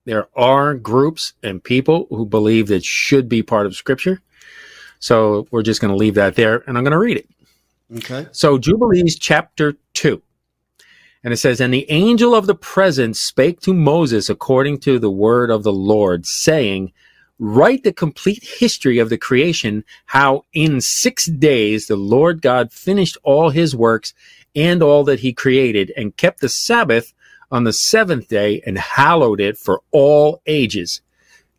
there 0.04 0.28
are 0.36 0.74
groups 0.74 1.34
and 1.42 1.62
people 1.62 2.06
who 2.10 2.26
believe 2.26 2.68
that 2.68 2.84
should 2.84 3.28
be 3.28 3.42
part 3.42 3.66
of 3.66 3.76
Scripture. 3.76 4.20
So 4.98 5.46
we're 5.50 5.62
just 5.62 5.80
going 5.80 5.92
to 5.92 5.96
leave 5.96 6.14
that 6.14 6.34
there, 6.34 6.62
and 6.66 6.76
I'm 6.76 6.84
going 6.84 6.92
to 6.92 6.98
read 6.98 7.16
it. 7.16 7.28
Okay. 7.98 8.28
So 8.32 8.58
Jubilees 8.58 9.18
chapter 9.18 9.74
2. 9.94 10.20
And 11.22 11.32
it 11.32 11.38
says, 11.38 11.60
And 11.60 11.72
the 11.72 11.90
angel 11.90 12.34
of 12.34 12.46
the 12.46 12.54
presence 12.54 13.20
spake 13.20 13.60
to 13.60 13.74
Moses 13.74 14.30
according 14.30 14.78
to 14.80 14.98
the 14.98 15.10
word 15.10 15.50
of 15.50 15.62
the 15.62 15.72
Lord, 15.72 16.26
saying, 16.26 16.92
write 17.38 17.82
the 17.82 17.92
complete 17.92 18.44
history 18.44 18.98
of 18.98 19.08
the 19.08 19.18
creation, 19.18 19.82
how 20.06 20.44
in 20.52 20.80
six 20.80 21.26
days 21.26 21.86
the 21.86 21.96
Lord 21.96 22.42
God 22.42 22.72
finished 22.72 23.16
all 23.22 23.50
his 23.50 23.74
works 23.74 24.12
and 24.54 24.82
all 24.82 25.04
that 25.04 25.20
he 25.20 25.32
created 25.32 25.92
and 25.96 26.16
kept 26.16 26.40
the 26.40 26.48
Sabbath 26.48 27.12
on 27.50 27.64
the 27.64 27.72
seventh 27.72 28.28
day 28.28 28.62
and 28.66 28.78
hallowed 28.78 29.40
it 29.40 29.58
for 29.58 29.80
all 29.90 30.40
ages. 30.46 31.02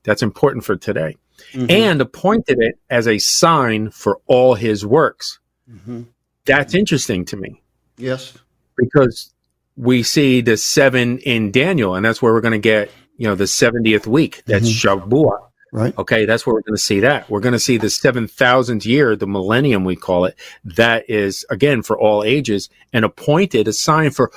That's 0.03 0.23
important 0.23 0.63
for 0.63 0.75
today. 0.75 1.17
Mm-hmm. 1.53 1.69
And 1.69 2.01
appointed 2.01 2.59
it 2.59 2.79
as 2.89 3.07
a 3.07 3.17
sign 3.17 3.89
for 3.89 4.19
all 4.27 4.55
his 4.55 4.85
works. 4.85 5.39
Mm-hmm. 5.69 6.03
That's 6.45 6.73
interesting 6.73 7.25
to 7.25 7.37
me. 7.37 7.61
Yes. 7.97 8.33
Because 8.77 9.33
we 9.75 10.03
see 10.03 10.41
the 10.41 10.57
seven 10.57 11.19
in 11.19 11.51
Daniel, 11.51 11.95
and 11.95 12.05
that's 12.05 12.21
where 12.21 12.33
we're 12.33 12.41
going 12.41 12.51
to 12.53 12.59
get, 12.59 12.91
you 13.17 13.27
know, 13.27 13.35
the 13.35 13.45
70th 13.45 14.07
week. 14.07 14.43
That's 14.45 14.69
mm-hmm. 14.69 15.13
Shavuot. 15.13 15.50
Right. 15.71 15.97
Okay. 15.97 16.25
That's 16.25 16.45
where 16.45 16.53
we're 16.53 16.61
going 16.61 16.75
to 16.75 16.81
see 16.81 16.99
that. 17.01 17.29
We're 17.29 17.39
going 17.39 17.53
to 17.53 17.59
see 17.59 17.77
the 17.77 17.87
7,000th 17.87 18.85
year, 18.85 19.15
the 19.15 19.27
millennium, 19.27 19.85
we 19.85 19.95
call 19.95 20.25
it. 20.25 20.37
That 20.65 21.09
is, 21.09 21.45
again, 21.49 21.81
for 21.81 21.97
all 21.97 22.23
ages 22.23 22.69
and 22.91 23.05
appointed 23.05 23.67
a 23.67 23.73
sign 23.73 24.11
for 24.11 24.31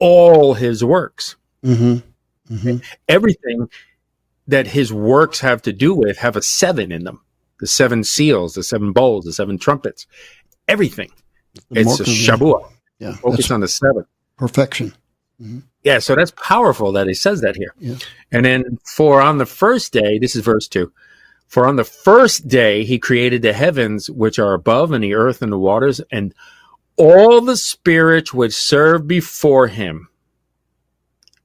all 0.00 0.54
his 0.54 0.84
works. 0.84 1.36
Mm-hmm. 1.64 2.54
Mm-hmm. 2.54 2.76
Everything 3.08 3.68
that 4.48 4.66
his 4.66 4.92
works 4.92 5.40
have 5.40 5.62
to 5.62 5.72
do 5.72 5.94
with 5.94 6.18
have 6.18 6.34
a 6.36 6.42
seven 6.42 6.90
in 6.90 7.04
them 7.04 7.20
the 7.60 7.66
seven 7.66 8.02
seals, 8.02 8.54
the 8.54 8.62
seven 8.62 8.92
bowls, 8.92 9.26
the 9.26 9.32
seven 9.32 9.58
trumpets, 9.58 10.06
everything. 10.66 11.10
It's 11.70 12.00
a 12.00 12.04
Shavuot. 12.04 12.72
Yeah. 12.98 13.12
Focus 13.16 13.50
on 13.50 13.60
the 13.60 13.68
seven. 13.68 14.06
Perfection. 14.36 14.94
Mm-hmm. 15.40 15.60
Yeah, 15.82 15.98
so 15.98 16.14
that's 16.14 16.32
powerful 16.32 16.92
that 16.92 17.06
he 17.06 17.14
says 17.14 17.40
that 17.40 17.56
here. 17.56 17.74
Yeah. 17.78 17.96
And 18.30 18.44
then 18.44 18.78
for 18.84 19.22
on 19.22 19.38
the 19.38 19.46
first 19.46 19.92
day, 19.92 20.18
this 20.18 20.36
is 20.36 20.44
verse 20.44 20.68
two. 20.68 20.92
For 21.48 21.66
on 21.66 21.76
the 21.76 21.84
first 21.84 22.46
day 22.46 22.84
he 22.84 22.98
created 22.98 23.42
the 23.42 23.54
heavens 23.54 24.10
which 24.10 24.38
are 24.38 24.52
above 24.52 24.92
and 24.92 25.02
the 25.02 25.14
earth 25.14 25.40
and 25.42 25.50
the 25.50 25.58
waters 25.58 26.00
and 26.12 26.34
all 26.96 27.40
the 27.40 27.56
spirits 27.56 28.34
which 28.34 28.54
serve 28.54 29.08
before 29.08 29.68
him. 29.68 30.09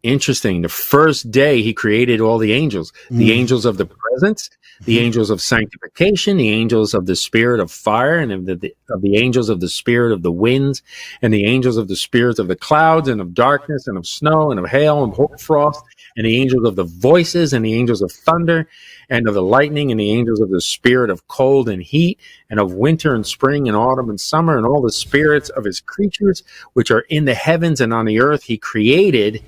Interesting. 0.06 0.62
The 0.62 0.70
first 0.70 1.32
day 1.32 1.64
he 1.64 1.74
created 1.74 2.22
all 2.22 2.38
the 2.38 2.54
angels, 2.54 2.94
mm. 3.10 3.18
the 3.18 3.32
angels 3.32 3.66
of 3.66 3.78
the 3.78 3.88
presence, 3.88 4.52
the 4.82 4.98
mm-hmm. 4.98 5.06
angels 5.06 5.32
of 5.32 5.42
sanctification, 5.42 6.38
the 6.38 6.52
angels 6.52 6.94
of 6.94 7.08
the 7.08 7.16
spirit 7.16 7.60
of 7.60 7.72
fire, 7.72 8.20
and 8.20 8.32
of 8.32 8.46
the, 8.46 8.76
of 8.92 9.02
the 9.02 9.18
angels 9.18 9.50
of 9.50 9.62
the 9.62 9.68
spirit 9.68 10.12
of 10.12 10.22
the 10.22 10.32
winds, 10.32 10.84
and 11.24 11.34
the 11.34 11.46
angels 11.46 11.78
of 11.78 11.88
the 11.88 11.96
spirits 11.96 12.38
of 12.38 12.48
the 12.48 12.56
clouds, 12.56 13.08
and 13.08 13.20
of 13.20 13.34
darkness, 13.34 13.88
and 13.88 13.98
of 13.98 14.06
snow, 14.06 14.52
and 14.52 14.60
of 14.60 14.70
hail, 14.70 15.04
and 15.04 15.42
frost, 15.42 15.82
and 16.16 16.28
the 16.28 16.40
angels 16.40 16.68
of 16.68 16.76
the 16.76 16.84
voices, 16.84 17.52
and 17.52 17.66
the 17.66 17.74
angels 17.74 18.04
of 18.04 18.12
thunder, 18.12 18.68
and 19.10 19.28
of 19.28 19.34
the 19.34 19.42
lightning, 19.42 19.90
and 19.90 20.00
the 20.00 20.12
angels 20.12 20.40
of 20.40 20.52
the 20.52 20.62
spirit 20.62 21.10
of 21.10 21.28
cold 21.30 21.68
and 21.68 21.82
heat, 21.82 22.20
and 22.52 22.60
of 22.60 22.74
winter 22.74 23.16
and 23.16 23.26
spring 23.26 23.68
and 23.68 23.76
autumn 23.76 24.12
and 24.12 24.22
summer, 24.22 24.56
and 24.56 24.68
all 24.68 24.84
the 24.84 24.92
spirits 24.92 25.50
of 25.50 25.64
his 25.64 25.80
creatures 25.80 26.44
which 26.74 26.92
are 26.92 27.06
in 27.10 27.26
the 27.26 27.34
heavens 27.34 27.82
and 27.82 27.92
on 27.92 28.06
the 28.06 28.20
earth. 28.20 28.44
He 28.44 28.60
created 28.60 29.42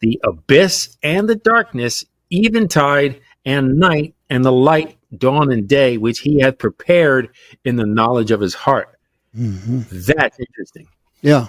the 0.00 0.20
abyss 0.24 0.96
and 1.02 1.28
the 1.28 1.36
darkness, 1.36 2.04
eventide 2.30 3.20
and 3.44 3.78
night, 3.78 4.14
and 4.28 4.44
the 4.44 4.52
light, 4.52 4.96
dawn 5.16 5.52
and 5.52 5.68
day, 5.68 5.96
which 5.96 6.20
he 6.20 6.40
had 6.40 6.58
prepared 6.58 7.30
in 7.64 7.76
the 7.76 7.86
knowledge 7.86 8.30
of 8.30 8.40
his 8.40 8.54
heart. 8.54 8.98
Mm-hmm. 9.36 9.80
That's 9.90 10.38
interesting. 10.38 10.88
Yeah. 11.22 11.46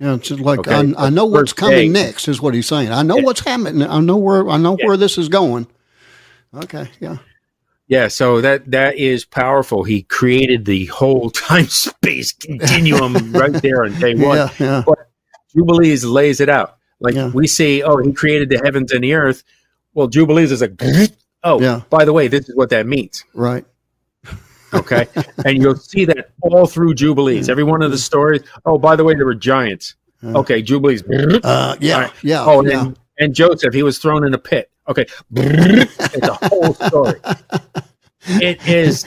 Yeah, 0.00 0.14
it's 0.14 0.30
like 0.30 0.58
okay. 0.60 0.92
I, 0.96 1.06
I, 1.06 1.10
know 1.10 1.24
what's 1.24 1.52
coming 1.52 1.92
day. 1.92 2.02
next 2.04 2.26
is 2.26 2.42
what 2.42 2.52
he's 2.52 2.66
saying. 2.66 2.90
I 2.90 3.02
know 3.02 3.16
yeah. 3.18 3.22
what's 3.22 3.40
happening. 3.40 3.82
I 3.82 4.00
know 4.00 4.16
where 4.16 4.48
I 4.50 4.56
know 4.56 4.76
yeah. 4.78 4.86
where 4.86 4.96
this 4.96 5.16
is 5.18 5.28
going. 5.28 5.68
Okay, 6.52 6.90
yeah. 7.00 7.18
Yeah, 7.86 8.08
so 8.08 8.40
that 8.40 8.70
that 8.72 8.96
is 8.96 9.24
powerful. 9.24 9.84
He 9.84 10.02
created 10.02 10.64
the 10.64 10.86
whole 10.86 11.30
time 11.30 11.68
space 11.68 12.32
continuum 12.32 13.32
right 13.32 13.52
there 13.52 13.84
on 13.84 13.98
day 14.00 14.14
one. 14.16 14.36
Yeah, 14.36 14.50
yeah. 14.58 14.82
But 14.84 15.10
Jubilees 15.54 16.04
lays 16.04 16.40
it 16.40 16.48
out. 16.48 16.78
Like 17.04 17.14
yeah. 17.14 17.28
we 17.28 17.46
see, 17.46 17.82
oh, 17.82 17.98
he 17.98 18.12
created 18.12 18.48
the 18.48 18.60
heavens 18.64 18.90
and 18.90 19.04
the 19.04 19.12
earth. 19.12 19.44
Well, 19.92 20.08
Jubilees 20.08 20.50
is 20.50 20.62
like, 20.62 20.80
oh, 21.44 21.60
yeah. 21.60 21.82
by 21.90 22.06
the 22.06 22.12
way, 22.14 22.28
this 22.28 22.48
is 22.48 22.56
what 22.56 22.70
that 22.70 22.86
means. 22.86 23.24
Right. 23.34 23.66
Okay. 24.72 25.06
and 25.44 25.62
you'll 25.62 25.76
see 25.76 26.06
that 26.06 26.30
all 26.42 26.66
through 26.66 26.94
Jubilees. 26.94 27.50
Every 27.50 27.62
one 27.62 27.82
of 27.82 27.90
the 27.90 27.98
stories. 27.98 28.42
Oh, 28.64 28.78
by 28.78 28.96
the 28.96 29.04
way, 29.04 29.14
there 29.14 29.26
were 29.26 29.34
giants. 29.34 29.94
Uh, 30.22 30.38
okay, 30.38 30.62
Jubilees. 30.62 31.02
Uh, 31.02 31.76
yeah. 31.78 32.00
Right. 32.00 32.12
Yeah. 32.22 32.44
Oh, 32.44 32.64
yeah. 32.64 32.86
And, 32.86 32.98
and 33.18 33.34
Joseph, 33.34 33.74
he 33.74 33.82
was 33.82 33.98
thrown 33.98 34.26
in 34.26 34.32
a 34.32 34.38
pit. 34.38 34.70
Okay. 34.88 35.06
it's 35.34 36.28
a 36.28 36.48
whole 36.48 36.74
story. 36.74 37.20
It 38.26 38.66
is 38.66 39.04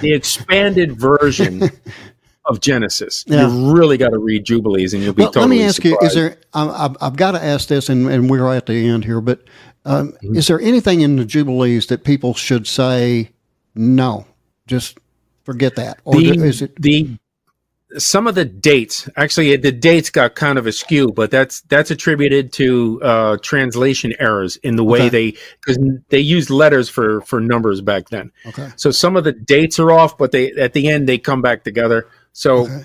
the 0.00 0.14
expanded 0.14 0.98
version 0.98 1.70
of 2.46 2.60
Genesis. 2.60 3.24
Yeah. 3.26 3.48
You 3.48 3.72
really 3.72 3.96
got 3.96 4.10
to 4.10 4.18
read 4.18 4.44
Jubilees, 4.44 4.94
and 4.94 5.02
you'll 5.02 5.14
be 5.14 5.22
well, 5.22 5.32
totally. 5.32 5.56
Let 5.56 5.62
me 5.62 5.68
ask 5.68 5.76
surprised. 5.76 6.02
you: 6.02 6.06
Is 6.06 6.14
there? 6.14 6.38
I've, 6.52 6.96
I've 7.00 7.16
got 7.16 7.32
to 7.32 7.42
ask 7.42 7.68
this, 7.68 7.88
and, 7.88 8.08
and 8.08 8.30
we're 8.30 8.52
at 8.52 8.66
the 8.66 8.88
end 8.88 9.04
here, 9.04 9.20
but 9.20 9.42
um, 9.84 10.12
mm-hmm. 10.12 10.36
is 10.36 10.46
there 10.46 10.60
anything 10.60 11.00
in 11.00 11.16
the 11.16 11.24
Jubilees 11.24 11.86
that 11.86 12.04
people 12.04 12.34
should 12.34 12.66
say 12.66 13.30
no? 13.74 14.26
Just 14.66 14.98
forget 15.44 15.76
that, 15.76 16.00
or 16.04 16.16
the, 16.16 16.30
is 16.30 16.62
it 16.62 16.80
the 16.80 17.18
some 17.96 18.26
of 18.26 18.34
the 18.34 18.44
dates 18.44 19.08
actually 19.16 19.56
the 19.56 19.70
dates 19.70 20.10
got 20.10 20.34
kind 20.34 20.58
of 20.58 20.66
askew 20.66 21.12
but 21.12 21.30
that's 21.30 21.60
that's 21.62 21.90
attributed 21.90 22.52
to 22.52 23.00
uh, 23.02 23.36
translation 23.42 24.12
errors 24.18 24.56
in 24.56 24.76
the 24.76 24.84
way 24.84 25.02
okay. 25.02 25.08
they 25.08 25.38
because 25.60 25.78
they 26.08 26.18
used 26.18 26.50
letters 26.50 26.88
for 26.88 27.20
for 27.22 27.40
numbers 27.40 27.80
back 27.80 28.08
then 28.08 28.32
okay 28.46 28.70
so 28.76 28.90
some 28.90 29.16
of 29.16 29.24
the 29.24 29.32
dates 29.32 29.78
are 29.78 29.92
off 29.92 30.18
but 30.18 30.32
they 30.32 30.50
at 30.52 30.72
the 30.72 30.88
end 30.88 31.08
they 31.08 31.18
come 31.18 31.42
back 31.42 31.62
together 31.62 32.08
so 32.34 32.64
okay. 32.64 32.84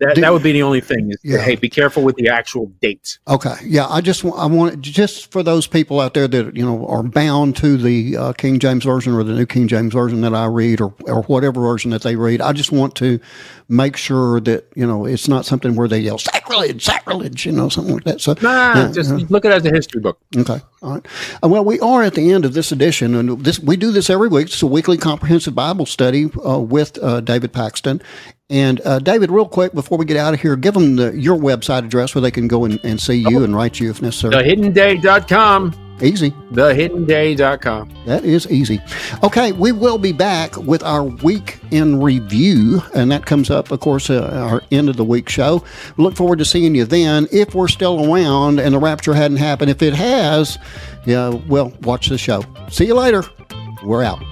that, 0.00 0.16
that 0.16 0.32
would 0.32 0.42
be 0.42 0.50
the 0.50 0.62
only 0.62 0.80
thing. 0.80 1.10
Is, 1.10 1.18
yeah. 1.22 1.38
Hey, 1.38 1.54
be 1.54 1.68
careful 1.68 2.02
with 2.02 2.16
the 2.16 2.28
actual 2.28 2.66
dates. 2.82 3.20
Okay. 3.28 3.54
Yeah. 3.64 3.86
I 3.86 4.00
just 4.00 4.24
I 4.24 4.46
want 4.46 4.80
just 4.80 5.30
for 5.30 5.44
those 5.44 5.68
people 5.68 6.00
out 6.00 6.14
there 6.14 6.26
that 6.26 6.56
you 6.56 6.66
know 6.66 6.84
are 6.88 7.04
bound 7.04 7.56
to 7.58 7.76
the 7.76 8.16
uh, 8.16 8.32
King 8.32 8.58
James 8.58 8.84
version 8.84 9.14
or 9.14 9.22
the 9.22 9.32
New 9.32 9.46
King 9.46 9.68
James 9.68 9.94
version 9.94 10.20
that 10.22 10.34
I 10.34 10.46
read 10.46 10.80
or 10.80 10.92
or 11.06 11.22
whatever 11.22 11.60
version 11.60 11.92
that 11.92 12.02
they 12.02 12.16
read. 12.16 12.40
I 12.40 12.52
just 12.52 12.72
want 12.72 12.96
to 12.96 13.20
make 13.68 13.96
sure 13.96 14.40
that 14.40 14.66
you 14.74 14.86
know 14.86 15.06
it's 15.06 15.28
not 15.28 15.46
something 15.46 15.76
where 15.76 15.86
they 15.86 16.00
yell 16.00 16.18
sacrilege, 16.18 16.84
sacrilege, 16.84 17.46
you 17.46 17.52
know, 17.52 17.68
something 17.68 17.94
like 17.94 18.04
that. 18.04 18.20
So 18.20 18.34
nah, 18.42 18.74
yeah, 18.74 18.92
just 18.92 19.16
yeah. 19.16 19.26
look 19.28 19.44
at 19.44 19.52
it 19.52 19.54
as 19.54 19.66
a 19.66 19.70
history 19.70 20.00
book. 20.00 20.18
Okay. 20.36 20.60
All 20.82 20.94
right. 20.94 21.06
Uh, 21.42 21.48
well, 21.48 21.64
we 21.64 21.78
are 21.78 22.02
at 22.02 22.14
the 22.14 22.32
end 22.32 22.44
of 22.44 22.54
this 22.54 22.72
edition, 22.72 23.14
and 23.14 23.44
this 23.44 23.60
we 23.60 23.76
do 23.76 23.92
this 23.92 24.10
every 24.10 24.28
week. 24.28 24.48
It's 24.48 24.62
a 24.62 24.66
weekly 24.66 24.98
comprehensive 24.98 25.54
Bible 25.54 25.86
study 25.86 26.30
uh, 26.44 26.58
with 26.58 26.98
uh, 27.02 27.20
David 27.20 27.52
Paxton, 27.52 28.02
and 28.52 28.82
uh, 28.84 28.98
David, 28.98 29.30
real 29.30 29.48
quick 29.48 29.72
before 29.72 29.96
we 29.96 30.04
get 30.04 30.18
out 30.18 30.34
of 30.34 30.40
here, 30.40 30.56
give 30.56 30.74
them 30.74 30.96
the, 30.96 31.18
your 31.18 31.38
website 31.38 31.86
address 31.86 32.14
where 32.14 32.20
they 32.20 32.30
can 32.30 32.48
go 32.48 32.66
and, 32.66 32.78
and 32.84 33.00
see 33.00 33.14
you 33.14 33.40
oh. 33.40 33.44
and 33.44 33.56
write 33.56 33.80
you 33.80 33.88
if 33.88 34.02
necessary. 34.02 34.34
TheHiddenDay.com. 34.34 35.74
Easy. 36.02 36.32
TheHiddenDay.com. 36.50 37.94
That 38.04 38.24
is 38.24 38.50
easy. 38.50 38.78
Okay, 39.22 39.52
we 39.52 39.72
will 39.72 39.96
be 39.96 40.12
back 40.12 40.54
with 40.58 40.82
our 40.82 41.02
week 41.02 41.60
in 41.70 42.02
review, 42.02 42.82
and 42.94 43.10
that 43.10 43.24
comes 43.24 43.48
up, 43.48 43.70
of 43.70 43.80
course, 43.80 44.10
uh, 44.10 44.28
our 44.50 44.62
end 44.70 44.90
of 44.90 44.98
the 44.98 45.04
week 45.04 45.30
show. 45.30 45.64
Look 45.96 46.14
forward 46.14 46.38
to 46.40 46.44
seeing 46.44 46.74
you 46.74 46.84
then. 46.84 47.28
If 47.32 47.54
we're 47.54 47.68
still 47.68 48.12
around 48.12 48.60
and 48.60 48.74
the 48.74 48.78
rapture 48.78 49.14
hadn't 49.14 49.38
happened, 49.38 49.70
if 49.70 49.80
it 49.80 49.94
has, 49.94 50.58
yeah, 51.06 51.28
well, 51.48 51.72
watch 51.82 52.08
the 52.08 52.18
show. 52.18 52.44
See 52.68 52.84
you 52.84 52.94
later. 52.94 53.24
We're 53.82 54.02
out. 54.02 54.22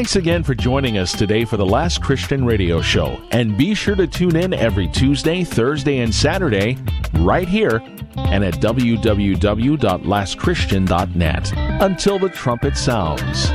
Thanks 0.00 0.16
again 0.16 0.42
for 0.42 0.54
joining 0.54 0.96
us 0.96 1.12
today 1.12 1.44
for 1.44 1.58
the 1.58 1.66
Last 1.66 2.02
Christian 2.02 2.46
Radio 2.46 2.80
Show. 2.80 3.20
And 3.32 3.58
be 3.58 3.74
sure 3.74 3.94
to 3.96 4.06
tune 4.06 4.34
in 4.34 4.54
every 4.54 4.88
Tuesday, 4.88 5.44
Thursday, 5.44 5.98
and 5.98 6.14
Saturday 6.14 6.78
right 7.16 7.46
here 7.46 7.82
and 8.16 8.42
at 8.42 8.54
www.lastchristian.net. 8.54 11.52
Until 11.82 12.18
the 12.18 12.30
trumpet 12.30 12.78
sounds. 12.78 13.50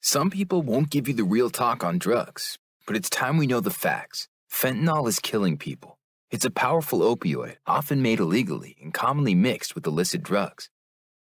Some 0.00 0.30
people 0.30 0.62
won't 0.62 0.88
give 0.88 1.06
you 1.06 1.12
the 1.12 1.24
real 1.24 1.50
talk 1.50 1.84
on 1.84 1.98
drugs, 1.98 2.56
but 2.86 2.96
it's 2.96 3.10
time 3.10 3.36
we 3.36 3.46
know 3.46 3.60
the 3.60 3.70
facts. 3.70 4.28
Fentanyl 4.50 5.08
is 5.08 5.20
killing 5.20 5.56
people. 5.56 5.98
It's 6.30 6.44
a 6.44 6.50
powerful 6.50 7.00
opioid, 7.00 7.56
often 7.66 8.02
made 8.02 8.20
illegally 8.20 8.76
and 8.82 8.92
commonly 8.92 9.34
mixed 9.34 9.74
with 9.74 9.86
illicit 9.86 10.22
drugs. 10.22 10.68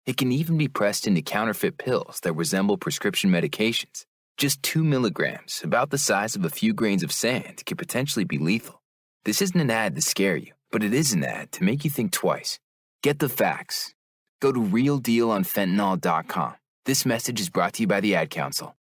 It 0.06 0.18
can 0.18 0.32
even 0.32 0.58
be 0.58 0.68
pressed 0.68 1.08
into 1.08 1.22
counterfeit 1.22 1.78
pills 1.78 2.20
that 2.22 2.34
resemble 2.34 2.78
prescription 2.78 3.30
medications. 3.30 4.06
Just 4.38 4.64
2 4.64 4.84
milligrams, 4.84 5.62
about 5.64 5.90
the 5.90 5.98
size 5.98 6.36
of 6.36 6.46
a 6.46 6.50
few 6.50 6.74
grains 6.74 7.04
of 7.04 7.12
sand, 7.12 7.64
can 7.66 7.78
potentially 7.78 8.24
be 8.24 8.38
lethal. 8.38 8.82
This 9.26 9.42
isn't 9.42 9.60
an 9.60 9.72
ad 9.72 9.96
to 9.96 10.02
scare 10.02 10.38
you, 10.38 10.54
but 10.72 10.84
it 10.84 10.94
is 10.94 11.14
an 11.14 11.24
ad 11.24 11.52
to 11.54 11.64
make 11.64 11.84
you 11.84 11.90
think 11.90 12.12
twice. 12.12 12.60
Get 13.04 13.20
the 13.20 13.30
facts. 13.30 13.94
Go 14.40 14.52
to 14.52 14.60
realdealonfentanyl.com. 14.60 16.54
This 16.86 17.06
message 17.06 17.42
is 17.42 17.50
brought 17.50 17.74
to 17.74 17.84
you 17.84 17.88
by 17.88 18.00
the 18.00 18.16
Ad 18.16 18.30
Council. 18.30 18.77